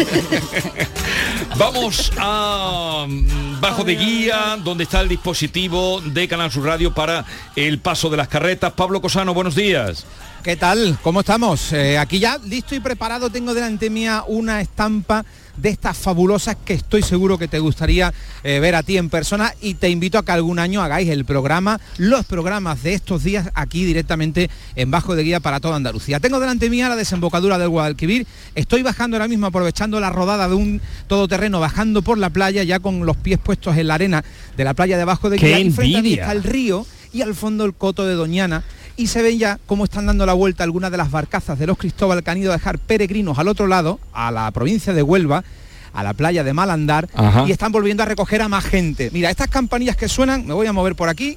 Vamos 1.56 2.12
a 2.18 3.06
mm, 3.08 3.60
Bajo 3.60 3.82
de 3.82 3.96
Guía, 3.96 4.58
donde 4.62 4.84
está 4.84 5.00
el 5.00 5.08
dispositivo 5.08 6.00
de 6.00 6.28
Canal 6.28 6.52
Sur 6.52 6.66
Radio 6.66 6.94
para 6.94 7.24
el 7.56 7.78
paso 7.78 8.10
de 8.10 8.16
las 8.16 8.28
carretas. 8.28 8.72
Pablo 8.74 9.00
Cosano, 9.00 9.34
buenos 9.34 9.54
días. 9.54 10.04
¿Qué 10.46 10.54
tal? 10.54 10.96
¿Cómo 11.02 11.18
estamos? 11.18 11.72
Eh, 11.72 11.98
aquí 11.98 12.20
ya 12.20 12.38
listo 12.38 12.76
y 12.76 12.78
preparado 12.78 13.30
tengo 13.30 13.52
delante 13.52 13.90
mía 13.90 14.22
una 14.28 14.60
estampa 14.60 15.24
de 15.56 15.70
estas 15.70 15.96
fabulosas 15.96 16.56
que 16.64 16.74
estoy 16.74 17.02
seguro 17.02 17.36
que 17.36 17.48
te 17.48 17.58
gustaría 17.58 18.14
eh, 18.44 18.60
ver 18.60 18.76
a 18.76 18.84
ti 18.84 18.96
en 18.96 19.10
persona 19.10 19.52
y 19.60 19.74
te 19.74 19.90
invito 19.90 20.18
a 20.18 20.24
que 20.24 20.30
algún 20.30 20.60
año 20.60 20.82
hagáis 20.82 21.08
el 21.08 21.24
programa, 21.24 21.80
los 21.96 22.26
programas 22.26 22.84
de 22.84 22.94
estos 22.94 23.24
días 23.24 23.50
aquí 23.54 23.84
directamente 23.84 24.48
en 24.76 24.88
Bajo 24.88 25.16
de 25.16 25.24
Guía 25.24 25.40
para 25.40 25.58
toda 25.58 25.74
Andalucía. 25.74 26.20
Tengo 26.20 26.38
delante 26.38 26.70
mía 26.70 26.88
la 26.88 26.94
desembocadura 26.94 27.58
del 27.58 27.70
Guadalquivir, 27.70 28.24
estoy 28.54 28.84
bajando 28.84 29.16
ahora 29.16 29.26
mismo 29.26 29.48
aprovechando 29.48 29.98
la 29.98 30.10
rodada 30.10 30.48
de 30.48 30.54
un 30.54 30.80
todoterreno, 31.08 31.58
bajando 31.58 32.02
por 32.02 32.18
la 32.18 32.30
playa 32.30 32.62
ya 32.62 32.78
con 32.78 33.04
los 33.04 33.16
pies 33.16 33.40
puestos 33.40 33.76
en 33.76 33.88
la 33.88 33.94
arena 33.94 34.24
de 34.56 34.62
la 34.62 34.74
playa 34.74 34.96
de 34.96 35.04
Bajo 35.04 35.28
de 35.28 35.38
¡Qué 35.38 35.46
Guía 35.48 35.58
y 35.58 35.70
frente 35.72 35.96
a 35.96 36.02
mí 36.02 36.12
está 36.12 36.30
el 36.30 36.44
río 36.44 36.86
y 37.12 37.22
al 37.22 37.34
fondo 37.34 37.64
el 37.64 37.74
coto 37.74 38.06
de 38.06 38.14
Doñana 38.14 38.62
y 38.96 39.08
se 39.08 39.22
ven 39.22 39.38
ya 39.38 39.58
cómo 39.66 39.84
están 39.84 40.06
dando 40.06 40.24
la 40.26 40.32
vuelta 40.32 40.64
algunas 40.64 40.90
de 40.90 40.96
las 40.96 41.10
barcazas 41.10 41.58
de 41.58 41.66
los 41.66 41.76
Cristóbal 41.78 42.22
que 42.22 42.30
han 42.30 42.38
ido 42.38 42.52
a 42.52 42.56
dejar 42.56 42.78
peregrinos 42.78 43.38
al 43.38 43.48
otro 43.48 43.66
lado, 43.66 44.00
a 44.12 44.30
la 44.30 44.50
provincia 44.52 44.92
de 44.92 45.02
Huelva, 45.02 45.44
a 45.92 46.02
la 46.02 46.12
playa 46.14 46.44
de 46.44 46.52
Malandar, 46.52 47.08
Ajá. 47.14 47.44
y 47.46 47.52
están 47.52 47.72
volviendo 47.72 48.02
a 48.02 48.06
recoger 48.06 48.42
a 48.42 48.48
más 48.48 48.64
gente. 48.64 49.10
Mira, 49.12 49.30
estas 49.30 49.48
campanillas 49.48 49.96
que 49.96 50.08
suenan, 50.08 50.46
me 50.46 50.54
voy 50.54 50.66
a 50.66 50.72
mover 50.72 50.94
por 50.94 51.08
aquí, 51.08 51.36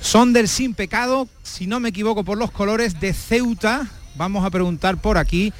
son 0.00 0.32
del 0.32 0.48
Sin 0.48 0.74
Pecado, 0.74 1.28
si 1.42 1.66
no 1.66 1.80
me 1.80 1.88
equivoco 1.88 2.24
por 2.24 2.38
los 2.38 2.50
colores, 2.50 3.00
de 3.00 3.12
Ceuta. 3.12 3.86
Vamos 4.16 4.44
a 4.44 4.50
preguntar 4.50 4.96
por 4.98 5.18
aquí. 5.18 5.52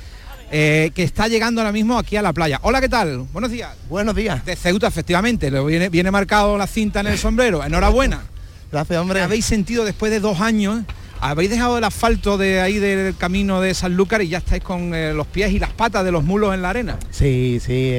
eh, 0.50 0.92
que 0.94 1.02
está 1.02 1.28
llegando 1.28 1.60
ahora 1.60 1.72
mismo 1.72 1.98
aquí 1.98 2.16
a 2.16 2.22
la 2.22 2.32
playa. 2.32 2.58
Hola, 2.62 2.80
¿qué 2.80 2.88
tal? 2.88 3.18
Buenos 3.34 3.50
días. 3.50 3.70
Buenos 3.90 4.14
días. 4.14 4.42
De 4.46 4.56
Ceuta, 4.56 4.86
efectivamente. 4.86 5.50
Le 5.50 5.62
viene, 5.62 5.90
viene 5.90 6.10
marcado 6.10 6.56
la 6.56 6.66
cinta 6.66 7.00
en 7.00 7.08
el 7.08 7.18
sombrero. 7.18 7.62
Enhorabuena. 7.62 8.22
Gracias, 8.70 8.98
hombre. 8.98 9.22
Habéis 9.22 9.44
sentido 9.44 9.84
después 9.84 10.12
de 10.12 10.20
dos 10.20 10.40
años, 10.40 10.82
habéis 11.20 11.50
dejado 11.50 11.78
el 11.78 11.84
asfalto 11.84 12.36
de 12.36 12.60
ahí 12.60 12.78
del 12.78 13.16
camino 13.16 13.60
de 13.60 13.74
Sanlúcar 13.74 14.22
y 14.22 14.28
ya 14.28 14.38
estáis 14.38 14.62
con 14.62 14.94
eh, 14.94 15.12
los 15.14 15.26
pies 15.26 15.52
y 15.52 15.58
las 15.58 15.70
patas 15.72 16.04
de 16.04 16.12
los 16.12 16.22
mulos 16.24 16.54
en 16.54 16.62
la 16.62 16.70
arena. 16.70 16.98
Sí, 17.10 17.60
sí, 17.64 17.94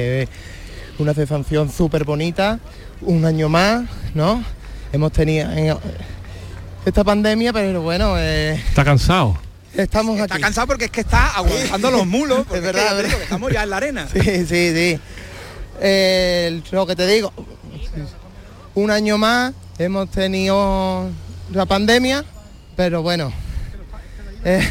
una 0.98 1.12
sensación 1.14 1.70
súper 1.72 2.04
bonita, 2.04 2.60
un 3.02 3.24
año 3.24 3.48
más, 3.48 3.82
¿no? 4.14 4.44
Hemos 4.92 5.12
tenido 5.12 5.50
en- 5.52 5.76
esta 6.84 7.04
pandemia, 7.04 7.52
pero 7.52 7.82
bueno, 7.82 8.14
eh, 8.16 8.54
Está 8.54 8.84
cansado. 8.84 9.36
estamos 9.74 10.18
Está 10.18 10.34
aquí. 10.34 10.42
cansado 10.42 10.66
porque 10.68 10.86
es 10.86 10.90
que 10.90 11.00
está 11.02 11.28
aguantando 11.36 11.90
los 11.90 12.06
mulos. 12.06 12.46
Es 12.54 12.62
verdad, 12.62 12.98
es 13.04 13.12
estamos 13.14 13.52
ya 13.52 13.64
en 13.64 13.70
la 13.70 13.76
arena. 13.76 14.08
Sí, 14.12 14.20
sí, 14.22 14.46
sí. 14.46 14.98
Eh, 15.82 16.62
lo 16.70 16.86
que 16.86 16.94
te 16.96 17.06
digo, 17.06 17.32
un 18.74 18.90
año 18.90 19.18
más 19.18 19.52
hemos 19.80 20.10
tenido 20.10 21.08
la 21.52 21.64
pandemia, 21.66 22.24
pero 22.76 23.02
bueno. 23.02 23.32
eh, 24.44 24.68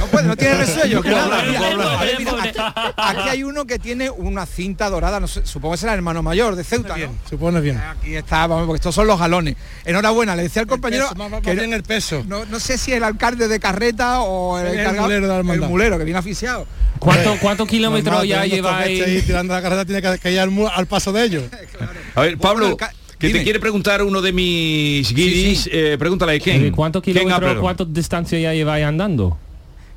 No, 0.00 0.06
puede, 0.06 0.26
no 0.26 0.36
tiene 0.36 0.54
resuello. 0.56 1.00
aquí, 1.00 2.58
aquí 2.96 3.28
hay 3.28 3.42
uno 3.44 3.66
que 3.66 3.78
tiene 3.78 4.10
una 4.10 4.46
cinta 4.46 4.90
dorada, 4.90 5.20
no 5.20 5.28
sé, 5.28 5.46
supongo 5.46 5.74
que 5.74 5.78
será 5.78 5.92
el 5.92 5.98
hermano 5.98 6.22
mayor 6.22 6.56
de 6.56 6.64
Ceuta, 6.64 6.96
¿no? 6.96 7.14
Supone 7.28 7.60
bien. 7.60 7.78
Aquí 7.78 8.16
está, 8.16 8.46
vamos, 8.48 8.66
porque 8.66 8.78
estos 8.78 8.94
son 8.94 9.06
los 9.06 9.18
galones. 9.18 9.56
Enhorabuena, 9.84 10.34
le 10.36 10.42
decía 10.44 10.62
al 10.62 10.68
compañero 10.68 11.04
peso, 11.04 11.14
más- 11.16 11.30
más 11.30 11.40
que 11.40 11.54
bien 11.54 11.72
el 11.72 11.82
peso. 11.84 12.24
No, 12.26 12.44
no 12.46 12.58
sé 12.60 12.78
si 12.78 12.92
el 12.92 13.04
alcalde 13.04 13.46
de 13.48 13.60
carreta 13.60 14.20
o 14.20 14.58
el, 14.58 14.66
El 14.78 14.92
mulero 15.00 15.28
de 15.28 15.52
el 15.54 15.60
mulero 15.62 15.98
que 15.98 16.04
viene 16.04 16.18
aficionado. 16.18 16.66
¿Cuánto- 16.98 17.36
¿Cuántos 17.40 17.68
kilómetros 17.68 18.12
Normal, 18.12 18.26
ya 18.28 18.44
lleváis? 18.44 19.02
ahí 19.02 19.22
tirando 19.22 19.54
la 19.54 19.62
carrera 19.62 19.84
tiene 19.84 20.02
que, 20.02 20.18
que 20.18 20.32
ir 20.32 20.40
al, 20.40 20.86
paso 20.86 21.12
de 21.12 21.24
ellos. 21.24 21.44
A 22.16 22.22
ver, 22.22 22.36
Pablo, 22.38 22.76
Bueno, 22.76 22.92
que 23.18 23.26
dime. 23.28 23.38
te 23.40 23.44
quiere 23.44 23.60
preguntar 23.60 24.02
uno 24.02 24.20
de 24.22 24.32
mis 24.32 25.12
guiris, 25.12 25.68
eh, 25.72 25.96
pregúntale 25.98 26.36
a 26.36 26.40
quién. 26.40 26.66
Eh, 26.66 26.72
¿Cuántos 26.72 27.02
¿Quién 27.02 27.16
kilómetros, 27.16 27.50
habla? 27.50 27.60
cuántas 27.60 27.92
distancia 27.92 28.38
ya 28.38 28.54
lleváis 28.54 28.84
andando? 28.84 29.36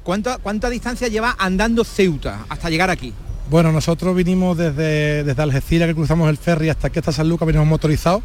¿Cuánta, 0.03 0.37
¿Cuánta 0.39 0.69
distancia 0.69 1.07
lleva 1.07 1.35
andando 1.37 1.83
Ceuta 1.83 2.45
hasta 2.49 2.69
llegar 2.69 2.89
aquí? 2.89 3.13
Bueno, 3.49 3.71
nosotros 3.71 4.15
vinimos 4.15 4.57
desde, 4.57 5.23
desde 5.23 5.41
Algeciras, 5.41 5.87
que 5.87 5.93
cruzamos 5.95 6.29
el 6.29 6.37
ferry 6.37 6.69
hasta 6.69 6.87
aquí, 6.87 6.99
hasta 6.99 7.11
San 7.11 7.29
Lucas, 7.29 7.45
venimos 7.45 7.67
motorizados. 7.67 8.23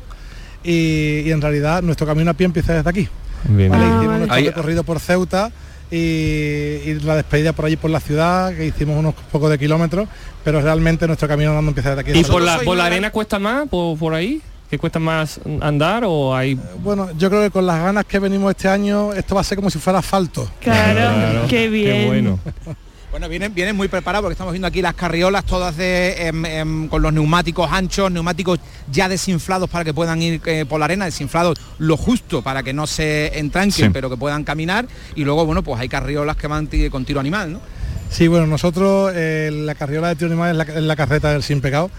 Y, 0.65 1.21
y 1.27 1.31
en 1.31 1.41
realidad 1.43 1.83
nuestro 1.83 2.07
camino 2.07 2.31
a 2.31 2.35
pie 2.35 2.47
empieza 2.47 2.73
desde 2.75 2.89
aquí. 2.89 3.09
Bien. 3.49 3.71
Vale, 3.71 3.85
Ah, 3.85 3.87
hicimos 3.89 4.07
vale. 4.07 4.19
nuestro 4.19 4.35
Ahí- 4.37 4.47
recorrido 4.47 4.85
por 4.85 4.99
Ceuta 5.01 5.53
y, 5.91 5.97
y 5.97 6.99
la 7.05 7.17
despedida 7.17 7.53
por 7.53 7.65
allí 7.67 7.77
por 7.77 7.91
la 7.91 8.01
ciudad, 8.01 8.55
que 8.57 8.67
hicimos 8.67 8.99
unos 8.99 9.15
pocos 9.31 9.51
de 9.51 9.59
kilómetros, 9.59 10.09
pero 10.43 10.61
realmente 10.61 11.07
nuestro 11.07 11.29
camino 11.29 11.51
andando 11.51 11.71
empieza 11.71 11.95
desde 11.95 12.11
aquí. 12.11 12.19
¿Y 12.19 12.25
por 12.25 12.43
la, 12.43 12.59
por 12.61 12.77
la 12.77 12.87
arena 12.87 13.11
cuesta 13.11 13.39
más, 13.39 13.69
por, 13.69 13.99
por 13.99 14.15
ahí? 14.15 14.41
¿Que 14.71 14.79
cuesta 14.79 14.99
más 14.99 15.41
andar 15.61 16.03
o 16.07 16.35
hay...? 16.35 16.59
Bueno, 16.83 17.11
yo 17.17 17.29
creo 17.31 17.43
que 17.43 17.51
con 17.51 17.67
las 17.67 17.81
ganas 17.81 18.05
que 18.05 18.19
venimos 18.19 18.51
este 18.51 18.69
año, 18.69 19.13
esto 19.13 19.35
va 19.37 19.41
a 19.43 19.45
ser 19.45 19.57
como 19.57 19.71
si 19.71 19.79
fuera 19.79 20.01
asfalto. 20.01 20.51
Claro, 20.61 21.47
qué 21.49 21.69
bien. 21.69 22.01
Qué 22.01 22.07
bueno. 22.07 22.39
Bueno, 23.13 23.29
vienen, 23.31 23.55
vienen 23.55 23.75
muy 23.77 23.89
preparados 23.89 24.25
porque 24.25 24.33
estamos 24.33 24.53
viendo 24.53 24.69
aquí 24.69 24.83
las 24.83 24.95
carriolas 24.95 25.45
todas 25.45 25.75
de, 25.77 26.27
em, 26.27 26.45
em, 26.45 26.89
con 26.89 27.01
los 27.01 27.13
neumáticos 27.15 27.71
anchos, 27.73 28.11
neumáticos 28.13 28.59
ya 28.93 29.09
desinflados 29.09 29.71
para 29.71 29.85
que 29.85 29.95
puedan 29.95 30.21
ir 30.21 30.41
eh, 30.45 30.67
por 30.69 30.79
la 30.81 30.85
arena, 30.85 31.07
desinflados 31.07 31.59
lo 31.79 31.97
justo 31.97 32.43
para 32.43 32.63
que 32.63 32.75
no 32.75 32.87
se 32.87 33.39
entranquen, 33.39 33.87
Sí. 33.87 33.91
pero 33.91 34.11
que 34.11 34.19
puedan 34.19 34.45
caminar. 34.45 34.87
Y 35.15 35.25
luego, 35.25 35.47
bueno, 35.47 35.63
pues 35.63 35.81
hay 35.81 35.89
carriolas 35.89 36.37
que 36.37 36.47
van 36.47 36.69
con 36.91 37.05
tiro 37.07 37.21
animal, 37.21 37.55
¿no? 37.55 37.61
Sí, 38.11 38.29
bueno, 38.29 38.47
nosotros 38.47 39.13
eh, 39.15 39.51
la 39.53 39.75
carriola 39.75 40.09
de 40.09 40.17
tiro 40.17 40.27
animal 40.31 40.51
es 40.51 40.57
la, 40.57 40.75
es 40.75 40.83
la 40.83 40.97
carreta 40.97 41.33
del 41.33 41.43
sin 41.43 41.61
pecado. 41.63 41.91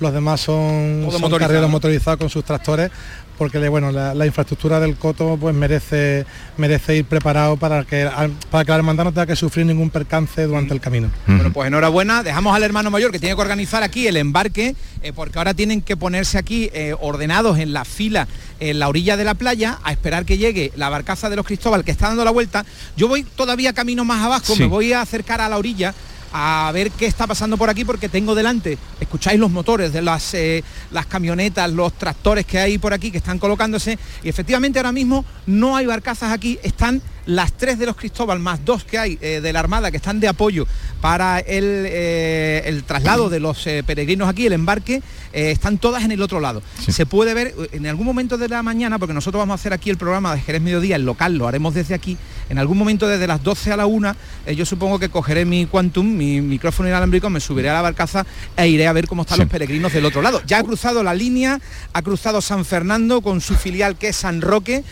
Los 0.00 0.12
demás 0.12 0.40
son, 0.40 1.06
son 1.10 1.20
motorizado, 1.20 1.38
carriolas 1.38 1.68
¿no? 1.68 1.72
motorizadas 1.72 2.18
con 2.18 2.28
sus 2.28 2.44
tractores, 2.44 2.90
porque 3.38 3.66
bueno, 3.68 3.90
la, 3.92 4.14
la 4.14 4.26
infraestructura 4.26 4.78
del 4.80 4.96
coto 4.96 5.38
pues 5.40 5.54
merece, 5.54 6.26
merece 6.58 6.96
ir 6.96 7.04
preparado 7.06 7.56
para 7.56 7.84
que, 7.84 8.08
para 8.50 8.64
que 8.64 8.70
la 8.72 8.76
hermandad 8.76 9.04
no 9.04 9.12
tenga 9.12 9.26
que 9.26 9.36
sufrir 9.36 9.64
ningún 9.66 9.88
percance 9.90 10.42
durante 10.44 10.74
el 10.74 10.80
camino. 10.80 11.10
Bueno, 11.26 11.52
pues 11.52 11.66
enhorabuena. 11.68 12.22
Dejamos 12.22 12.54
al 12.54 12.62
hermano 12.62 12.90
mayor 12.90 13.10
que 13.10 13.18
tiene 13.18 13.34
que 13.34 13.40
organizar 13.40 13.82
aquí 13.82 14.06
el 14.06 14.16
embarque, 14.18 14.74
eh, 15.02 15.12
porque 15.14 15.38
ahora 15.38 15.54
tienen 15.54 15.80
que 15.82 15.96
ponerse 15.96 16.36
aquí 16.38 16.68
eh, 16.74 16.94
ordenados 17.00 17.58
en 17.58 17.72
la 17.72 17.84
fila 17.84 18.26
en 18.58 18.78
la 18.78 18.88
orilla 18.88 19.16
de 19.18 19.24
la 19.24 19.34
playa 19.34 19.78
a 19.82 19.92
esperar 19.92 20.24
que 20.24 20.38
llegue 20.38 20.72
la 20.76 20.88
barcaza 20.88 21.28
de 21.28 21.36
los 21.36 21.44
Cristóbal 21.44 21.84
que 21.84 21.90
está 21.90 22.08
dando 22.08 22.24
la 22.24 22.30
vuelta. 22.30 22.64
Yo 22.96 23.06
voy 23.08 23.22
todavía 23.22 23.72
camino 23.74 24.04
más 24.04 24.22
abajo, 24.24 24.54
Sí. 24.54 24.60
me 24.60 24.66
voy 24.66 24.94
a 24.94 25.02
acercar 25.02 25.42
a 25.42 25.48
la 25.50 25.58
orilla 25.58 25.94
a 26.38 26.70
ver 26.70 26.90
qué 26.90 27.06
está 27.06 27.26
pasando 27.26 27.56
por 27.56 27.70
aquí 27.70 27.86
porque 27.86 28.10
tengo 28.10 28.34
delante, 28.34 28.76
escucháis 29.00 29.40
los 29.40 29.50
motores 29.50 29.90
de 29.94 30.02
las, 30.02 30.34
eh, 30.34 30.62
las 30.90 31.06
camionetas, 31.06 31.72
los 31.72 31.94
tractores 31.94 32.44
que 32.44 32.58
hay 32.58 32.76
por 32.76 32.92
aquí 32.92 33.10
que 33.10 33.16
están 33.16 33.38
colocándose 33.38 33.98
y 34.22 34.28
efectivamente 34.28 34.78
ahora 34.78 34.92
mismo 34.92 35.24
no 35.46 35.76
hay 35.76 35.86
barcazas 35.86 36.32
aquí, 36.32 36.58
están 36.62 37.00
las 37.26 37.52
tres 37.52 37.78
de 37.78 37.86
los 37.86 37.96
Cristóbal 37.96 38.38
más 38.38 38.64
dos 38.64 38.84
que 38.84 38.98
hay 38.98 39.18
eh, 39.20 39.40
de 39.40 39.52
la 39.52 39.60
Armada 39.60 39.90
que 39.90 39.96
están 39.96 40.20
de 40.20 40.28
apoyo 40.28 40.66
para 41.00 41.38
el, 41.40 41.84
eh, 41.86 42.62
el 42.66 42.84
traslado 42.84 43.28
de 43.28 43.40
los 43.40 43.66
eh, 43.66 43.82
peregrinos 43.86 44.28
aquí, 44.28 44.46
el 44.46 44.52
embarque, 44.52 45.02
están 45.32 45.76
todas 45.76 46.02
en 46.02 46.12
el 46.12 46.22
otro 46.22 46.40
lado. 46.40 46.62
Se 46.88 47.04
puede 47.04 47.34
ver 47.34 47.54
en 47.72 47.86
algún 47.86 48.06
momento 48.06 48.38
de 48.38 48.48
la 48.48 48.62
mañana, 48.62 48.98
porque 48.98 49.12
nosotros 49.12 49.38
vamos 49.38 49.52
a 49.52 49.56
hacer 49.56 49.74
aquí 49.74 49.90
el 49.90 49.98
programa 49.98 50.34
de 50.34 50.40
Jerez 50.40 50.62
Mediodía, 50.62 50.96
el 50.96 51.04
local, 51.04 51.36
lo 51.36 51.46
haremos 51.46 51.74
desde 51.74 51.94
aquí, 51.94 52.16
en 52.48 52.58
algún 52.58 52.78
momento 52.78 53.06
desde 53.06 53.26
las 53.26 53.42
12 53.42 53.72
a 53.72 53.76
la 53.76 53.86
1, 53.86 54.16
eh, 54.46 54.54
yo 54.54 54.64
supongo 54.64 54.98
que 54.98 55.10
cogeré 55.10 55.44
mi 55.44 55.66
Quantum, 55.66 56.06
mi 56.06 56.40
micrófono 56.40 56.88
inalámbrico, 56.88 57.28
me 57.28 57.40
subiré 57.40 57.68
a 57.68 57.74
la 57.74 57.82
barcaza 57.82 58.24
e 58.56 58.68
iré 58.68 58.86
a 58.86 58.92
ver 58.92 59.06
cómo 59.06 59.22
están 59.22 59.38
los 59.38 59.48
peregrinos 59.48 59.92
del 59.92 60.06
otro 60.06 60.22
lado. 60.22 60.40
Ya 60.46 60.58
ha 60.58 60.62
cruzado 60.62 61.02
la 61.02 61.12
línea, 61.12 61.60
ha 61.92 62.02
cruzado 62.02 62.40
San 62.40 62.64
Fernando 62.64 63.20
con 63.20 63.42
su 63.42 63.56
filial 63.56 63.96
que 63.96 64.08
es 64.08 64.16
San 64.16 64.40
Roque, 64.40 64.84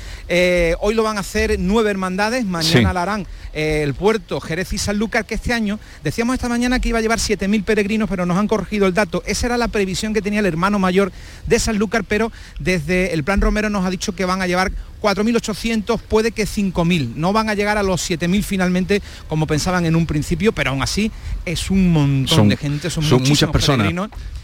hoy 0.81 0.95
lo 0.95 1.03
van 1.03 1.17
a 1.17 1.21
hacer 1.21 1.57
nueve 1.59 1.91
hermandades, 1.91 2.24
mañana 2.45 2.63
Sí. 2.89 2.95
la 2.95 3.03
harán 3.03 3.27
eh, 3.53 3.83
el 3.83 3.95
puerto 3.95 4.41
Jerez 4.41 4.73
y 4.73 4.79
Sanlúcar, 4.79 5.25
que 5.27 5.35
este 5.35 5.53
año, 5.53 5.79
decíamos 6.03 6.35
esta 6.35 6.49
mañana 6.49 6.81
que 6.81 6.89
iba 6.89 6.99
a 6.99 7.03
llevar 7.03 7.19
7.000 7.19 7.63
peregrinos, 7.65 8.09
pero 8.09 8.27
nos 8.27 8.37
han 8.37 8.49
corregido 8.49 8.87
el 8.87 8.95
dato. 8.95 9.23
Esa 9.27 9.47
era 9.47 9.57
la 9.57 9.69
previsión 9.69 10.13
que 10.13 10.23
tenía 10.23 10.41
el 10.41 10.47
hermano 10.47 10.79
mayor 10.79 11.13
de 11.47 11.59
Sanlúcar, 11.59 12.05
pero 12.05 12.33
desde 12.59 13.13
el 13.15 13.23
plan 13.25 13.41
Romero 13.41 13.71
nos 13.71 13.85
ha 13.87 13.91
dicho 13.91 14.15
que 14.15 14.25
van 14.25 14.43
a 14.43 14.47
llevar 14.47 14.73
4.800, 15.05 16.01
puede 16.01 16.33
que 16.33 16.45
5.000. 16.47 17.15
No 17.17 17.33
van 17.33 17.49
a 17.51 17.55
llegar 17.55 17.77
a 17.77 17.83
los 17.83 18.09
7.000 18.09 18.43
finalmente, 18.43 19.03
como 19.29 19.47
pensaban 19.47 19.85
en 19.85 19.97
un 19.97 20.07
principio, 20.07 20.53
pero 20.53 20.71
aún 20.71 20.83
así 20.83 21.11
es 21.45 21.71
un 21.71 21.93
montón 21.93 22.37
Son- 22.37 22.49
de 22.49 22.57
gente, 22.57 22.89
son, 22.91 23.05
muchas 23.23 23.51
personas 23.51 23.93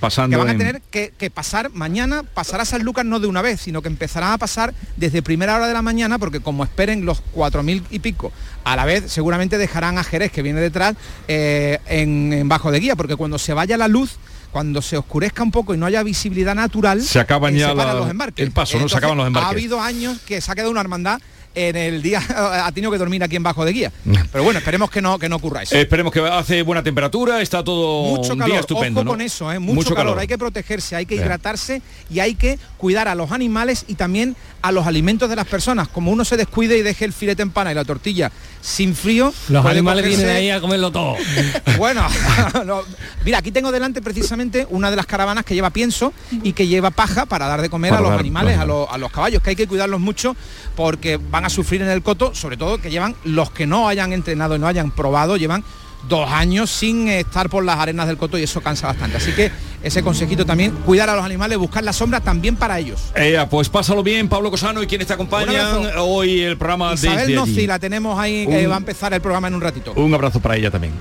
pasando 0.01 0.35
que 0.35 0.39
van 0.39 0.49
a 0.49 0.53
en- 0.53 0.59
tener 0.59 0.83
que, 0.91 1.13
que 1.17 1.31
pasar 1.31 1.71
mañana, 1.73 2.23
pasará 2.23 2.65
San 2.65 2.83
Lucas 2.83 3.05
no 3.05 3.21
de 3.21 3.27
una 3.27 3.43
vez, 3.43 3.61
sino 3.61 3.83
que 3.83 3.89
empezarán 3.89 4.33
a 4.33 4.39
pasar 4.39 4.75
desde 4.97 5.23
primera 5.23 5.57
hora 5.57 5.67
de 5.67 5.75
la 5.75 5.83
mañana, 5.83 6.19
porque 6.19 6.41
como 6.41 6.65
esperen 6.65 7.05
los 7.05 7.23
4.000 7.35 7.83
y 7.91 7.99
pico, 7.99 8.33
a 8.65 8.77
la 8.77 8.85
vez 8.85 9.11
seguramente 9.11 9.57
dejarán 9.59 9.99
a 9.99 10.05
Jerez, 10.05 10.31
que 10.33 10.43
viene 10.43 10.61
detrás, 10.61 10.95
eh, 11.29 11.79
en, 11.87 12.33
en 12.33 12.49
bajo 12.49 12.71
de 12.71 12.81
guía, 12.81 12.97
porque 12.97 13.17
cuando 13.17 13.39
se 13.39 13.53
vaya 13.55 13.77
la 13.77 13.89
luz, 13.89 14.17
cuando 14.51 14.83
se 14.83 14.97
oscurezca 14.97 15.43
un 15.43 15.51
poco 15.51 15.75
y 15.75 15.79
no 15.79 15.87
haya 15.87 16.03
visibilidad 16.03 16.55
natural, 16.55 17.03
Se 17.03 17.21
acaban 17.21 17.55
eh, 17.55 17.61
ya 17.61 17.75
la- 17.75 17.95
los 17.95 18.11
embarques. 18.11 18.45
el 18.45 18.53
paso, 18.53 18.79
¿no? 18.79 18.89
Se 18.89 18.97
acaban 18.97 19.17
los 19.17 19.27
embarques. 19.27 19.47
Ha 19.49 19.51
habido 19.53 19.81
años 19.81 20.19
que 20.27 20.41
se 20.41 20.51
ha 20.51 20.55
quedado 20.55 20.71
una 20.71 20.81
hermandad 20.81 21.21
en 21.55 21.77
el 21.77 22.01
día, 22.03 22.23
ha 22.65 22.71
tenido 22.73 22.93
que 22.93 22.99
dormir 22.99 23.23
aquí 23.25 23.37
en 23.37 23.43
bajo 23.43 23.65
de 23.65 23.73
guía. 23.73 23.93
Pero 24.31 24.45
bueno, 24.45 24.59
esperemos 24.59 24.91
que 24.91 25.03
no, 25.03 25.19
que 25.19 25.29
no 25.29 25.37
ocurra 25.37 25.63
eso. 25.63 25.75
Esperemos 25.77 26.13
que 26.13 26.21
hace 26.21 26.63
buena 26.63 26.83
temperatura, 26.83 27.41
está 27.43 27.65
todo 27.65 28.17
mucho 28.17 28.33
un 28.35 28.39
calor, 28.39 28.51
día 28.53 28.61
estupendo. 28.61 29.01
ojo 29.01 29.05
¿no? 29.05 29.11
con 29.13 29.21
eso, 29.21 29.51
¿eh? 29.53 29.59
mucho, 29.59 29.95
calor. 29.95 30.19
hay 30.19 30.27
que 30.29 30.39
protegerse, 30.39 30.95
hay 30.97 31.07
que 31.07 31.17
hidratarse 31.17 31.83
y 32.11 32.21
hay 32.21 32.35
que 32.35 32.59
cuidar 32.77 33.09
a 33.09 33.15
los 33.15 33.33
animales 33.33 33.85
y 33.89 33.95
también 33.95 34.37
a 34.63 34.73
los 34.73 34.87
alimentos 34.87 35.29
de 35.29 35.37
las 35.37 35.47
personas. 35.47 35.89
Como 35.89 36.11
uno 36.13 36.25
se 36.25 36.37
descuide 36.37 36.79
y 36.79 36.83
deje 36.83 37.05
el 37.05 37.13
filete 37.13 37.43
en 37.43 37.51
pana 37.51 37.73
y 37.73 37.75
la 37.75 37.85
tortilla 37.85 38.31
sin 38.63 38.95
frío, 38.95 39.33
Los 39.49 39.65
animales 39.65 40.05
cogerse- 40.05 40.17
vienen 40.19 40.37
ahí 40.37 40.51
a 40.51 40.61
comerlo 40.61 40.93
todo. 40.93 41.17
bueno, 41.79 42.07
no. 42.67 42.83
mira, 43.25 43.39
aquí 43.39 43.51
tengo 43.51 43.73
delante 43.73 44.03
precisamente 44.03 44.67
una 44.71 44.91
de 44.91 44.97
las 44.97 45.07
caravanas 45.07 45.45
que 45.47 45.55
lleva 45.55 45.71
pienso 45.71 46.13
y 46.43 46.53
que 46.53 46.67
lleva 46.67 46.91
paja 46.91 47.25
para 47.27 47.47
dar 47.47 47.63
de 47.63 47.71
comer 47.71 47.91
Para 47.91 48.01
a 48.01 48.03
los 48.03 48.11
dar- 48.11 48.21
animales, 48.21 48.55
a 48.55 48.65
bueno. 48.65 48.81
los, 48.81 48.91
a 48.91 48.99
los 48.99 49.11
caballos, 49.11 49.43
que 49.43 49.51
hay 49.51 49.57
que 49.57 49.67
cuidarlos 49.67 49.99
mucho 50.01 50.37
porque 50.77 51.17
van 51.19 51.40
a 51.45 51.51
sufrir 51.51 51.83
en 51.83 51.89
el 51.89 52.03
coto, 52.03 52.35
sobre 52.35 52.57
todo 52.57 52.79
que 52.79 52.91
llevan 52.91 53.15
los 53.25 53.51
que 53.51 53.67
no 53.67 53.89
hayan 53.89 54.13
entrenado 54.13 54.57
y 54.57 54.59
no 54.59 54.67
hayan 54.67 54.91
probado, 54.91 55.37
llevan 55.37 55.65
dos 56.09 56.31
años 56.31 56.71
sin 56.71 57.09
estar 57.09 57.51
por 57.51 57.65
las 57.65 57.79
arenas 57.79 58.07
del 58.07 58.17
coto 58.17 58.39
y 58.39 58.43
eso 58.43 58.61
cansa 58.61 58.87
bastante. 58.87 59.19
Así 59.19 59.33
que 59.33 59.51
ese 59.83 60.03
consejito 60.03 60.47
también, 60.47 60.73
cuidar 60.85 61.09
a 61.09 61.17
los 61.17 61.25
animales, 61.25 61.59
buscar 61.59 61.85
la 61.85 61.93
sombra 61.93 62.21
también 62.21 62.57
para 62.57 62.79
ellos. 62.79 63.13
Eh, 63.15 63.39
pues 63.51 63.69
pásalo 63.69 64.03
bien, 64.03 64.29
Pablo 64.29 64.51
Cosano 64.51 64.83
y 64.83 64.87
quienes 64.87 65.07
te 65.07 65.15
acompañan 65.15 65.91
hoy 65.99 66.41
el 66.41 66.57
programa 66.57 66.95
Isabel 66.95 67.19
desde 67.19 67.33
allí. 67.33 67.35
Nozzi 67.35 67.67
la 67.67 67.79
tenemos 67.79 68.19
ahí, 68.19 68.47
que 68.47 68.67
va 68.67 68.75
a 68.75 68.79
empezar 68.79 69.13
el 69.13 69.21
programa 69.21 69.49
en 69.49 69.55
un 69.55 69.61
ratito. 69.61 69.93
Un 69.95 70.15
abrazo 70.15 70.41
para 70.41 70.57
ella 70.57 70.71
también. 70.71 70.93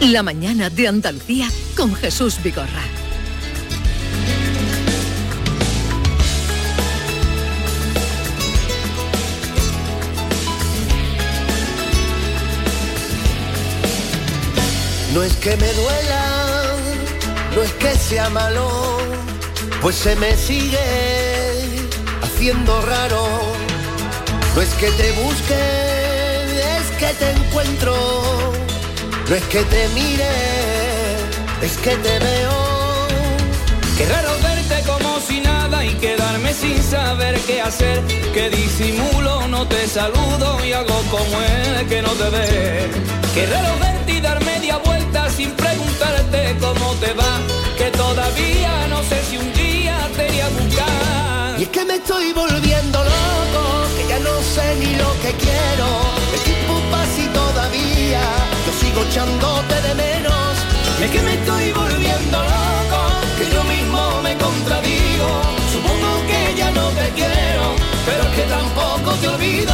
La 0.00 0.22
mañana 0.22 0.70
de 0.70 0.88
Andalucía 0.88 1.48
con 1.76 1.94
Jesús 1.94 2.42
Vigorra. 2.42 2.82
No 15.14 15.22
es 15.22 15.32
que 15.36 15.56
me 15.56 15.72
duela, 15.72 16.76
no 17.54 17.62
es 17.62 17.72
que 17.72 17.96
sea 17.96 18.28
malo, 18.28 18.98
pues 19.80 19.96
se 19.96 20.14
me 20.16 20.36
sigue 20.36 20.78
haciendo 22.22 22.82
raro. 22.82 23.26
No 24.54 24.60
es 24.60 24.68
que 24.74 24.90
te 24.90 25.12
busque, 25.12 25.54
es 26.78 26.98
que 26.98 27.14
te 27.14 27.30
encuentro. 27.30 28.55
No 29.28 29.34
es 29.34 29.42
que 29.46 29.60
te 29.64 29.88
mire, 29.88 30.28
es 31.60 31.76
que 31.78 31.96
te 31.96 32.18
veo. 32.20 32.76
Qué 33.98 34.06
raro 34.06 34.30
verte 34.40 34.82
como 34.86 35.18
si 35.18 35.40
nada 35.40 35.84
y 35.84 35.94
quedarme 35.94 36.54
sin 36.54 36.80
saber 36.80 37.34
qué 37.40 37.60
hacer. 37.60 38.02
Que 38.32 38.50
disimulo, 38.50 39.48
no 39.48 39.66
te 39.66 39.88
saludo 39.88 40.64
y 40.64 40.72
hago 40.72 41.00
como 41.10 41.42
el 41.42 41.88
que 41.88 42.02
no 42.02 42.10
te 42.10 42.30
ve. 42.30 42.88
Qué 43.34 43.46
raro 43.46 43.78
verte 43.80 44.12
y 44.12 44.20
dar 44.20 44.44
media 44.44 44.76
vuelta 44.78 45.28
sin 45.28 45.50
preguntarte 45.52 46.56
cómo 46.60 46.94
te 47.00 47.12
va. 47.14 47.40
Que 47.76 47.90
todavía 47.90 48.86
no 48.88 49.02
sé 49.02 49.24
si 49.28 49.38
un 49.38 49.52
día 49.54 50.08
te 50.14 50.28
iré 50.28 50.42
a 50.42 50.48
buscar. 50.50 51.58
Y 51.58 51.62
es 51.64 51.68
que 51.70 51.84
me 51.84 51.96
estoy 51.96 52.32
volviendo 52.32 52.98
loco, 53.02 53.62
que 53.96 54.06
ya 54.08 54.20
no 54.20 54.40
sé 54.54 54.76
ni 54.76 54.94
lo 54.94 55.12
que 55.20 55.32
quiero. 55.32 56.25
Echándote 59.16 59.74
de 59.80 59.94
menos. 59.94 60.52
Es 61.02 61.10
que 61.10 61.22
me 61.22 61.34
estoy 61.34 61.72
volviendo 61.72 62.38
loco, 62.38 63.00
que 63.38 63.50
yo 63.50 63.64
mismo 63.64 64.20
me 64.22 64.36
contradigo. 64.36 65.28
Supongo 65.72 66.10
que 66.28 66.58
ya 66.58 66.70
no 66.72 66.88
te 66.88 67.08
quiero, 67.14 67.64
pero 68.04 68.22
es 68.24 68.28
que 68.36 68.42
tampoco 68.42 69.12
te 69.14 69.28
olvido. 69.28 69.72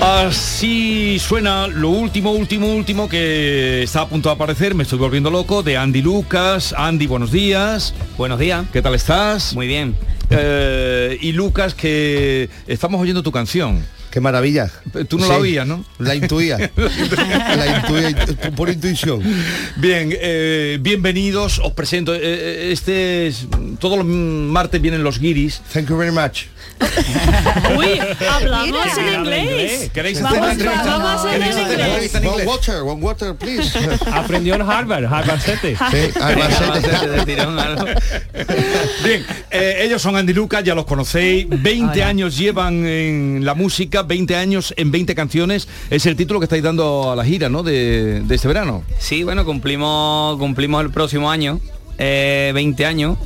Así 0.00 1.18
suena 1.18 1.66
lo 1.66 1.90
último, 1.90 2.30
último, 2.30 2.68
último 2.68 3.08
que 3.08 3.82
está 3.82 4.02
a 4.02 4.08
punto 4.08 4.28
de 4.28 4.36
aparecer, 4.36 4.74
me 4.74 4.84
estoy 4.84 4.98
volviendo 4.98 5.30
loco, 5.30 5.64
de 5.64 5.76
Andy 5.76 6.00
Lucas. 6.00 6.74
Andy, 6.78 7.08
buenos 7.08 7.32
días. 7.32 7.92
Buenos 8.16 8.38
días. 8.38 8.64
¿Qué 8.72 8.82
tal 8.82 8.94
estás? 8.94 9.52
Muy 9.52 9.66
bien. 9.66 9.96
Eh, 10.30 11.18
y 11.20 11.32
Lucas, 11.32 11.74
que 11.74 12.48
estamos 12.66 13.00
oyendo 13.00 13.22
tu 13.22 13.32
canción. 13.32 13.84
Qué 14.10 14.20
maravilla. 14.20 14.68
Tú 15.08 15.18
no 15.18 15.24
Sí. 15.24 15.30
la 15.30 15.38
oías, 15.38 15.66
¿no? 15.66 15.84
La 15.98 16.14
intuía. 16.16 16.58
la 16.76 17.76
intuía 17.78 18.26
por 18.56 18.68
intuición. 18.68 19.22
Bien, 19.76 20.10
eh, 20.12 20.78
bienvenidos, 20.80 21.60
os 21.60 21.72
presento. 21.74 22.14
eh, 22.14 22.18
eh, 22.22 22.68
este 22.72 23.28
es, 23.28 23.46
todos 23.78 23.98
los 23.98 24.06
martes 24.06 24.80
vienen 24.82 25.04
los 25.04 25.18
guiris. 25.20 25.62
Thank 25.72 25.88
you 25.90 25.96
very 25.96 26.10
much. 26.12 26.46
Uy, 27.76 28.00
hablamos 28.28 28.96
en 28.98 29.14
inglés. 29.20 29.90
¿Queréis 29.92 30.20
Vamos, 30.22 30.38
en 30.48 30.52
inglés. 30.54 30.72
en 32.14 32.26
One 32.26 32.28
inglés? 32.30 32.46
water, 32.46 32.76
one 32.82 33.02
water, 33.02 33.34
please. 33.36 33.78
Aprendió 34.12 34.54
en 34.54 34.62
Harvard, 34.62 35.04
Harvard 35.04 35.40
7. 35.44 35.76
Sí, 35.90 36.18
Albacete. 36.20 37.36
Bien, 39.04 39.24
eh, 39.50 39.78
ellos 39.82 40.00
son 40.00 40.16
Andy 40.16 40.32
Lucas, 40.32 40.64
ya 40.64 40.74
los 40.74 40.86
conocéis. 40.86 41.46
20 41.50 42.02
años 42.02 42.36
llevan 42.38 42.86
en 42.86 43.44
la 43.44 43.54
música, 43.54 43.99
20 44.06 44.36
años 44.36 44.74
en 44.76 44.90
20 44.90 45.14
canciones. 45.14 45.68
Es 45.90 46.06
el 46.06 46.16
título 46.16 46.40
que 46.40 46.44
estáis 46.44 46.62
dando 46.62 47.10
a 47.12 47.16
la 47.16 47.24
gira, 47.24 47.48
¿no? 47.48 47.62
De, 47.62 48.20
de 48.20 48.34
este 48.34 48.48
verano. 48.48 48.82
Sí, 48.98 49.22
bueno, 49.24 49.44
cumplimos, 49.44 50.38
cumplimos 50.38 50.82
el 50.84 50.90
próximo 50.90 51.30
año, 51.30 51.60
eh, 51.98 52.50
20 52.54 52.86
años, 52.86 53.18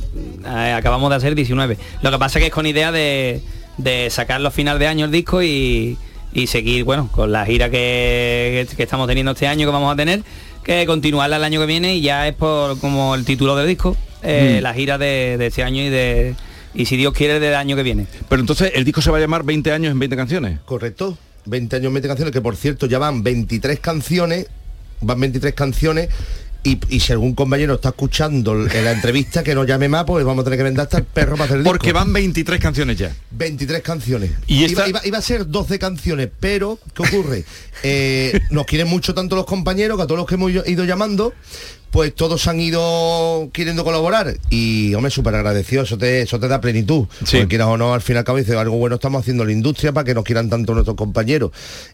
eh, 0.45 0.73
acabamos 0.75 1.09
de 1.09 1.15
hacer 1.15 1.35
19. 1.35 1.77
Lo 2.01 2.11
que 2.11 2.17
pasa 2.19 2.39
que 2.39 2.47
es 2.47 2.51
con 2.51 2.65
idea 2.65 2.91
de, 2.91 3.41
de 3.77 4.09
sacarlo 4.09 4.47
a 4.49 4.51
final 4.51 4.79
de 4.79 4.87
año 4.87 5.05
el 5.05 5.11
disco 5.11 5.41
y, 5.41 5.97
y 6.33 6.47
seguir, 6.47 6.83
bueno, 6.83 7.09
con 7.11 7.31
la 7.31 7.45
gira 7.45 7.69
que, 7.69 8.67
que 8.75 8.83
estamos 8.83 9.07
teniendo 9.07 9.31
este 9.31 9.47
año, 9.47 9.65
que 9.65 9.71
vamos 9.71 9.93
a 9.93 9.95
tener, 9.95 10.23
que 10.63 10.85
continuarla 10.85 11.37
el 11.37 11.43
año 11.43 11.59
que 11.59 11.65
viene 11.67 11.95
y 11.95 12.01
ya 12.01 12.27
es 12.27 12.33
por 12.35 12.79
como 12.79 13.15
el 13.15 13.23
título 13.23 13.55
del 13.55 13.67
disco, 13.67 13.95
eh, 14.23 14.57
Mm. 14.59 14.63
la 14.63 14.73
gira 14.73 14.97
de, 14.97 15.37
de 15.37 15.45
este 15.47 15.61
año 15.63 15.81
y 15.83 15.89
de 15.89 16.33
y 16.75 16.85
si 16.85 16.97
Dios 16.97 17.13
quiere 17.13 17.39
del 17.39 17.55
año 17.55 17.75
que 17.75 17.83
viene. 17.83 18.07
Pero 18.29 18.39
entonces 18.41 18.71
el 18.75 18.83
disco 18.85 19.01
se 19.01 19.09
va 19.11 19.17
a 19.17 19.21
llamar 19.21 19.43
20 19.43 19.71
años 19.71 19.91
en 19.91 19.99
20 19.99 20.15
canciones. 20.15 20.59
Correcto. 20.65 21.17
20 21.45 21.75
años, 21.75 21.93
20 21.93 22.07
canciones, 22.07 22.31
que 22.33 22.41
por 22.41 22.55
cierto 22.55 22.85
ya 22.87 22.97
van 22.99 23.21
23 23.23 23.79
canciones, 23.79 24.47
van 25.01 25.19
23 25.19 25.53
canciones. 25.53 26.09
Y, 26.63 26.79
y 26.89 26.99
si 26.99 27.11
algún 27.13 27.35
compañero 27.35 27.75
está 27.75 27.89
escuchando 27.89 28.53
en 28.67 28.83
la 28.83 28.91
entrevista 28.93 29.43
que 29.43 29.53
nos 29.53 29.67
llame 29.67 29.87
más, 29.87 30.03
pues 30.05 30.25
vamos 30.25 30.41
a 30.41 30.45
tener 30.45 30.57
que 30.57 30.63
vender 30.63 30.81
hasta 30.81 30.97
el 30.97 31.03
perro 31.03 31.33
para 31.33 31.43
hacer 31.45 31.57
el 31.59 31.63
Porque 31.63 31.89
disco. 31.89 31.99
van 31.99 32.11
23 32.11 32.59
canciones 32.59 32.97
ya. 32.97 33.15
23 33.29 33.83
canciones. 33.83 34.31
Y 34.47 34.63
esta- 34.63 34.87
iba, 34.87 34.97
iba- 35.01 35.07
iba 35.07 35.17
a 35.19 35.21
ser 35.21 35.47
12 35.47 35.77
canciones, 35.77 36.27
pero 36.39 36.79
¿qué 36.95 37.03
ocurre? 37.03 37.45
Eh, 37.83 38.39
nos 38.49 38.65
quieren 38.65 38.87
mucho 38.87 39.13
tanto 39.13 39.35
los 39.35 39.45
compañeros 39.45 39.95
que 39.97 40.03
a 40.03 40.07
todos 40.07 40.17
los 40.17 40.25
que 40.27 40.33
hemos 40.35 40.49
ido 40.49 40.85
llamando, 40.85 41.33
pues 41.95 42.13
todos 42.13 42.45
han 42.49 42.59
ido 42.59 43.49
queriendo 43.53 43.85
colaborar. 43.85 44.35
Y 44.49 44.93
hombre, 44.95 45.09
súper 45.09 45.33
agradecido, 45.33 45.83
eso 45.83 45.97
te, 45.97 46.23
eso 46.23 46.37
te 46.41 46.49
da 46.49 46.59
plenitud. 46.59 47.07
Porque 47.19 47.47
quieras 47.47 47.69
o 47.69 47.77
no, 47.77 47.93
al 47.93 48.01
fin 48.01 48.17
y 48.17 48.19
al 48.19 48.25
cabo 48.25 48.37
dice 48.37 48.53
algo 48.57 48.75
bueno 48.75 48.95
estamos 48.95 49.21
haciendo 49.21 49.43
en 49.43 49.47
la 49.47 49.53
industria 49.53 49.93
para 49.93 50.03
que 50.03 50.13
nos 50.13 50.25
quieran 50.25 50.49
tanto 50.49 50.73
nuestros 50.73 50.97
compañeros. 50.97 51.51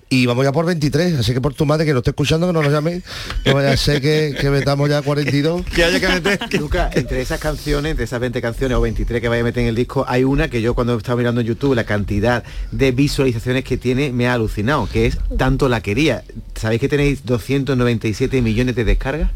Y 0.10 0.26
vamos 0.26 0.44
ya 0.44 0.52
por 0.52 0.66
23, 0.66 1.20
así 1.20 1.36
que 1.36 1.40
por 1.40 1.54
tu 1.54 1.68
madre 1.68 1.86
que 1.86 1.94
nos 1.94 2.00
esté 2.00 2.10
escuchando, 2.10 2.48
que 2.48 2.54
no 2.54 2.64
nos 2.64 2.72
llame, 2.72 3.04
no 3.46 3.54
vaya 3.54 3.74
a 3.74 3.78
ser 3.78 4.02
que, 4.02 4.36
que 4.42 4.50
metamos 4.50 4.90
ya 4.90 5.04
42. 5.04 5.62
Que 5.76 5.84
haya 5.84 6.00
que 6.00 6.08
meter. 6.08 6.60
Lucas, 6.60 6.96
entre 6.96 7.22
esas 7.22 7.40
canciones, 7.40 7.96
de 7.96 8.04
esas 8.04 8.20
20 8.20 8.42
canciones 8.42 8.80
o 8.80 8.82
23 8.82 9.22
que 9.22 9.28
vaya 9.30 9.42
a 9.42 9.46
meter 9.46 9.62
en 9.62 9.70
el 9.70 9.76
disco, 9.76 10.04
hay 10.08 10.24
una 10.24 10.50
que 10.50 10.64
yo 10.64 10.74
cuando 10.74 10.98
estaba 10.98 11.18
mirando 11.18 11.42
en 11.42 11.48
YouTube, 11.48 11.76
la 11.76 11.84
cantidad 11.84 12.44
de 12.72 12.92
visualizaciones 12.92 13.64
que 13.64 13.78
tiene 13.78 14.12
me 14.12 14.28
ha 14.28 14.34
alucinado, 14.34 14.90
que 14.92 15.06
es 15.06 15.20
Tanto 15.38 15.70
la 15.70 15.82
quería. 15.82 16.24
¿Sabéis 16.56 16.82
que 16.82 16.90
tenéis 16.90 17.24
297 17.24 18.42
millones 18.42 18.76
de 18.76 18.84
descargas? 18.84 19.30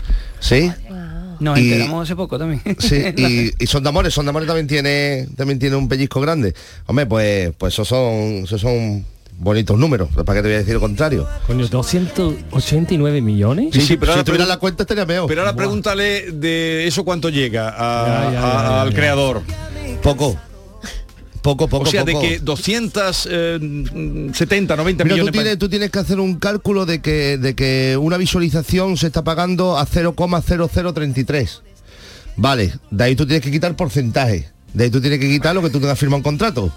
Sí. 0.47 0.71
Nos 1.39 1.59
Y- 1.59 1.73
enteramos 1.73 2.03
hace 2.03 2.15
poco 2.15 2.37
también. 2.39 2.61
Sí, 2.79 3.03
y, 3.17 3.51
y 3.63 3.67
Son 3.67 3.83
de 3.83 3.89
Amores, 3.89 4.13
Son 4.13 4.25
de 4.25 4.29
Amores 4.29 4.47
también 4.47 4.67
tiene, 4.67 5.27
también 5.35 5.59
tiene 5.59 5.75
un 5.75 5.89
pellizco 5.89 6.21
grande. 6.21 6.53
Hombre, 6.85 7.05
pues, 7.07 7.51
pues 7.57 7.73
esos 7.73 7.87
son, 7.87 8.43
esos 8.45 8.61
son 8.61 9.03
bonitos 9.37 9.77
números, 9.77 10.07
¿para 10.25 10.35
qué 10.39 10.41
te 10.43 10.47
voy 10.47 10.55
a 10.55 10.59
decir 10.59 10.73
lo 10.75 10.79
contrario? 10.79 11.27
Coño, 11.45 11.67
289 11.67 13.21
millones. 13.21 13.73
Sí, 13.73 13.81
sí, 13.81 13.97
pero 13.97 14.13
si 14.17 14.23
tuviera 14.23 14.45
la 14.45 14.57
cuenta 14.57 14.83
estaría 14.83 15.05
peor. 15.05 15.27
Pero 15.27 15.41
ahora 15.41 15.53
pregúntale 15.55 16.31
de 16.31 16.87
eso 16.87 17.03
cuánto 17.03 17.27
llega 17.29 17.67
a- 17.69 18.05
Ya, 18.07 18.21
ya, 18.21 18.27
a- 18.27 18.31
ya, 18.31 18.41
ya, 18.69 18.81
al 18.83 18.89
ya. 18.91 18.95
creador. 18.95 19.41
Poco. 20.01 20.37
Poco, 21.45 21.67
poco, 21.67 21.83
o 21.83 21.85
sea, 21.85 22.03
poco. 22.03 22.21
de 22.21 22.27
que 22.27 22.39
270, 22.39 24.75
90 24.75 25.03
Mira, 25.03 25.15
tú 25.15 25.21
millones. 25.21 25.31
tienes, 25.31 25.59
tú 25.59 25.69
tienes 25.69 25.91
que 25.91 25.99
hacer 25.99 26.19
un 26.19 26.39
cálculo 26.39 26.87
de 26.87 27.01
que, 27.01 27.37
de 27.37 27.53
que 27.53 27.95
una 28.01 28.17
visualización 28.17 28.97
se 28.97 29.05
está 29.05 29.23
pagando 29.23 29.77
a 29.77 29.85
0,0033. 29.85 31.61
Vale, 32.35 32.73
de 32.89 33.03
ahí 33.03 33.15
tú 33.15 33.27
tienes 33.27 33.43
que 33.43 33.51
quitar 33.51 33.75
porcentaje. 33.75 34.49
De 34.73 34.85
ahí 34.85 34.89
tú 34.89 34.99
tienes 34.99 35.19
que 35.19 35.29
quitar 35.29 35.53
lo 35.53 35.61
que 35.61 35.69
tú 35.69 35.79
tengas 35.79 35.99
firmado 35.99 36.17
un 36.17 36.23
contrato. 36.23 36.73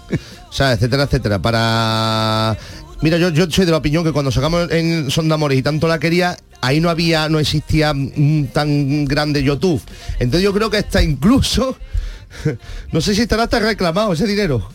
O 0.49 0.53
sea, 0.53 0.73
etcétera, 0.73 1.05
etcétera. 1.05 1.41
Para 1.41 2.55
Mira, 3.01 3.17
yo, 3.17 3.29
yo 3.29 3.49
soy 3.49 3.65
de 3.65 3.71
la 3.71 3.77
opinión 3.77 4.03
que 4.03 4.11
cuando 4.11 4.29
sacamos 4.29 4.69
en 4.71 5.09
Son 5.09 5.29
de 5.29 5.33
Amores 5.33 5.57
y 5.57 5.61
tanto 5.61 5.87
la 5.87 5.99
quería, 5.99 6.35
ahí 6.59 6.81
no 6.81 6.89
había, 6.89 7.29
no 7.29 7.39
existía 7.39 7.93
mm, 7.93 8.47
tan 8.51 9.05
grande 9.05 9.41
YouTube. 9.41 9.81
Entonces 10.19 10.43
yo 10.43 10.53
creo 10.53 10.69
que 10.69 10.79
está 10.79 11.01
incluso, 11.01 11.77
no 12.91 13.01
sé 13.01 13.15
si 13.15 13.21
estará 13.21 13.43
hasta 13.43 13.59
reclamado 13.59 14.13
ese 14.13 14.25
dinero. 14.27 14.67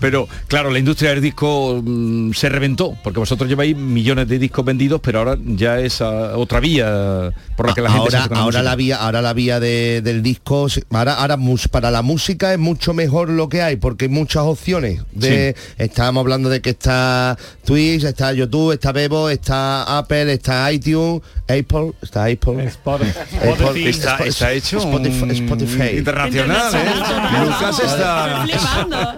Pero 0.00 0.28
claro, 0.46 0.70
la 0.70 0.78
industria 0.78 1.10
del 1.10 1.20
disco 1.20 1.80
mm, 1.84 2.32
se 2.32 2.48
reventó, 2.48 2.96
porque 3.02 3.18
vosotros 3.18 3.48
lleváis 3.48 3.76
millones 3.76 4.28
de 4.28 4.38
discos 4.38 4.64
vendidos, 4.64 5.00
pero 5.02 5.18
ahora 5.18 5.36
ya 5.44 5.80
es 5.80 6.00
ah, 6.00 6.36
otra 6.36 6.60
vía 6.60 7.32
por 7.56 7.66
la 7.68 7.74
que 7.74 7.80
la 7.82 7.90
gente 7.90 8.10
se 8.12 8.16
ahora, 8.16 8.36
ahora 8.40 8.62
la 8.62 8.76
vía 8.76 8.96
ahora 8.96 9.20
la 9.22 9.32
vía 9.32 9.58
de- 9.60 10.00
del 10.02 10.22
disco 10.22 10.68
ahora, 10.90 11.14
ahora 11.14 11.36
mus- 11.36 11.68
para 11.68 11.90
la 11.90 12.02
música 12.02 12.52
es 12.52 12.58
mucho 12.58 12.94
mejor 12.94 13.28
lo 13.30 13.48
que 13.48 13.60
hay 13.62 13.76
porque 13.76 14.04
hay 14.04 14.10
muchas 14.10 14.44
opciones 14.44 15.02
de 15.12 15.56
estábamos 15.78 16.20
hablando 16.22 16.48
de 16.48 16.60
que 16.60 16.70
está 16.70 17.36
Twitch 17.64 18.04
está 18.04 18.32
YouTube 18.32 18.72
está 18.72 18.92
Bebo 18.92 19.28
está 19.30 19.98
Apple 19.98 20.32
está 20.32 20.70
iTunes 20.72 21.22
Apple 21.48 21.92
está 22.02 22.24
Apple. 22.26 22.68
Apple, 22.68 23.88
Está, 23.88 24.18
está 24.18 24.52
hecho 24.52 24.78
Spotify, 24.78 25.22
un- 25.22 25.30
Spotify. 25.30 25.96
internacional, 25.98 26.57
¿eh? 26.74 27.44
Lucas 27.44 27.80
está... 27.80 28.46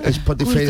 Spotify 0.04 0.68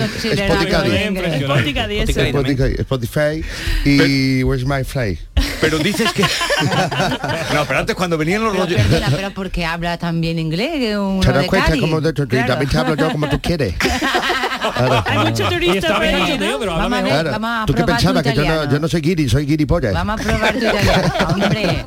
Spotify. 2.09 2.75
Spotify, 2.79 3.45
y 3.85 4.43
Where's 4.45 4.64
My 4.64 4.85
Fly 4.85 5.18
pero 5.61 5.79
dices 5.79 6.12
que 6.12 6.23
no 7.55 7.64
pero 7.66 7.81
antes 7.81 7.95
cuando 7.95 8.16
venían 8.16 8.43
los 8.43 8.57
rollos 8.57 8.81
pero 9.14 9.31
porque 9.33 9.64
habla 9.64 9.99
también 9.99 10.39
inglés 10.39 10.97
uno 10.97 11.21
¿Te 11.21 11.33
das 11.33 11.43
de 11.43 11.47
cuenta 11.47 11.68
Cádiz? 11.68 11.83
Claro. 11.85 12.47
también 12.47 12.71
te 12.71 12.79
hablo 12.79 12.95
yo 12.95 13.12
como 13.12 13.29
tú 13.29 13.41
quieres? 13.41 13.75
Claro. 14.61 15.04
Hay 15.06 15.18
mucho 15.18 15.48
turista 15.48 15.78
está 15.78 15.94
por 15.94 16.04
ahí, 16.04 16.38
¿no? 16.38 16.58
pero 16.58 16.76
Vamos 16.76 16.98
a 16.98 17.02
ver, 17.02 17.12
Claro. 17.12 17.30
vamos 17.32 17.50
a 17.50 17.66
¿Tú 17.66 17.72
qué 17.74 17.82
probar 17.84 18.00
tu 18.00 18.06
pensabas? 18.06 18.22
Que 18.22 18.34
yo 18.34 18.44
no, 18.44 18.70
yo 18.72 18.78
no 18.80 18.88
soy 18.88 19.00
guiri, 19.00 19.28
soy 19.28 19.46
guiripollas. 19.46 19.92
Vamos 19.94 20.20
a 20.20 20.22
probar 20.24 20.52
tu 20.52 20.58
italiano, 20.58 21.12
hombre. 21.28 21.84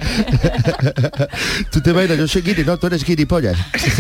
Tú 1.71 1.81
te 1.81 1.89
imaginas, 1.91 2.17
yo 2.17 2.27
soy 2.27 2.41
guiri, 2.41 2.63
no, 2.63 2.77
tú 2.77 2.87
eres 2.87 3.03
guiripollas. 3.03 3.57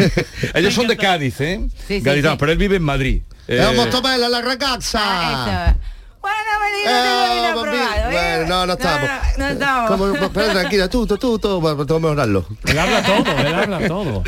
ellos 0.53 0.73
son 0.73 0.87
de 0.87 0.97
Cádiz 0.97 1.39
¿eh? 1.41 1.59
Sí, 1.87 1.95
sí, 1.97 2.01
Gaditanos, 2.01 2.35
sí. 2.35 2.39
pero 2.39 2.51
él 2.51 2.57
vive 2.57 2.75
en 2.77 2.83
Madrid 2.83 3.21
Eh, 3.47 3.59
Vamos, 3.61 3.89
toma 3.89 4.17
la, 4.17 4.29
la 4.29 4.41
ragazza. 4.41 4.99
Ah, 5.01 5.67
Eso. 5.69 5.77
Bueno, 6.23 6.37
venido, 6.63 6.89
Eh, 6.89 7.49
¿eh? 7.75 8.11
bueno, 8.11 8.47
no, 8.47 8.65
no 8.65 8.73
estamos. 8.73 9.09
No, 9.37 9.43
no 9.45 9.49
estamos. 9.51 9.91
Como- 9.91 10.29
pero 10.31 10.51
tranquila, 10.53 10.87
tú, 10.89 11.05
tú, 11.05 11.17
tú, 11.17 11.37
tú, 11.37 11.59
vamos 11.59 11.89
a 11.89 11.99
mejorarlo. 11.99 12.45
Él 12.65 12.79
habla 12.79 13.03
todo, 13.03 13.37
él 13.37 13.53
habla 13.53 13.87
todo. 13.89 14.23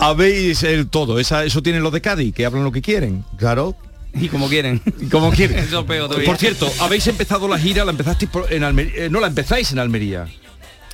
habéis 0.00 0.62
el 0.62 0.88
todo 0.88 1.18
esa, 1.18 1.44
eso 1.44 1.60
tienen 1.62 1.82
los 1.82 1.92
de 1.92 2.00
Cádiz 2.00 2.32
que 2.32 2.46
hablan 2.46 2.62
lo 2.64 2.70
que 2.72 2.80
quieren 2.82 3.24
Claro. 3.36 3.74
Y 4.14 4.28
como 4.28 4.48
quieren. 4.48 4.80
y 5.00 5.06
como 5.08 5.32
quieren 5.32 5.58
Eso 5.58 5.80
es 5.80 5.86
peor 5.86 6.06
todavía. 6.08 6.26
por 6.28 6.36
cierto 6.38 6.70
habéis 6.80 7.04
empezado 7.08 7.48
la 7.48 7.58
gira 7.58 7.84
la 7.84 7.90
empezasteis 7.90 8.30
por- 8.30 8.52
en 8.52 8.62
Almería 8.62 9.08
no 9.08 9.18
la 9.18 9.26
empezáis 9.26 9.72
en 9.72 9.80
Almería 9.80 10.26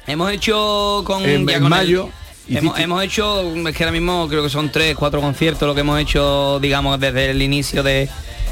Hemos 0.07 0.33
hecho 0.33 1.03
con, 1.05 1.23
En- 1.27 1.47
ya 1.47 1.57
en 1.57 1.63
con 1.63 1.73
el- 1.75 1.79
mayo 1.79 2.09
hemos, 2.49 2.65
hiciste- 2.79 2.83
hemos 2.83 3.05
hecho, 3.05 3.43
es 3.69 3.77
que 3.77 3.85
ahora 3.85 3.93
mismo 3.93 4.27
creo 4.29 4.43
que 4.43 4.49
son 4.49 4.73
tres, 4.73 4.97
cuatro 4.97 5.21
conciertos 5.21 5.69
lo 5.69 5.75
que 5.75 5.83
hemos 5.83 6.01
hecho, 6.01 6.59
digamos, 6.61 6.99
desde 6.99 7.31
el 7.31 7.43
inicio 7.43 7.83
de, 7.83 8.09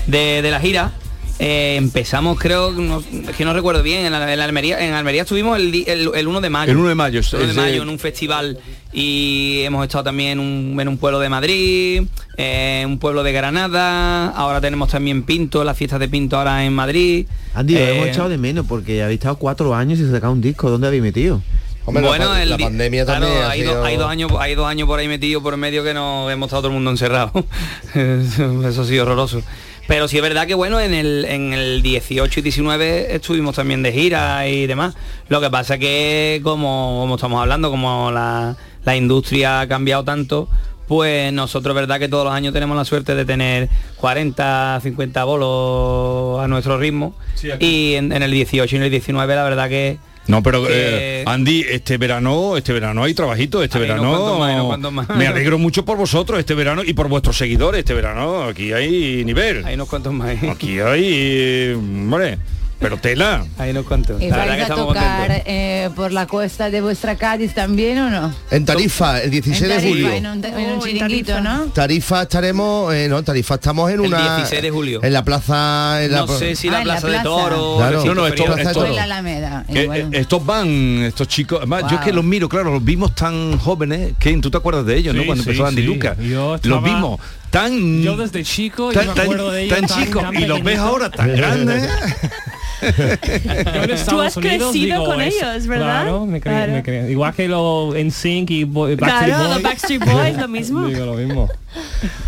de- 0.07 0.43
de 0.43 0.51
la 0.51 0.61
gira. 0.61 0.93
Eh, 1.41 1.77
empezamos, 1.77 2.37
creo, 2.39 2.73
no- 2.73 2.99
es 3.01 3.37
que 3.37 3.45
no 3.45 3.53
recuerdo 3.53 3.83
bien, 3.85 4.05
en, 4.05 4.11
la- 4.13 4.33
en 4.33 4.41
Almería, 4.41 4.85
en 4.85 4.93
Almería 4.95 5.23
estuvimos 5.23 5.57
el, 5.57 5.73
el, 5.87 6.11
el 6.15 6.27
1 6.29 6.41
de 6.41 6.51
mayo. 6.51 6.73
El 6.73 6.79
1 6.79 6.89
de 6.89 6.95
mayo, 6.97 7.21
El 7.21 7.27
1 7.35 7.39
de 7.39 7.45
es 7.51 7.55
de- 7.55 7.63
mayo 7.63 7.83
en 7.83 7.89
un 7.89 7.99
festival 8.01 8.59
y 8.93 9.61
hemos 9.63 9.85
estado 9.85 10.05
también 10.05 10.31
en 10.33 10.41
un, 10.41 10.81
en 10.81 10.89
un 10.89 10.99
pueblo 10.99 11.21
de 11.21 11.29
Madrid, 11.29 12.03
eh, 12.37 12.83
un 12.87 12.99
pueblo 12.99 13.23
de 13.23 13.33
Granada, 13.33 14.31
ahora 14.31 14.61
tenemos 14.61 14.89
también 14.91 15.23
Pinto, 15.23 15.63
las 15.63 15.77
fiestas 15.77 16.01
de 16.01 16.09
Pinto 16.09 16.37
ahora 16.39 16.65
en 16.65 16.73
Madrid. 16.73 17.27
Andy, 17.55 17.75
lo 17.75 17.81
Eh, 17.81 17.95
hemos 17.97 18.09
echado 18.09 18.29
de 18.31 18.39
menos 18.39 18.67
porque 18.67 19.03
habéis 19.05 19.19
estado 19.21 19.37
cuatro 19.37 19.75
años 19.77 20.01
y 20.01 20.05
se 20.07 20.11
sacado 20.11 20.33
un 20.33 20.41
disco. 20.41 20.71
¿Dónde 20.71 20.89
habéis 20.89 21.03
metido? 21.03 21.41
Hombre, 21.85 22.03
bueno, 22.05 22.27
pa- 22.27 22.43
el 22.43 22.51
la 22.51 22.57
di- 22.57 22.65
pandemia 22.65 23.05
claro, 23.07 23.27
también 23.27 23.45
ha 23.45 23.51
hay, 23.51 23.63
do- 23.63 23.71
sido- 23.71 23.85
hay 23.85 23.97
dos 23.97 24.11
años, 24.11 24.33
hay 24.41 24.55
dos 24.57 24.67
años 24.67 24.87
por 24.89 24.99
ahí 24.99 25.09
metido 25.09 25.43
por 25.43 25.57
medio 25.57 25.83
que 25.85 25.95
no 25.95 26.29
hemos 26.31 26.49
estado 26.49 26.63
todo 26.63 26.69
el 26.71 26.75
mundo 26.75 26.91
encerrado. 26.91 27.31
Eso 27.95 28.83
ha 28.83 28.85
sido 28.85 29.05
horroroso. 29.05 29.43
Pero 29.89 30.07
sí 30.07 30.19
es 30.19 30.23
verdad 30.23 30.47
que 30.47 30.53
bueno, 30.55 30.79
en 30.81 30.93
el, 30.93 31.25
en 31.25 31.55
el 31.55 31.81
18 31.81 32.41
y 32.41 32.43
19 32.43 33.15
estuvimos 33.17 33.57
también 33.57 33.83
de 33.83 33.91
gira 33.91 34.47
y 34.47 34.67
demás. 34.67 34.95
Lo 35.31 35.41
que 35.41 35.49
pasa 35.49 35.79
que 35.79 36.41
como, 36.45 36.99
como 37.01 37.15
estamos 37.15 37.41
hablando, 37.41 37.71
como 37.71 38.11
la, 38.13 38.55
la 38.85 38.97
industria 38.97 39.63
ha 39.63 39.67
cambiado 39.67 40.05
tanto, 40.05 40.47
pues 40.87 41.33
nosotros 41.33 41.75
verdad 41.75 41.99
que 41.99 42.09
todos 42.09 42.27
los 42.27 42.35
años 42.35 42.53
tenemos 42.53 42.77
la 42.77 42.85
suerte 42.85 43.15
de 43.15 43.25
tener 43.25 43.71
40, 43.97 44.81
50 44.83 45.25
bolos 45.25 46.45
a 46.45 46.49
nuestro 46.49 46.77
ritmo. 46.77 47.15
y 47.59 47.95
en, 47.95 48.13
en 48.13 48.23
el 48.23 48.31
18 48.31 48.77
y 48.77 48.79
en 48.79 48.83
el 48.83 48.91
19 48.91 49.35
la 49.35 49.45
verdad 49.45 49.71
que 49.71 49.97
No, 50.29 50.43
pero 50.43 50.63
que- 50.67 51.23
eh, 51.23 51.25
Andy, 51.27 51.65
este 51.71 51.97
verano, 51.99 52.57
este 52.57 52.73
verano 52.73 53.03
hay 53.03 53.15
trabajito, 53.15 53.63
este 53.63 53.79
verano 53.79 54.11
cuantos 54.11 54.39
más, 54.39 54.63
cuantos 54.65 54.93
más. 54.93 55.09
me 55.17 55.27
alegro 55.27 55.59
mucho 55.59 55.85
por 55.85 55.97
vosotros 55.97 56.39
este 56.39 56.55
verano 56.55 56.83
y 56.85 56.93
por 56.93 57.09
vuestros 57.09 57.37
seguidores 57.37 57.81
este 57.81 57.95
verano. 57.95 58.45
Aquí 58.45 58.73
hay 58.73 59.25
nivel. 59.25 59.65
Hay 59.65 59.75
unos 59.75 59.89
cuantos 59.89 60.13
más. 60.13 60.37
Aquí 60.45 60.79
hay, 60.81 61.03
eh, 61.13 61.75
hombre, 61.77 62.39
pero 62.79 62.97
tela. 62.97 63.45
Hay 63.59 63.71
unos 63.71 63.87
cuantos. 63.87 64.21
¿Y 64.23 64.31
vais 64.31 64.63
a 64.71 64.75
tocar 64.75 65.43
eh, 65.47 65.91
por 65.97 66.13
la 66.13 66.27
costa 66.27 66.71
de 66.71 66.81
vuestra 66.81 67.17
Cádiz 67.17 67.53
también 67.55 67.99
o 67.99 68.11
no? 68.11 68.33
En 68.51 68.65
Tarifa, 68.65 69.21
el 69.21 69.31
16 69.31 69.63
En 69.63 69.69
de 69.83 69.89
julio. 69.89 70.09
En 70.11 70.27
un, 70.27 70.45
en 70.45 70.55
un 70.73 70.79
Oh, 70.79 70.85
chiringuito, 70.87 71.33
Tarifa. 71.33 71.41
¿no? 71.41 71.65
Tarifa 71.73 72.23
estaremos, 72.23 72.95
eh, 72.95 73.09
no, 73.09 73.23
Tarifa 73.23 73.55
estamos 73.57 73.89
en 73.91 73.95
El 73.95 74.01
una 74.07 74.37
16 74.37 74.63
de 74.63 74.71
julio. 74.71 75.01
en 75.03 75.13
la 75.13 75.25
plaza 75.25 76.03
en 76.05 76.13
la 76.13 76.19
No 76.21 76.29
sé 76.29 76.55
si 76.55 76.69
la 76.71 76.79
Ah, 76.79 76.85
la 76.85 76.93
plaza 77.01 77.09
de. 77.09 77.19
Toro. 77.25 77.77
Claro. 77.79 78.05
No, 78.05 78.15
no, 78.15 78.27
esto- 78.27 78.45
Plaza 78.45 78.63
esto- 78.63 78.81
Toro. 78.85 78.99
Alameda. 78.99 79.65
bueno. 79.69 79.95
eh, 79.95 80.09
estos 80.21 80.45
van, 80.47 80.69
estos 81.03 81.27
chicos, 81.29 81.59
además, 81.59 81.85
yo 81.91 81.97
es 81.99 82.03
que 82.05 82.13
los 82.13 82.25
miro, 82.25 82.49
claro, 82.49 82.73
los 82.73 82.85
vimos 82.85 83.15
tan 83.15 83.59
jóvenes, 83.59 84.13
que 84.19 84.37
tú 84.39 84.51
te 84.51 84.57
acuerdas 84.57 84.87
de 84.87 84.97
ellos, 84.97 85.15
¿no? 85.15 85.25
Cuando 85.27 85.43
sí, 85.43 85.51
empezó 85.51 85.67
Andy 85.67 85.83
sí. 85.83 85.87
Lucas. 85.89 86.17
Los 86.63 86.83
vimos 86.85 87.21
tan 87.51 88.03
Yo 88.03 88.15
desde 88.17 88.45
chico, 88.45 88.93
tan, 88.93 89.05
yo 89.07 89.11
me 89.11 89.15
tan- 89.17 89.25
acuerdo 89.25 89.51
de 89.51 89.63
ellos 89.65 89.79
tan 89.79 89.89
tan- 89.89 90.05
chicos 90.05 90.25
y 90.35 90.45
los 90.47 90.63
ves 90.63 90.79
ahora 90.79 91.11
tan 91.11 91.35
grandes. 91.35 91.89
Yo 92.83 93.83
en 93.83 93.91
Estados 93.91 94.27
has 94.27 94.37
Unidos 94.37 94.71
crecido 94.71 94.73
digo, 95.01 95.05
con 95.05 95.21
es- 95.21 95.35
ellos, 95.35 95.67
¿verdad? 95.67 96.03
Claro, 96.03 96.27
me 96.27 96.41
creo, 96.41 96.55
Claro. 96.55 96.73
me 96.73 96.83
creo. 96.83 97.09
Igual 97.11 97.35
que 97.35 97.49
lo 97.49 97.95
en 97.97 98.11
Sync 98.11 98.51
y 98.51 98.65
Boy- 98.65 98.95
Backstreet 98.97 99.27
Claro, 99.27 99.39
Boys. 99.45 99.55
los 99.55 99.63
Backstreet 99.63 100.05
Boys, 100.05 100.37
lo 100.39 100.49
mismo. 100.49 100.87
Digo 100.87 101.07
lo 101.07 101.15
mismo. 101.15 101.49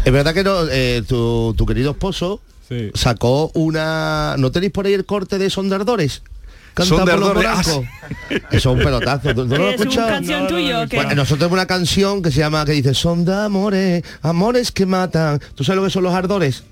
Es 0.05 0.12
verdad 0.12 0.34
que 0.34 0.44
no, 0.44 0.68
eh, 0.70 1.03
tu, 1.07 1.55
tu 1.57 1.66
querido 1.66 1.92
esposo 1.92 2.40
Sí. 2.68 2.90
sacó 2.94 3.51
una. 3.55 4.36
¿No 4.38 4.53
tenéis 4.53 4.72
por 4.72 4.86
ahí 4.86 4.92
el 4.94 5.05
corte 5.05 5.38
de 5.38 5.51
Sondardores? 5.51 6.22
Los 6.76 6.86
Sondardores, 6.88 7.44
ah. 7.46 7.61
Eso 7.70 7.82
es 8.53 8.66
un 8.66 8.78
pelotazo. 8.78 9.34
¿Tú, 9.34 9.42
tú 9.46 9.48
no 9.48 9.59
lo 9.59 9.68
has 9.70 9.80
¿Es 9.80 9.86
una 9.96 10.07
canción 10.07 10.46
tuya 10.46 10.80
o 10.82 10.86
qué? 10.88 10.96
Bueno, 10.96 11.14
nosotros 11.16 11.40
tenemos 11.40 11.53
una 11.55 11.66
canción 11.66 12.22
que 12.22 12.30
se 12.30 12.38
llama, 12.38 12.64
que 12.64 12.72
dice, 12.72 12.94
son 12.94 13.24
de 13.24 13.34
amores, 13.34 14.05
amores 14.22 14.70
que 14.72 14.86
matan. 14.86 15.40
¿Tú 15.57 15.64
sabes 15.64 15.78
lo 15.80 15.84
que 15.84 15.90
son 15.90 16.05
los 16.05 16.14
ardores? 16.14 16.62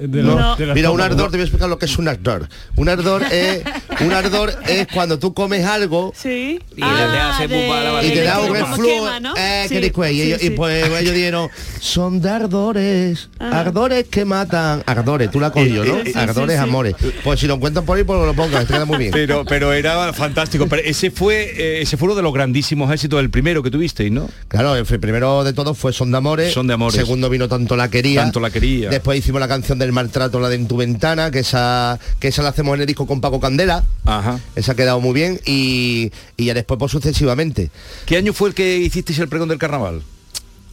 De 0.00 0.22
No. 0.22 0.56
de 0.56 0.74
Mira, 0.74 0.90
un 0.90 1.00
ardor, 1.00 1.30
te 1.30 1.36
voy 1.36 1.40
a 1.40 1.44
explicar 1.44 1.68
lo 1.68 1.78
que 1.78 1.86
es 1.86 1.98
un 1.98 2.08
ardor. 2.08 2.48
Un 2.76 2.88
ardor 2.88 3.22
es, 3.32 3.62
un 4.00 4.12
ardor 4.12 4.52
es 4.68 4.86
cuando 4.88 5.18
tú 5.18 5.34
comes 5.34 5.64
algo 5.64 6.12
Sí. 6.16 6.60
Y 6.76 6.80
le 6.80 6.86
hace 6.86 7.48
la 7.48 8.04
y 8.04 8.10
te 8.10 8.22
da 8.22 8.40
de 8.40 8.50
un 8.50 8.56
reflujo. 8.56 9.08
eh, 9.36 9.66
Sí, 9.68 9.76
y, 9.76 9.90
pues 9.90 10.12
ellos 10.12 10.40
dijeron, 11.14 11.48
son 11.80 12.20
de 12.20 12.30
ardores, 12.30 13.28
Ajá. 13.38 13.60
ardores 13.60 14.04
que 14.08 14.24
matan. 14.24 14.82
Ardores, 14.86 15.30
tú 15.30 15.40
la 15.40 15.48
has 15.48 15.52
cogido, 15.52 15.84
¿no? 15.84 15.94
Ardores, 16.14 16.56
sí, 16.56 16.62
sí. 16.62 16.68
amores. 16.68 16.94
Pues 17.24 17.40
si 17.40 17.46
lo 17.46 17.54
encuentran 17.54 17.84
por 17.84 17.96
ahí, 17.98 18.04
pues 18.04 18.18
lo 18.24 18.34
pongan, 18.34 18.66
te 18.66 18.72
queda 18.72 18.84
muy 18.84 18.98
bien. 18.98 19.10
Pero, 19.12 19.44
pero 19.44 19.72
era 19.72 20.12
fantástico. 20.12 20.66
Pero 20.68 20.82
ese 20.84 21.10
fue, 21.10 21.52
eh, 21.56 21.82
ese 21.82 21.96
fue 21.96 22.06
uno 22.06 22.14
de 22.14 22.22
los 22.22 22.32
grandísimos 22.32 22.90
éxitos, 22.92 23.20
el 23.20 23.30
primero 23.30 23.62
que 23.62 23.70
tuvisteis, 23.70 24.10
¿no? 24.10 24.28
Claro, 24.48 24.74
el 24.76 24.84
primero 24.84 25.44
de 25.44 25.52
todos 25.52 25.76
fue 25.76 25.92
Son 25.92 26.10
de 26.10 26.18
Amores. 26.18 26.52
Son 26.52 26.66
de 26.66 26.74
Amores. 26.74 26.96
Segundo 26.96 27.28
vino 27.28 27.48
Tanto 27.48 27.76
la 27.76 27.90
quería. 27.90 28.22
Tanto 28.22 28.40
la 28.40 28.50
quería. 28.50 28.88
Después 28.90 29.18
hicimos 29.18 29.40
la 29.40 29.48
canción 29.48 29.67
del 29.76 29.92
maltrato, 29.92 30.40
la 30.40 30.48
de 30.48 30.54
En 30.56 30.68
tu 30.68 30.76
ventana, 30.76 31.30
que 31.30 31.40
esa, 31.40 31.98
que 32.20 32.28
esa 32.28 32.42
la 32.42 32.50
hacemos 32.50 32.74
en 32.74 32.80
el 32.82 32.86
disco 32.86 33.06
con 33.06 33.20
Paco 33.20 33.40
Candela. 33.40 33.84
Ajá. 34.06 34.38
Esa 34.56 34.72
ha 34.72 34.74
quedado 34.76 35.00
muy 35.00 35.12
bien 35.12 35.40
y, 35.44 36.12
y 36.36 36.44
ya 36.46 36.54
después 36.54 36.78
pues 36.78 36.92
sucesivamente. 36.92 37.70
¿Qué 38.06 38.16
año 38.16 38.32
fue 38.32 38.48
el 38.50 38.54
que 38.54 38.78
hicisteis 38.78 39.18
el 39.18 39.28
pregón 39.28 39.48
del 39.48 39.58
carnaval? 39.58 40.02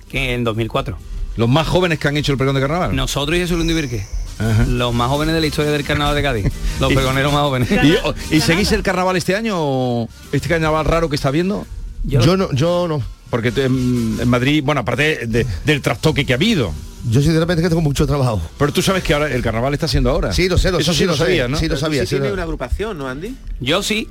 Que 0.09 0.33
en 0.33 0.43
2004. 0.43 0.97
Los 1.35 1.49
más 1.49 1.67
jóvenes 1.67 1.99
que 1.99 2.07
han 2.07 2.15
hecho 2.15 2.31
el 2.31 2.37
pregón 2.37 2.55
del 2.55 2.63
carnaval. 2.63 2.95
Nosotros 2.95 3.35
y 3.37 3.41
Jesús 3.41 3.57
Lundi 3.57 3.73
Virque. 3.73 4.05
Ajá. 4.37 4.65
Los 4.67 4.93
más 4.93 5.09
jóvenes 5.09 5.33
de 5.33 5.41
la 5.41 5.47
historia 5.47 5.71
del 5.71 5.83
carnaval 5.83 6.15
de 6.15 6.21
Cádiz. 6.21 6.45
Los 6.79 6.93
pregoneros 6.93 7.33
más 7.33 7.41
jóvenes. 7.41 7.69
¿Y, 7.71 8.35
y 8.35 8.41
seguís 8.41 8.71
el 8.71 8.83
carnaval 8.83 9.15
este 9.17 9.35
año? 9.35 10.03
¿Este 10.31 10.47
carnaval 10.47 10.85
raro 10.85 11.09
que 11.09 11.15
está 11.15 11.31
viendo? 11.31 11.65
Yo, 12.03 12.37
no, 12.37 12.51
yo 12.53 12.87
no. 12.87 13.01
Porque 13.35 13.51
te- 13.51 13.65
en, 13.65 14.17
en 14.21 14.29
Madrid, 14.29 14.63
bueno, 14.63 14.79
aparte 14.79 15.27
de- 15.27 15.45
del 15.65 15.81
trastoque 15.81 16.25
que 16.25 16.31
ha 16.31 16.37
habido. 16.37 16.71
Yo 17.09 17.21
sinceramente 17.21 17.61
que 17.61 17.67
tengo 17.67 17.81
mucho 17.81 18.07
trabajo. 18.07 18.41
Pero 18.57 18.71
tú 18.71 18.81
sabes 18.81 19.03
que 19.03 19.13
ahora 19.13 19.29
el 19.29 19.41
carnaval 19.41 19.73
está 19.73 19.89
siendo 19.89 20.09
ahora. 20.09 20.31
Sí, 20.31 20.47
lo 20.47 20.57
sé, 20.57 20.71
lo 20.71 20.79
Eso 20.79 20.93
sí 20.93 20.99
sí 20.99 21.03
lo 21.03 21.11
lo 21.11 21.17
sé, 21.17 21.23
sabía, 21.25 21.47
¿no? 21.49 21.57
sí 21.57 21.67
lo 21.67 21.75
sabía. 21.75 22.01
Sí 22.03 22.07
sí 22.07 22.15
tiene 22.15 22.27
lo- 22.29 22.33
una 22.35 22.43
agrupación, 22.43 22.97
¿no, 22.97 23.09
Andy? 23.09 23.35
Yo 23.59 23.83
sí. 23.83 24.07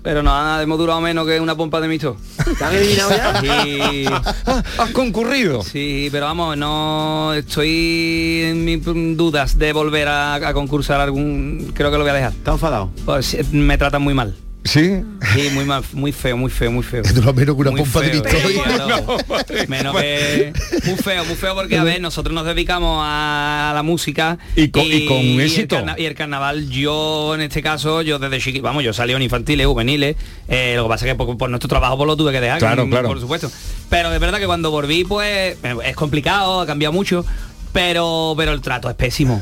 pero 0.00 0.22
no 0.22 0.60
hemos 0.60 0.78
durado 0.78 1.00
menos 1.00 1.26
que 1.26 1.40
una 1.40 1.56
pompa 1.56 1.80
de 1.80 1.88
mixto. 1.88 2.16
¿Te 2.44 2.94
ya? 2.94 3.42
Y... 3.66 4.06
¿Has 4.06 4.90
concurrido? 4.92 5.62
Sí, 5.64 6.08
pero 6.12 6.26
vamos, 6.26 6.56
no 6.56 7.34
estoy 7.34 8.42
en 8.44 8.64
mis 8.64 8.82
dudas 9.16 9.58
de 9.58 9.72
volver 9.72 10.06
a, 10.06 10.34
a 10.36 10.54
concursar 10.54 11.00
algún. 11.00 11.72
Creo 11.74 11.90
que 11.90 11.96
lo 11.98 12.04
voy 12.04 12.10
a 12.12 12.14
dejar. 12.14 12.32
¿Estás 12.32 12.54
enfadado? 12.54 12.90
Pues 13.04 13.36
me 13.52 13.76
tratan 13.76 14.00
muy 14.02 14.14
mal. 14.14 14.34
¿Sí? 14.64 15.02
Sí, 15.34 15.48
muy 15.54 15.64
mal, 15.64 15.82
muy 15.94 16.12
feo, 16.12 16.36
muy 16.36 16.50
feo, 16.50 16.70
muy 16.70 16.82
feo. 16.82 17.02
Lo 17.24 17.32
menos 17.32 17.54
que 17.56 17.60
una 17.62 17.70
Muy 17.70 17.80
pompa 17.80 18.00
de 18.02 18.10
feo, 18.10 18.22
Victoria. 18.22 18.46
sí, 18.48 18.60
claro. 18.74 19.16
Menos 19.68 19.96
que 19.96 20.52
muy 20.84 20.96
feo, 20.96 21.24
muy 21.24 21.36
feo 21.36 21.54
porque 21.54 21.78
a 21.78 21.84
ver, 21.84 22.00
nosotros 22.02 22.34
nos 22.34 22.44
dedicamos 22.44 23.00
a 23.02 23.72
la 23.74 23.82
música 23.82 24.36
Y 24.56 24.68
con- 24.68 24.82
y 24.84 25.06
con 25.06 25.16
el 25.16 25.40
éxito. 25.40 25.76
carna- 25.76 25.94
y 25.98 26.04
el 26.04 26.14
carnaval, 26.14 26.68
yo 26.68 27.34
en 27.34 27.40
este 27.42 27.62
caso, 27.62 28.02
yo 28.02 28.18
desde 28.18 28.40
chiquito, 28.40 28.62
vamos, 28.62 28.84
yo 28.84 28.92
salí 28.92 29.14
en 29.14 29.22
infantiles, 29.22 29.66
juveniles, 29.66 30.16
eh, 30.48 30.74
lo 30.76 30.82
que 30.84 30.88
pasa 30.90 31.06
es 31.06 31.12
que 31.12 31.16
por, 31.16 31.38
por 31.38 31.48
nuestro 31.48 31.68
trabajo 31.68 31.96
pues 31.96 32.06
lo 32.06 32.16
tuve 32.16 32.32
que 32.32 32.40
dejar, 32.40 32.58
Claro, 32.58 32.84
que- 32.84 32.90
claro. 32.90 33.08
por 33.08 33.20
supuesto. 33.20 33.50
Pero 33.88 34.10
de 34.10 34.18
verdad 34.18 34.38
que 34.38 34.46
cuando 34.46 34.70
volví, 34.70 35.04
pues 35.04 35.56
es 35.84 35.96
complicado, 35.96 36.60
ha 36.60 36.66
cambiado 36.66 36.92
mucho, 36.92 37.24
pero 37.72 38.34
pero 38.36 38.52
el 38.52 38.60
trato 38.60 38.90
es 38.90 38.96
pésimo. 38.96 39.40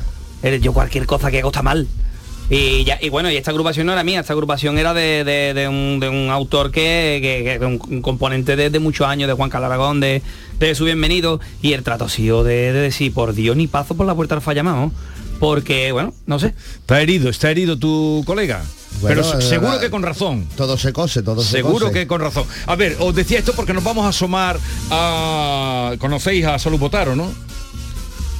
Yo 0.60 0.72
cualquier 0.72 1.06
cosa 1.06 1.30
que 1.32 1.40
hago 1.40 1.48
está 1.48 1.62
mal. 1.62 1.88
Y, 2.49 2.84
ya, 2.84 2.97
y 3.03 3.09
bueno, 3.09 3.28
y 3.30 3.36
esta 3.36 3.51
agrupación 3.51 3.86
no 3.86 3.92
era 3.92 4.05
mía, 4.05 4.20
esta 4.20 4.32
agrupación 4.32 4.78
era 4.78 4.94
de, 4.94 5.24
de- 5.24 5.53
de 5.53 5.66
un, 5.68 5.99
de 5.99 6.09
un 6.09 6.30
autor 6.30 6.70
que, 6.70 7.18
que- 7.20 7.59
que- 7.59 7.64
un, 7.66 7.80
un 7.88 8.03
componente 8.03 8.55
de, 8.55 8.70
de 8.70 8.78
muchos 8.78 9.07
años, 9.09 9.26
de 9.26 9.34
Juan 9.34 9.51
Calaragón, 9.51 9.99
de, 10.01 10.22
de 10.61 10.74
su 10.76 10.84
bienvenido, 10.84 11.40
y 11.61 11.72
el 11.72 11.82
trato 11.82 12.05
ha 12.05 12.09
sido 12.09 12.44
de, 12.44 12.72
de 12.72 12.80
decir, 12.80 13.12
por 13.12 13.34
Dios, 13.34 13.57
ni 13.57 13.66
paso 13.66 13.97
por 13.97 14.07
la 14.07 14.14
puerta 14.14 14.36
al 14.36 14.42
fallamado. 14.42 14.92
Porque, 15.40 15.92
bueno, 15.92 16.14
no 16.26 16.38
sé. 16.38 16.55
Está 16.80 17.03
herido, 17.03 17.28
está 17.28 17.51
herido 17.51 17.76
tu 17.76 18.22
colega. 18.24 18.64
Bueno, 19.03 19.22
Pero 19.22 19.40
seguro 19.42 19.78
que 19.78 19.90
con 19.90 20.03
razón. 20.03 20.47
Todo 20.57 20.78
se 20.78 20.94
cose, 20.94 21.22
todo 21.22 21.42
se 21.42 21.51
Seguro 21.51 21.88
cose. 21.88 21.92
que 21.92 22.07
con 22.07 22.22
razón. 22.22 22.44
A 22.66 22.74
ver, 22.76 22.97
os 23.01 23.14
decía 23.14 23.38
esto 23.40 23.53
porque 23.55 23.74
nos 23.74 23.84
vamos 23.84 24.07
a 24.07 24.09
asomar 24.09 24.59
a... 24.90 25.94
Conocéis 25.99 26.47
a 26.47 26.59
Salud 26.59 26.78
Botaro, 26.78 27.14
¿no? 27.16 27.30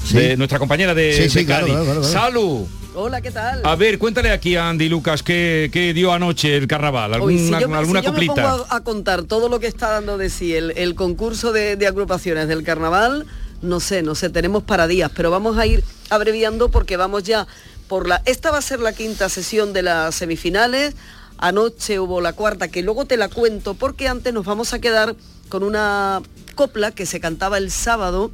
Sí. 0.07 0.15
De 0.17 0.37
nuestra 0.39 0.59
compañera 0.59 0.95
de, 0.95 1.13
Sí, 1.13 1.29
sí, 1.29 1.41
de 1.41 1.45
claro, 1.47 1.67
Cádiz. 1.67 1.75
claro, 1.75 1.85
claro, 1.85 2.01
claro. 2.01 2.13
Salud. 2.27 2.61
Hola, 2.99 3.21
¿qué 3.21 3.31
tal? 3.31 3.61
A 3.63 3.77
ver, 3.77 3.99
cuéntale 3.99 4.31
aquí 4.31 4.57
a 4.57 4.71
Andy 4.71 4.89
Lucas 4.89 5.23
qué, 5.23 5.69
qué 5.71 5.93
dio 5.93 6.13
anoche 6.13 6.57
el 6.57 6.67
carnaval. 6.67 7.13
¿Alguna, 7.13 7.31
Hoy, 7.35 7.39
si 7.39 7.51
yo, 7.51 7.57
alguna 7.75 8.01
si 8.01 8.07
yo 8.07 8.13
me 8.13 8.27
coplita? 8.27 8.35
pongo 8.35 8.67
a, 8.71 8.77
a 8.77 8.81
contar 8.85 9.25
todo 9.25 9.51
lo 9.51 9.61
que 9.61 9.67
está 9.67 9.91
dando 9.91 10.17
de 10.17 10.31
sí 10.31 10.55
el, 10.55 10.71
el 10.79 10.95
concurso 10.95 11.53
de, 11.53 11.77
de 11.77 11.87
agrupaciones 11.87 12.49
del 12.49 12.63
carnaval, 12.63 13.27
no 13.61 13.81
sé, 13.81 14.03
no 14.03 14.15
sé, 14.15 14.31
tenemos 14.31 14.63
para 14.63 14.87
días, 14.87 15.11
pero 15.15 15.31
vamos 15.31 15.59
a 15.59 15.67
ir 15.67 15.85
abreviando 16.09 16.71
porque 16.71 16.97
vamos 16.97 17.25
ya 17.25 17.47
por 17.87 18.09
la... 18.09 18.23
Esta 18.25 18.51
va 18.51 18.59
a 18.59 18.63
ser 18.63 18.81
la 18.81 18.95
quinta 18.95 19.29
sesión 19.29 19.75
de 19.75 19.83
las 19.83 20.15
semifinales, 20.15 20.95
anoche 21.37 22.01
hubo 22.01 22.23
la 22.23 22.33
cuarta, 22.33 22.69
que 22.69 22.83
luego 22.83 23.05
te 23.05 23.19
la 23.19 23.29
cuento 23.29 23.75
porque 23.75 24.09
antes 24.09 24.33
nos 24.33 24.47
vamos 24.47 24.73
a 24.73 24.79
quedar 24.79 25.15
con 25.51 25.63
una 25.65 26.23
copla 26.55 26.93
que 26.93 27.05
se 27.05 27.21
cantaba 27.21 27.59
el 27.59 27.71
sábado 27.71 28.31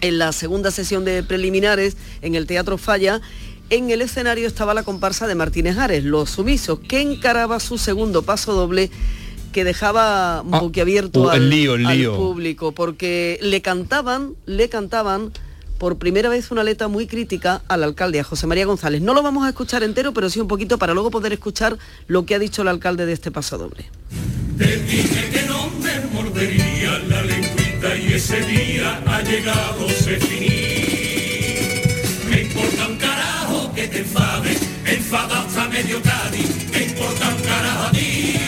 en 0.00 0.18
la 0.18 0.32
segunda 0.32 0.70
sesión 0.70 1.04
de 1.04 1.22
preliminares 1.22 1.98
en 2.22 2.34
el 2.34 2.46
Teatro 2.46 2.78
Falla. 2.78 3.20
En 3.70 3.88
el 3.90 4.02
escenario 4.02 4.48
estaba 4.48 4.74
la 4.74 4.82
comparsa 4.82 5.28
de 5.28 5.36
Martínez 5.36 5.78
Ares, 5.78 6.02
Los 6.02 6.30
Sumisos, 6.30 6.80
que 6.80 7.00
encaraba 7.00 7.60
su 7.60 7.78
segundo 7.78 8.22
paso 8.22 8.52
doble 8.52 8.90
que 9.52 9.62
dejaba 9.62 10.42
boquiabierto 10.44 11.22
uh, 11.22 11.28
al, 11.30 11.48
lío, 11.48 11.76
el 11.76 11.86
al 11.86 11.96
lío. 11.96 12.16
público, 12.16 12.72
porque 12.72 13.38
le 13.42 13.62
cantaban, 13.62 14.34
le 14.44 14.68
cantaban 14.68 15.30
por 15.78 15.98
primera 15.98 16.28
vez 16.28 16.50
una 16.50 16.64
letra 16.64 16.88
muy 16.88 17.06
crítica 17.06 17.62
al 17.68 17.84
alcalde, 17.84 18.18
a 18.18 18.24
José 18.24 18.48
María 18.48 18.66
González. 18.66 19.02
No 19.02 19.14
lo 19.14 19.22
vamos 19.22 19.44
a 19.46 19.50
escuchar 19.50 19.84
entero, 19.84 20.12
pero 20.12 20.28
sí 20.30 20.40
un 20.40 20.48
poquito 20.48 20.76
para 20.76 20.92
luego 20.92 21.12
poder 21.12 21.32
escuchar 21.32 21.78
lo 22.08 22.26
que 22.26 22.34
ha 22.34 22.40
dicho 22.40 22.62
el 22.62 22.68
alcalde 22.68 23.06
de 23.06 23.12
este 23.12 23.30
paso 23.30 23.56
doble. 23.56 23.88
que 24.58 25.42
no 25.46 25.70
me 25.80 26.12
mordería 26.12 26.98
la 27.08 27.22
lengüita 27.22 27.96
y 27.96 28.14
ese 28.14 28.40
día 28.46 29.00
ha 29.06 29.22
llegado 29.22 29.88
se 29.90 30.16
finir. 30.16 30.99
Que 33.74 33.86
te 33.88 33.98
enfades, 34.00 34.58
enfada 34.86 35.40
hasta 35.40 35.68
medio 35.68 36.00
Cádiz, 36.02 36.70
me 36.70 36.84
importa 36.84 37.28
un 37.28 37.42
carajo 37.42 37.84
a 37.84 37.90
ti. 37.92 38.39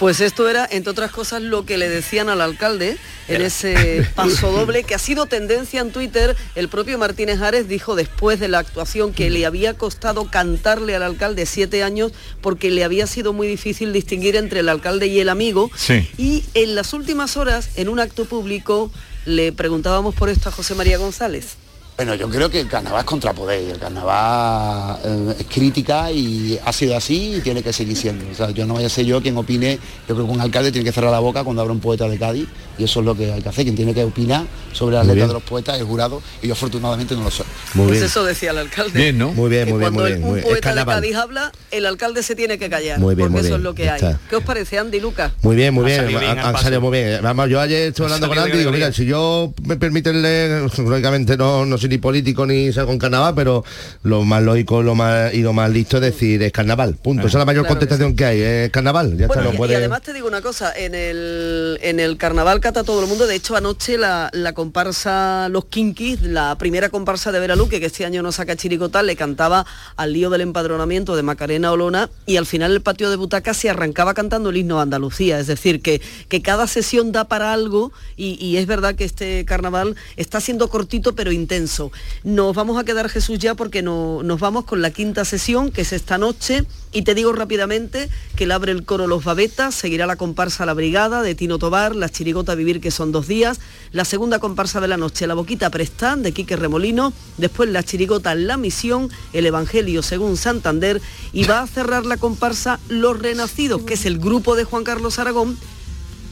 Pues 0.00 0.22
esto 0.22 0.48
era, 0.48 0.66
entre 0.70 0.92
otras 0.92 1.10
cosas, 1.10 1.42
lo 1.42 1.66
que 1.66 1.76
le 1.76 1.86
decían 1.90 2.30
al 2.30 2.40
alcalde 2.40 2.96
en 3.28 3.42
ese 3.42 4.08
paso 4.14 4.50
doble 4.50 4.82
que 4.82 4.94
ha 4.94 4.98
sido 4.98 5.26
tendencia 5.26 5.82
en 5.82 5.92
Twitter. 5.92 6.34
El 6.54 6.70
propio 6.70 6.96
Martínez 6.96 7.42
Ares 7.42 7.68
dijo 7.68 7.94
después 7.96 8.40
de 8.40 8.48
la 8.48 8.60
actuación 8.60 9.12
que 9.12 9.28
le 9.28 9.44
había 9.44 9.74
costado 9.74 10.30
cantarle 10.30 10.96
al 10.96 11.02
alcalde 11.02 11.44
siete 11.44 11.82
años 11.82 12.12
porque 12.40 12.70
le 12.70 12.82
había 12.82 13.06
sido 13.06 13.34
muy 13.34 13.46
difícil 13.46 13.92
distinguir 13.92 14.36
entre 14.36 14.60
el 14.60 14.70
alcalde 14.70 15.06
y 15.06 15.20
el 15.20 15.28
amigo. 15.28 15.70
Sí. 15.76 16.08
Y 16.16 16.44
en 16.54 16.74
las 16.76 16.94
últimas 16.94 17.36
horas, 17.36 17.68
en 17.76 17.90
un 17.90 18.00
acto 18.00 18.24
público, 18.24 18.90
le 19.26 19.52
preguntábamos 19.52 20.14
por 20.14 20.30
esto 20.30 20.48
a 20.48 20.52
José 20.52 20.74
María 20.74 20.96
González. 20.96 21.56
Bueno, 22.00 22.14
yo 22.14 22.30
creo 22.30 22.48
que 22.48 22.60
el 22.60 22.66
carnaval 22.66 23.00
es 23.00 23.04
contrapoder, 23.04 23.62
y 23.62 23.70
el 23.72 23.78
carnaval 23.78 24.98
eh, 25.04 25.34
es 25.38 25.46
crítica 25.46 26.10
y 26.10 26.58
ha 26.64 26.72
sido 26.72 26.96
así 26.96 27.34
y 27.36 27.40
tiene 27.42 27.62
que 27.62 27.74
seguir 27.74 27.94
siendo. 27.94 28.24
O 28.32 28.34
sea, 28.34 28.48
yo 28.52 28.64
no 28.64 28.72
vaya 28.72 28.86
a 28.86 28.88
ser 28.88 29.04
yo 29.04 29.20
quien 29.20 29.36
opine, 29.36 29.78
yo 30.08 30.14
creo 30.14 30.26
que 30.26 30.32
un 30.32 30.40
alcalde 30.40 30.72
tiene 30.72 30.86
que 30.86 30.92
cerrar 30.92 31.10
la 31.10 31.18
boca 31.18 31.44
cuando 31.44 31.60
habla 31.60 31.74
un 31.74 31.80
poeta 31.80 32.08
de 32.08 32.18
Cádiz 32.18 32.48
y 32.78 32.84
eso 32.84 33.00
es 33.00 33.06
lo 33.06 33.14
que 33.14 33.30
hay 33.30 33.42
que 33.42 33.50
hacer, 33.50 33.64
quien 33.64 33.76
tiene 33.76 33.92
que 33.92 34.02
opinar 34.02 34.46
sobre 34.72 34.96
las 34.96 35.06
letras 35.06 35.28
de 35.28 35.34
los 35.34 35.42
poetas 35.42 35.74
es 35.74 35.82
el 35.82 35.86
jurado 35.86 36.22
y 36.40 36.46
yo 36.46 36.54
afortunadamente 36.54 37.14
no 37.14 37.24
lo 37.24 37.30
soy. 37.30 37.44
Muy 37.74 37.88
pues 37.88 37.98
bien. 37.98 38.06
eso 38.06 38.24
decía 38.24 38.52
el 38.52 38.58
alcalde. 38.58 38.98
Bien, 38.98 39.18
¿no? 39.18 39.32
Muy 39.34 39.50
bien, 39.50 39.68
muy 39.68 39.78
bien, 39.78 39.92
cuando 39.92 40.00
muy 40.00 40.10
bien, 40.10 40.22
un 40.22 40.30
muy 40.30 40.40
bien. 40.40 40.46
Es 40.46 40.52
poeta 40.52 40.74
de. 40.74 40.84
Cádiz 40.86 41.16
habla, 41.16 41.52
el 41.70 41.84
alcalde 41.84 42.22
se 42.22 42.34
tiene 42.34 42.56
que 42.56 42.70
callar. 42.70 42.98
Muy 42.98 43.14
bien, 43.14 43.28
porque 43.28 43.42
muy 43.42 43.46
eso 43.46 43.56
es 43.56 43.60
bien, 43.60 43.62
lo 43.62 43.74
que 43.74 43.90
hay. 43.90 44.00
¿Qué 44.30 44.36
os 44.36 44.42
parece, 44.42 44.78
Andy 44.78 44.96
y 44.96 45.00
Lucas? 45.02 45.32
Muy 45.42 45.54
bien, 45.54 45.74
muy 45.74 45.92
Ha 45.92 46.04
bien. 46.04 46.38
Han, 46.38 46.56
salido 46.56 46.80
muy 46.80 46.92
bien. 46.92 47.20
Vamos, 47.22 47.50
yo 47.50 47.60
ayer 47.60 47.88
estuve 47.88 48.06
hablando 48.06 48.28
con 48.28 48.38
Andy 48.38 48.54
y 48.54 48.58
digo, 48.60 48.72
mira, 48.72 48.90
si 48.90 49.04
yo 49.04 49.52
me 49.64 49.76
permiten 49.76 50.22
leer, 50.22 50.62
lógicamente 50.62 51.36
no, 51.36 51.66
no 51.66 51.76
soy 51.76 51.89
ni 51.90 51.98
político 51.98 52.46
ni 52.46 52.72
salgo 52.72 52.92
en 52.92 52.98
carnaval, 52.98 53.34
pero 53.34 53.64
lo 54.02 54.24
más 54.24 54.42
lógico 54.42 54.82
lo 54.82 54.94
más, 54.94 55.34
y 55.34 55.42
lo 55.42 55.52
más 55.52 55.70
listo 55.70 55.96
es 55.98 56.02
decir 56.02 56.42
es 56.42 56.52
carnaval. 56.52 56.94
Punto. 56.94 57.26
Esa 57.26 57.36
es 57.36 57.40
la 57.40 57.44
mayor 57.44 57.64
Claro 57.64 57.74
que 57.74 57.80
contestación 57.86 58.16
que, 58.16 58.24
hay, 58.24 58.40
es 58.40 58.70
carnaval. 58.70 59.16
Ya 59.18 59.26
Bueno, 59.26 59.42
está, 59.42 59.50
no 59.50 59.54
y 59.54 59.58
puede. 59.58 59.76
además 59.76 60.02
te 60.02 60.12
digo 60.14 60.28
una 60.28 60.40
cosa, 60.40 60.72
en 60.74 60.94
el, 60.94 61.78
en 61.82 62.00
el 62.00 62.16
carnaval 62.16 62.60
cata 62.60 62.84
todo 62.84 63.02
el 63.02 63.08
mundo, 63.08 63.26
de 63.26 63.34
hecho 63.34 63.56
anoche 63.56 63.98
la, 63.98 64.30
la 64.32 64.52
comparsa 64.52 65.48
Los 65.50 65.66
Kinkis, 65.66 66.22
la 66.22 66.56
primera 66.56 66.88
comparsa 66.88 67.32
de 67.32 67.40
Veraluque, 67.40 67.80
que 67.80 67.86
este 67.86 68.04
año 68.06 68.22
no 68.22 68.32
saca 68.32 68.56
chiricota, 68.56 69.02
le 69.02 69.16
cantaba 69.16 69.66
al 69.96 70.12
lío 70.12 70.30
del 70.30 70.40
empadronamiento 70.42 71.16
de 71.16 71.22
Macarena 71.22 71.72
Olona 71.72 72.08
y 72.26 72.36
al 72.36 72.46
final 72.46 72.72
el 72.72 72.80
patio 72.82 73.10
de 73.10 73.16
butacas 73.16 73.56
se 73.56 73.68
arrancaba 73.70 74.14
cantando 74.14 74.50
el 74.50 74.56
himno 74.56 74.76
de 74.76 74.82
Andalucía, 74.82 75.38
es 75.38 75.46
decir, 75.46 75.82
que, 75.82 76.00
que 76.28 76.42
cada 76.42 76.66
sesión 76.66 77.12
da 77.12 77.24
para 77.24 77.52
algo 77.52 77.92
y, 78.16 78.36
y 78.44 78.56
es 78.56 78.66
verdad 78.66 78.94
que 78.94 79.04
este 79.04 79.44
carnaval 79.44 79.96
está 80.16 80.40
siendo 80.40 80.68
cortito 80.68 81.14
pero 81.14 81.32
intenso. 81.32 81.79
Nos 82.24 82.54
vamos 82.54 82.78
a 82.78 82.84
quedar 82.84 83.08
Jesús 83.08 83.38
ya 83.38 83.54
porque 83.54 83.82
no, 83.82 84.22
nos 84.22 84.40
vamos 84.40 84.64
con 84.64 84.82
la 84.82 84.90
quinta 84.90 85.24
sesión, 85.24 85.70
que 85.70 85.82
es 85.82 85.92
esta 85.92 86.18
noche, 86.18 86.64
y 86.92 87.02
te 87.02 87.14
digo 87.14 87.32
rápidamente 87.32 88.08
que 88.36 88.46
la 88.46 88.56
abre 88.56 88.72
el 88.72 88.84
coro 88.84 89.06
Los 89.06 89.24
Babetas, 89.24 89.74
seguirá 89.74 90.06
la 90.06 90.16
comparsa 90.16 90.66
La 90.66 90.74
Brigada 90.74 91.22
de 91.22 91.34
Tino 91.34 91.58
Tobar, 91.58 91.94
la 91.94 92.08
chirigota 92.08 92.54
Vivir 92.54 92.80
que 92.80 92.90
son 92.90 93.12
dos 93.12 93.28
días, 93.28 93.60
la 93.92 94.04
segunda 94.04 94.38
comparsa 94.38 94.80
de 94.80 94.88
la 94.88 94.96
noche 94.96 95.26
La 95.26 95.34
Boquita 95.34 95.70
Prestán 95.70 96.22
de 96.22 96.32
Quique 96.32 96.56
Remolino, 96.56 97.12
después 97.38 97.70
la 97.70 97.82
chirigota 97.82 98.34
La 98.34 98.56
Misión, 98.56 99.08
el 99.32 99.46
Evangelio 99.46 100.02
según 100.02 100.36
Santander. 100.36 101.00
Y 101.32 101.44
va 101.44 101.60
a 101.60 101.66
cerrar 101.66 102.06
la 102.06 102.16
comparsa 102.16 102.80
Los 102.88 103.18
Renacidos, 103.18 103.82
que 103.82 103.94
es 103.94 104.04
el 104.04 104.18
grupo 104.18 104.56
de 104.56 104.64
Juan 104.64 104.84
Carlos 104.84 105.18
Aragón 105.18 105.56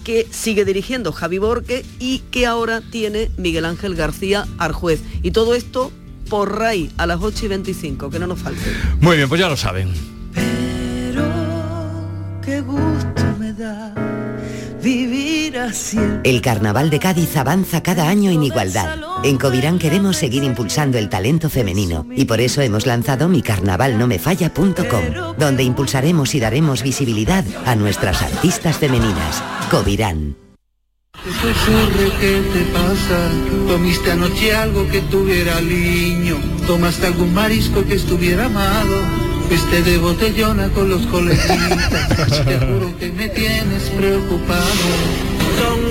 que 0.04 0.26
sigue 0.30 0.64
dirigiendo 0.64 1.12
Javi 1.12 1.38
Borque 1.38 1.84
y 1.98 2.20
que 2.30 2.46
ahora 2.46 2.80
tiene 2.80 3.30
Miguel 3.36 3.64
Ángel 3.64 3.94
García 3.94 4.46
Arjuez. 4.58 5.00
Y 5.22 5.30
todo 5.30 5.54
esto 5.54 5.92
por 6.28 6.58
RAI 6.58 6.90
a 6.96 7.06
las 7.06 7.20
8 7.20 7.46
y 7.46 7.48
25, 7.48 8.10
que 8.10 8.18
no 8.18 8.26
nos 8.26 8.38
falte. 8.38 8.60
Muy 9.00 9.16
bien, 9.16 9.28
pues 9.28 9.40
ya 9.40 9.48
lo 9.48 9.56
saben. 9.56 9.92
Qué 12.42 12.60
gusto 12.62 13.22
me 13.38 13.52
da 13.52 13.94
vivir 14.82 15.58
así. 15.58 15.98
El 16.24 16.40
Carnaval 16.40 16.90
de 16.90 16.98
Cádiz 16.98 17.36
avanza 17.36 17.82
cada 17.82 18.08
año 18.08 18.30
en 18.30 18.42
igualdad. 18.42 18.98
En 19.24 19.38
Covirán 19.38 19.78
queremos 19.78 20.16
seguir 20.16 20.44
impulsando 20.44 20.98
el 20.98 21.08
talento 21.08 21.50
femenino 21.50 22.06
y 22.14 22.24
por 22.24 22.40
eso 22.40 22.60
hemos 22.60 22.86
lanzado 22.86 23.28
micarnavalnomefalla.com, 23.28 25.36
donde 25.36 25.62
impulsaremos 25.62 26.34
y 26.34 26.40
daremos 26.40 26.82
visibilidad 26.82 27.44
a 27.66 27.76
nuestras 27.76 28.22
artistas 28.22 28.78
femeninas. 28.78 29.42
Covirán. 29.70 30.36
¿Qué 31.24 31.30
te 31.30 31.50
ocurre? 31.50 32.12
¿Qué 32.20 32.42
te 32.52 32.62
pasa? 32.72 33.30
¿Comiste 33.66 34.12
anoche 34.12 34.54
algo 34.54 34.86
que 34.88 35.00
tuviera 35.02 35.60
liño? 35.60 36.36
¿Tomaste 36.66 37.06
algún 37.06 37.34
marisco 37.34 37.84
que 37.84 37.94
estuviera 37.94 38.46
amado? 38.46 39.27
Fuiste 39.48 39.82
de 39.82 39.96
botellona 39.96 40.68
con 40.68 40.90
los 40.90 41.06
coleguitas. 41.06 42.44
Te 42.44 42.58
juro 42.58 42.94
que 42.98 43.10
me 43.10 43.28
tienes 43.30 43.84
preocupado. 43.96 44.62
Son 45.58 45.88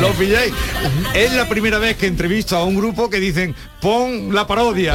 Lo 0.00 0.12
pilláis. 0.12 0.54
Es 1.14 1.32
la 1.34 1.46
primera 1.48 1.78
vez 1.78 1.96
que 1.96 2.06
entrevisto 2.06 2.56
a 2.56 2.64
un 2.64 2.74
grupo 2.74 3.10
que 3.10 3.20
dicen 3.20 3.54
pon 3.80 4.34
la 4.34 4.46
parodia. 4.46 4.94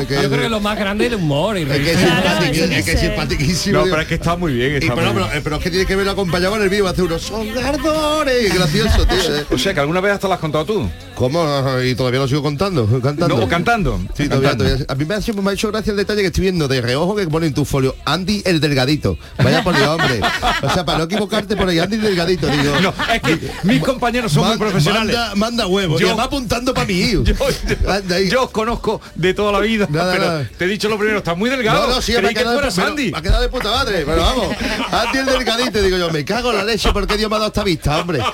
Yo 0.00 0.28
creo 0.30 0.42
que 0.42 0.48
lo 0.48 0.60
más 0.60 0.78
grande 0.78 1.06
es 1.06 1.12
el 1.12 1.18
humor 1.18 1.56
y 1.58 1.62
Es 1.62 1.68
que 1.68 1.92
es 1.92 1.98
simpatiquísimo, 1.98 2.74
es 2.74 2.84
que 2.84 2.92
es 2.92 3.00
simpaticísimo. 3.00 3.78
No, 3.78 3.84
pero 3.84 4.00
es 4.02 4.08
que 4.08 4.14
está 4.14 4.36
muy 4.36 4.52
bien. 4.54 4.72
Y 4.72 4.76
está 4.76 4.94
pero, 4.94 5.12
muy 5.14 5.22
pero, 5.24 5.42
pero 5.44 5.56
es 5.56 5.62
que 5.62 5.70
tiene 5.70 5.86
que 5.86 5.96
verlo 5.96 6.12
acompañado 6.12 6.56
en 6.56 6.62
el 6.62 6.68
vídeo, 6.68 6.86
hace 6.88 7.02
unos 7.02 7.22
son. 7.22 7.46
Gracioso, 7.52 9.06
tío. 9.06 9.36
eh. 9.36 9.44
O 9.50 9.58
sea 9.58 9.74
que 9.74 9.80
alguna 9.80 10.00
vez 10.00 10.12
hasta 10.12 10.28
lo 10.28 10.34
has 10.34 10.40
contado 10.40 10.64
tú. 10.64 10.88
¿Cómo? 11.14 11.44
Y 11.84 11.94
todavía 11.96 12.20
lo 12.20 12.28
sigo 12.28 12.42
contando, 12.42 12.86
cantando. 13.00 13.36
No, 13.36 13.48
cantando. 13.48 13.98
Sí, 14.16 14.28
todavía, 14.28 14.50
Cantando. 14.50 14.64
todavía. 14.64 14.86
A 14.88 14.94
mí 14.94 15.04
me 15.04 15.14
ha, 15.16 15.20
siempre 15.20 15.42
me 15.44 15.50
ha 15.50 15.54
hecho 15.54 15.68
gracia 15.72 15.90
el 15.90 15.96
detalle 15.96 16.20
que 16.20 16.28
estoy 16.28 16.42
viendo 16.42 16.68
de 16.68 16.80
reojo 16.80 17.16
que 17.16 17.26
pone 17.26 17.46
en 17.48 17.54
tu 17.54 17.64
folio 17.64 17.96
Andy 18.04 18.42
el 18.44 18.60
delgadito. 18.60 19.18
Vaya 19.42 19.64
por 19.64 19.76
Dios, 19.76 19.88
hombre. 19.88 20.20
O 20.62 20.70
sea, 20.72 20.84
para 20.84 20.98
no 20.98 21.04
equivocarte 21.04 21.56
por 21.56 21.68
ahí, 21.68 21.78
Andy 21.80 21.96
el 21.96 22.02
delgadito, 22.02 22.46
digo. 22.46 22.80
No, 22.80 22.94
es 23.12 23.20
que 23.22 23.38
mis 23.64 23.82
compañeros 23.82 24.30
son 24.32 24.42
muy 24.42 24.50
Man- 24.50 24.58
profesionales. 24.60 25.16
Manda, 25.16 25.34
manda 25.34 25.66
huevos. 25.66 26.00
Yo- 26.00 26.08
Yo, 26.08 26.16
va 26.16 26.24
apuntando 26.24 26.72
para 26.72 26.86
mí. 26.86 26.98
Yo, 27.10 27.22
yo- 27.24 28.18
yo 28.28 28.44
os 28.44 28.50
conozco 28.50 29.00
de 29.16 29.34
toda 29.34 29.50
la 29.52 29.60
vida, 29.60 29.87
Nada, 29.98 30.12
pero 30.12 30.24
nada. 30.26 30.50
te 30.56 30.64
he 30.64 30.68
dicho 30.68 30.88
lo 30.88 30.98
primero, 30.98 31.18
estás 31.18 31.36
muy 31.36 31.48
delgado. 31.50 31.88
No, 31.88 31.94
no, 31.96 32.02
sí, 32.02 32.12
Creí 32.12 32.28
que 32.28 32.34
tú 32.34 32.40
quedado, 32.40 32.58
eras 32.60 32.74
pero- 32.74 32.88
Andy. 32.88 33.10
me 33.12 33.18
ha 33.18 33.22
quedado 33.22 33.42
de 33.42 33.48
puta 33.48 33.70
madre, 33.70 34.02
pero 34.06 34.20
vamos. 34.22 34.56
Andy 34.92 35.18
el 35.18 35.26
delgadito, 35.26 35.82
digo 35.82 35.96
yo, 35.98 36.10
me 36.10 36.24
cago 36.24 36.50
en 36.50 36.56
la 36.58 36.64
leche 36.64 36.90
porque 36.92 37.16
Dios 37.16 37.30
me 37.30 37.36
ha 37.36 37.38
dado 37.40 37.48
esta 37.48 37.64
vista, 37.64 37.98
hombre. 38.00 38.20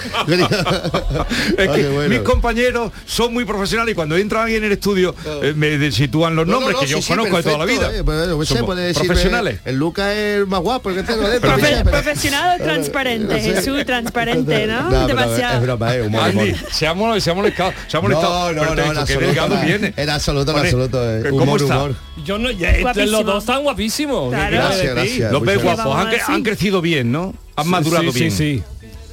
Es 1.59 1.69
Ah, 1.69 1.73
que 1.75 1.89
bueno. 1.89 2.09
mis 2.09 2.21
compañeros 2.21 2.93
son 3.07 3.33
muy 3.33 3.45
profesionales 3.45 3.93
y 3.93 3.95
cuando 3.95 4.17
entra 4.17 4.43
alguien 4.43 4.63
en 4.63 4.67
el 4.67 4.73
estudio 4.73 5.15
eh, 5.43 5.53
me 5.57 5.91
sitúan 5.93 6.35
los 6.37 6.47
No, 6.47 6.55
no, 6.55 6.61
nombres 6.61 6.75
no, 6.77 6.81
que 6.81 6.87
yo 6.87 7.03
sí, 7.03 7.09
conozco 7.09 7.37
de 7.37 7.43
toda 7.43 7.59
la 7.59 7.65
vida. 7.65 7.91
eh, 7.95 8.03
pues, 8.05 8.49
sé, 8.49 8.63
puede 8.65 8.87
decirme, 8.87 9.09
profesionales. 9.09 9.61
El 9.65 9.77
Lucas 9.77 10.09
es 10.15 10.39
el 10.39 10.47
más 10.47 10.61
guapo 10.61 10.91
el 10.91 10.97
que 10.97 11.03
tengo 11.03 11.29
dentro. 11.29 11.51
Profe- 11.51 11.57
bicha, 11.57 11.85
pero- 11.85 11.91
profesional 12.03 12.59
transparente, 12.63 13.41
Jesús, 13.41 13.85
transparente, 13.87 14.67
¿no? 14.67 15.07
Demasiado. 15.07 15.57
es 15.57 15.63
broma, 15.63 15.95
eh, 15.95 16.03
humor, 16.03 16.23
Andy, 16.25 16.37
humor. 16.53 16.73
se 16.73 16.87
ha 16.87 16.95
molestado, 16.95 17.21
se 17.21 17.31
ha 17.31 17.35
molestado, 17.35 17.73
se 17.89 17.97
ha 17.97 18.01
molestado. 18.01 18.53
No, 18.53 18.61
pero 18.61 18.65
no, 18.65 18.75
te 18.75 18.83
he 18.83 18.85
no, 18.85 18.91
dicho 18.91 18.91
en 18.91 18.95
que 18.95 19.01
absoluto, 19.01 19.27
delgado 19.27 19.55
no. 19.57 19.63
viene. 19.67 19.95
En 19.97 20.11
absoluto, 20.11 20.51
en 20.51 20.57
Pone, 20.57 20.69
absoluto, 20.69 21.11
eh, 21.11 21.31
¿Cómo 21.45 21.53
humor, 21.57 21.63
está? 21.63 21.77
humor. 21.85 21.97
Yo 22.25 22.39
no, 22.39 22.51
ya, 22.51 22.71
este, 22.71 23.07
los 23.07 23.25
dos 23.25 23.43
están 23.45 23.63
guapísimos. 23.63 24.31
¿qué 24.33 24.37
Claro. 24.37 24.57
Gracias, 24.57 24.95
gracias. 24.95 25.33
Los 25.33 25.43
ves 25.43 25.63
guapos, 25.63 25.97
han, 25.97 26.09
cre- 26.09 26.23
han 26.29 26.43
crecido 26.43 26.81
bien, 26.81 27.13
¿no? 27.13 27.35
Han 27.57 27.65
Sí, 27.65 27.71
madurado 27.71 28.13
sí, 28.13 28.19
bien. 28.19 28.31
Sí, 28.31 28.37
sí. 28.59 28.63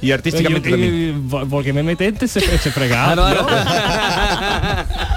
Y 0.00 0.10
artísticamente 0.10 0.68
Yo- 0.68 0.74
también. 0.76 1.28
y- 1.30 1.44
porque 1.46 1.72
me 1.72 1.82
metiste 1.84 2.24
ese, 2.24 2.40
ese 2.54 2.70
fregado. 2.72 3.22
Claro, 3.24 3.42
¿no? 3.42 3.46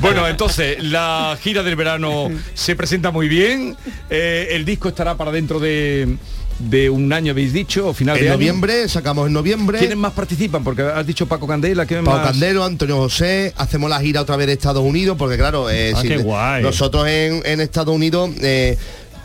Bueno, 0.00 0.26
entonces, 0.28 0.82
la 0.82 1.36
gira 1.42 1.62
del 1.62 1.76
verano 1.76 2.30
se 2.54 2.74
presenta 2.76 3.10
muy 3.10 3.28
bien. 3.28 3.76
Eh, 4.08 4.48
el 4.52 4.64
disco 4.64 4.88
estará 4.88 5.16
para 5.16 5.30
dentro 5.30 5.58
de, 5.60 6.16
de 6.60 6.90
un 6.90 7.12
año, 7.12 7.32
habéis 7.32 7.52
dicho, 7.52 7.88
o 7.88 7.94
final 7.94 8.16
En 8.18 8.22
de 8.24 8.28
año. 8.28 8.36
noviembre, 8.38 8.88
sacamos 8.88 9.26
en 9.26 9.32
noviembre. 9.32 9.78
¿Quiénes 9.78 9.96
más 9.96 10.12
participan? 10.12 10.62
Porque 10.62 10.82
has 10.82 11.06
dicho 11.06 11.26
Paco 11.26 11.46
Candela, 11.46 11.86
¿quién 11.86 12.04
Pau 12.04 12.16
más? 12.18 12.26
Candelo, 12.30 12.64
Antonio 12.64 12.96
José, 12.98 13.52
hacemos 13.56 13.88
la 13.88 14.00
gira 14.00 14.20
otra 14.20 14.36
vez 14.36 14.46
de 14.46 14.52
Estados 14.54 14.82
Unidos, 14.84 15.16
porque 15.18 15.36
claro, 15.36 15.70
eh, 15.70 15.92
Ah, 15.96 16.00
si 16.02 16.08
qué 16.08 16.18
de- 16.18 16.22
guay. 16.22 16.62
nosotros 16.62 17.06
en, 17.08 17.42
en 17.44 17.60
Estados 17.60 17.94
Unidos, 17.94 18.30
eh, 18.42 18.76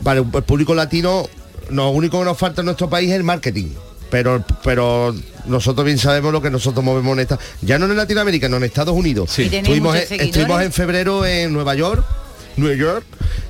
para 0.03 0.19
el 0.21 0.25
público 0.25 0.73
latino, 0.75 1.27
lo 1.69 1.89
único 1.89 2.19
que 2.19 2.25
nos 2.25 2.37
falta 2.37 2.61
en 2.61 2.65
nuestro 2.65 2.89
país 2.89 3.09
es 3.09 3.15
el 3.15 3.23
marketing. 3.23 3.67
Pero, 4.09 4.45
pero 4.63 5.13
nosotros 5.47 5.83
bien 5.85 5.97
sabemos 5.97 6.31
lo 6.31 6.41
que 6.41 6.49
nosotros 6.49 6.85
movemos 6.85 7.13
en 7.13 7.19
esta. 7.21 7.39
Ya 7.61 7.77
no 7.79 7.85
en 7.87 7.97
Latinoamérica, 7.97 8.47
no 8.47 8.57
en 8.57 8.63
Estados 8.63 8.95
Unidos. 8.95 9.31
Tenéis 9.35 9.53
Estuvimos, 9.55 9.95
en- 9.95 10.01
seguidores. 10.07 10.27
estuvimos 10.27 10.61
en 10.61 10.71
febrero 10.71 11.25
en 11.25 11.51
Nueva 11.51 11.75
York, 11.75 12.05
New 12.55 12.71
York, 12.73 13.03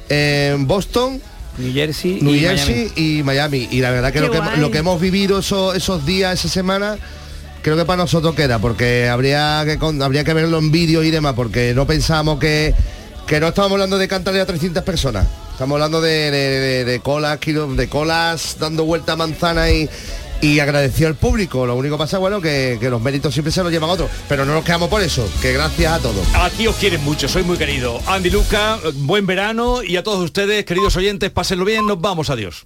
en 0.10 0.66
Boston, 0.66 1.22
New 1.58 1.74
Jersey 1.74 2.20
New 2.22 2.34
y 2.36 2.40
Jersey 2.40 2.92
y 2.96 3.24
Miami. 3.24 3.68
Y 3.72 3.80
la 3.82 3.92
verdad 3.92 4.12
que 4.12 4.20
lo, 4.22 4.32
que 4.32 4.40
guay. 4.40 4.60
lo 4.60 4.72
que 4.72 4.80
hemos 4.80 5.00
vivido 5.00 5.40
esos, 5.40 5.76
esos 5.76 6.06
días, 6.06 6.34
esa 6.40 6.50
semana, 6.50 6.98
creo 7.62 7.78
que 7.78 7.86
para 7.86 7.98
nosotros 8.04 8.36
queda, 8.36 8.60
porque 8.60 9.08
habría 9.10 9.64
que 9.66 9.78
habría 10.04 10.24
que 10.24 10.34
verlo 10.34 10.58
en 10.60 10.72
vídeos 10.72 11.06
y 11.06 11.12
demás, 11.12 11.34
porque 11.36 11.74
no 11.74 11.88
pensábamos 11.88 12.40
que, 12.40 12.74
que 13.28 13.40
no 13.40 13.48
estábamos 13.48 13.74
hablando 13.76 13.98
de 13.98 14.08
cantarle 14.08 14.42
a 14.42 14.46
300 14.46 14.84
personas. 14.84 15.28
Estamos 15.52 15.76
hablando 15.76 16.02
de, 16.02 16.32
de- 16.32 16.60
de- 16.60 16.86
de 16.86 17.00
colas, 17.00 17.40
de 17.40 17.88
colas 17.90 18.58
dando 18.60 18.84
vuelta 18.84 19.14
a 19.14 19.16
manzana 19.16 19.72
y, 19.72 19.90
y 20.42 20.60
agradeció 20.60 21.08
al 21.08 21.16
público. 21.16 21.66
Lo 21.66 21.76
único 21.76 21.96
que 21.96 22.00
pasa, 22.00 22.18
bueno, 22.18 22.42
que, 22.42 22.78
los 22.82 23.02
méritos 23.02 23.34
siempre 23.34 23.52
se 23.52 23.64
los 23.64 23.72
llevan 23.72 23.90
otros. 23.90 24.10
Pero 24.28 24.46
no 24.46 24.54
nos 24.54 24.64
quedamos 24.64 24.90
por 24.90 25.02
eso, 25.02 25.28
que 25.42 25.54
gracias 25.54 25.94
a 25.94 26.00
todos. 26.00 26.26
Aquí 26.36 26.68
os 26.68 26.76
quieren 26.76 27.04
mucho, 27.04 27.28
soy 27.28 27.44
muy 27.44 27.58
querido. 27.58 28.00
Andy 28.08 28.30
Luca, 28.30 28.80
buen 28.96 29.26
verano 29.26 29.84
y 29.84 29.98
a 29.98 30.04
todos 30.04 30.24
ustedes, 30.24 30.66
queridos 30.66 30.96
oyentes, 30.96 31.32
pásenlo 31.32 31.66
bien, 31.66 31.86
nos 31.86 32.00
vamos, 32.00 32.30
adiós. 32.30 32.66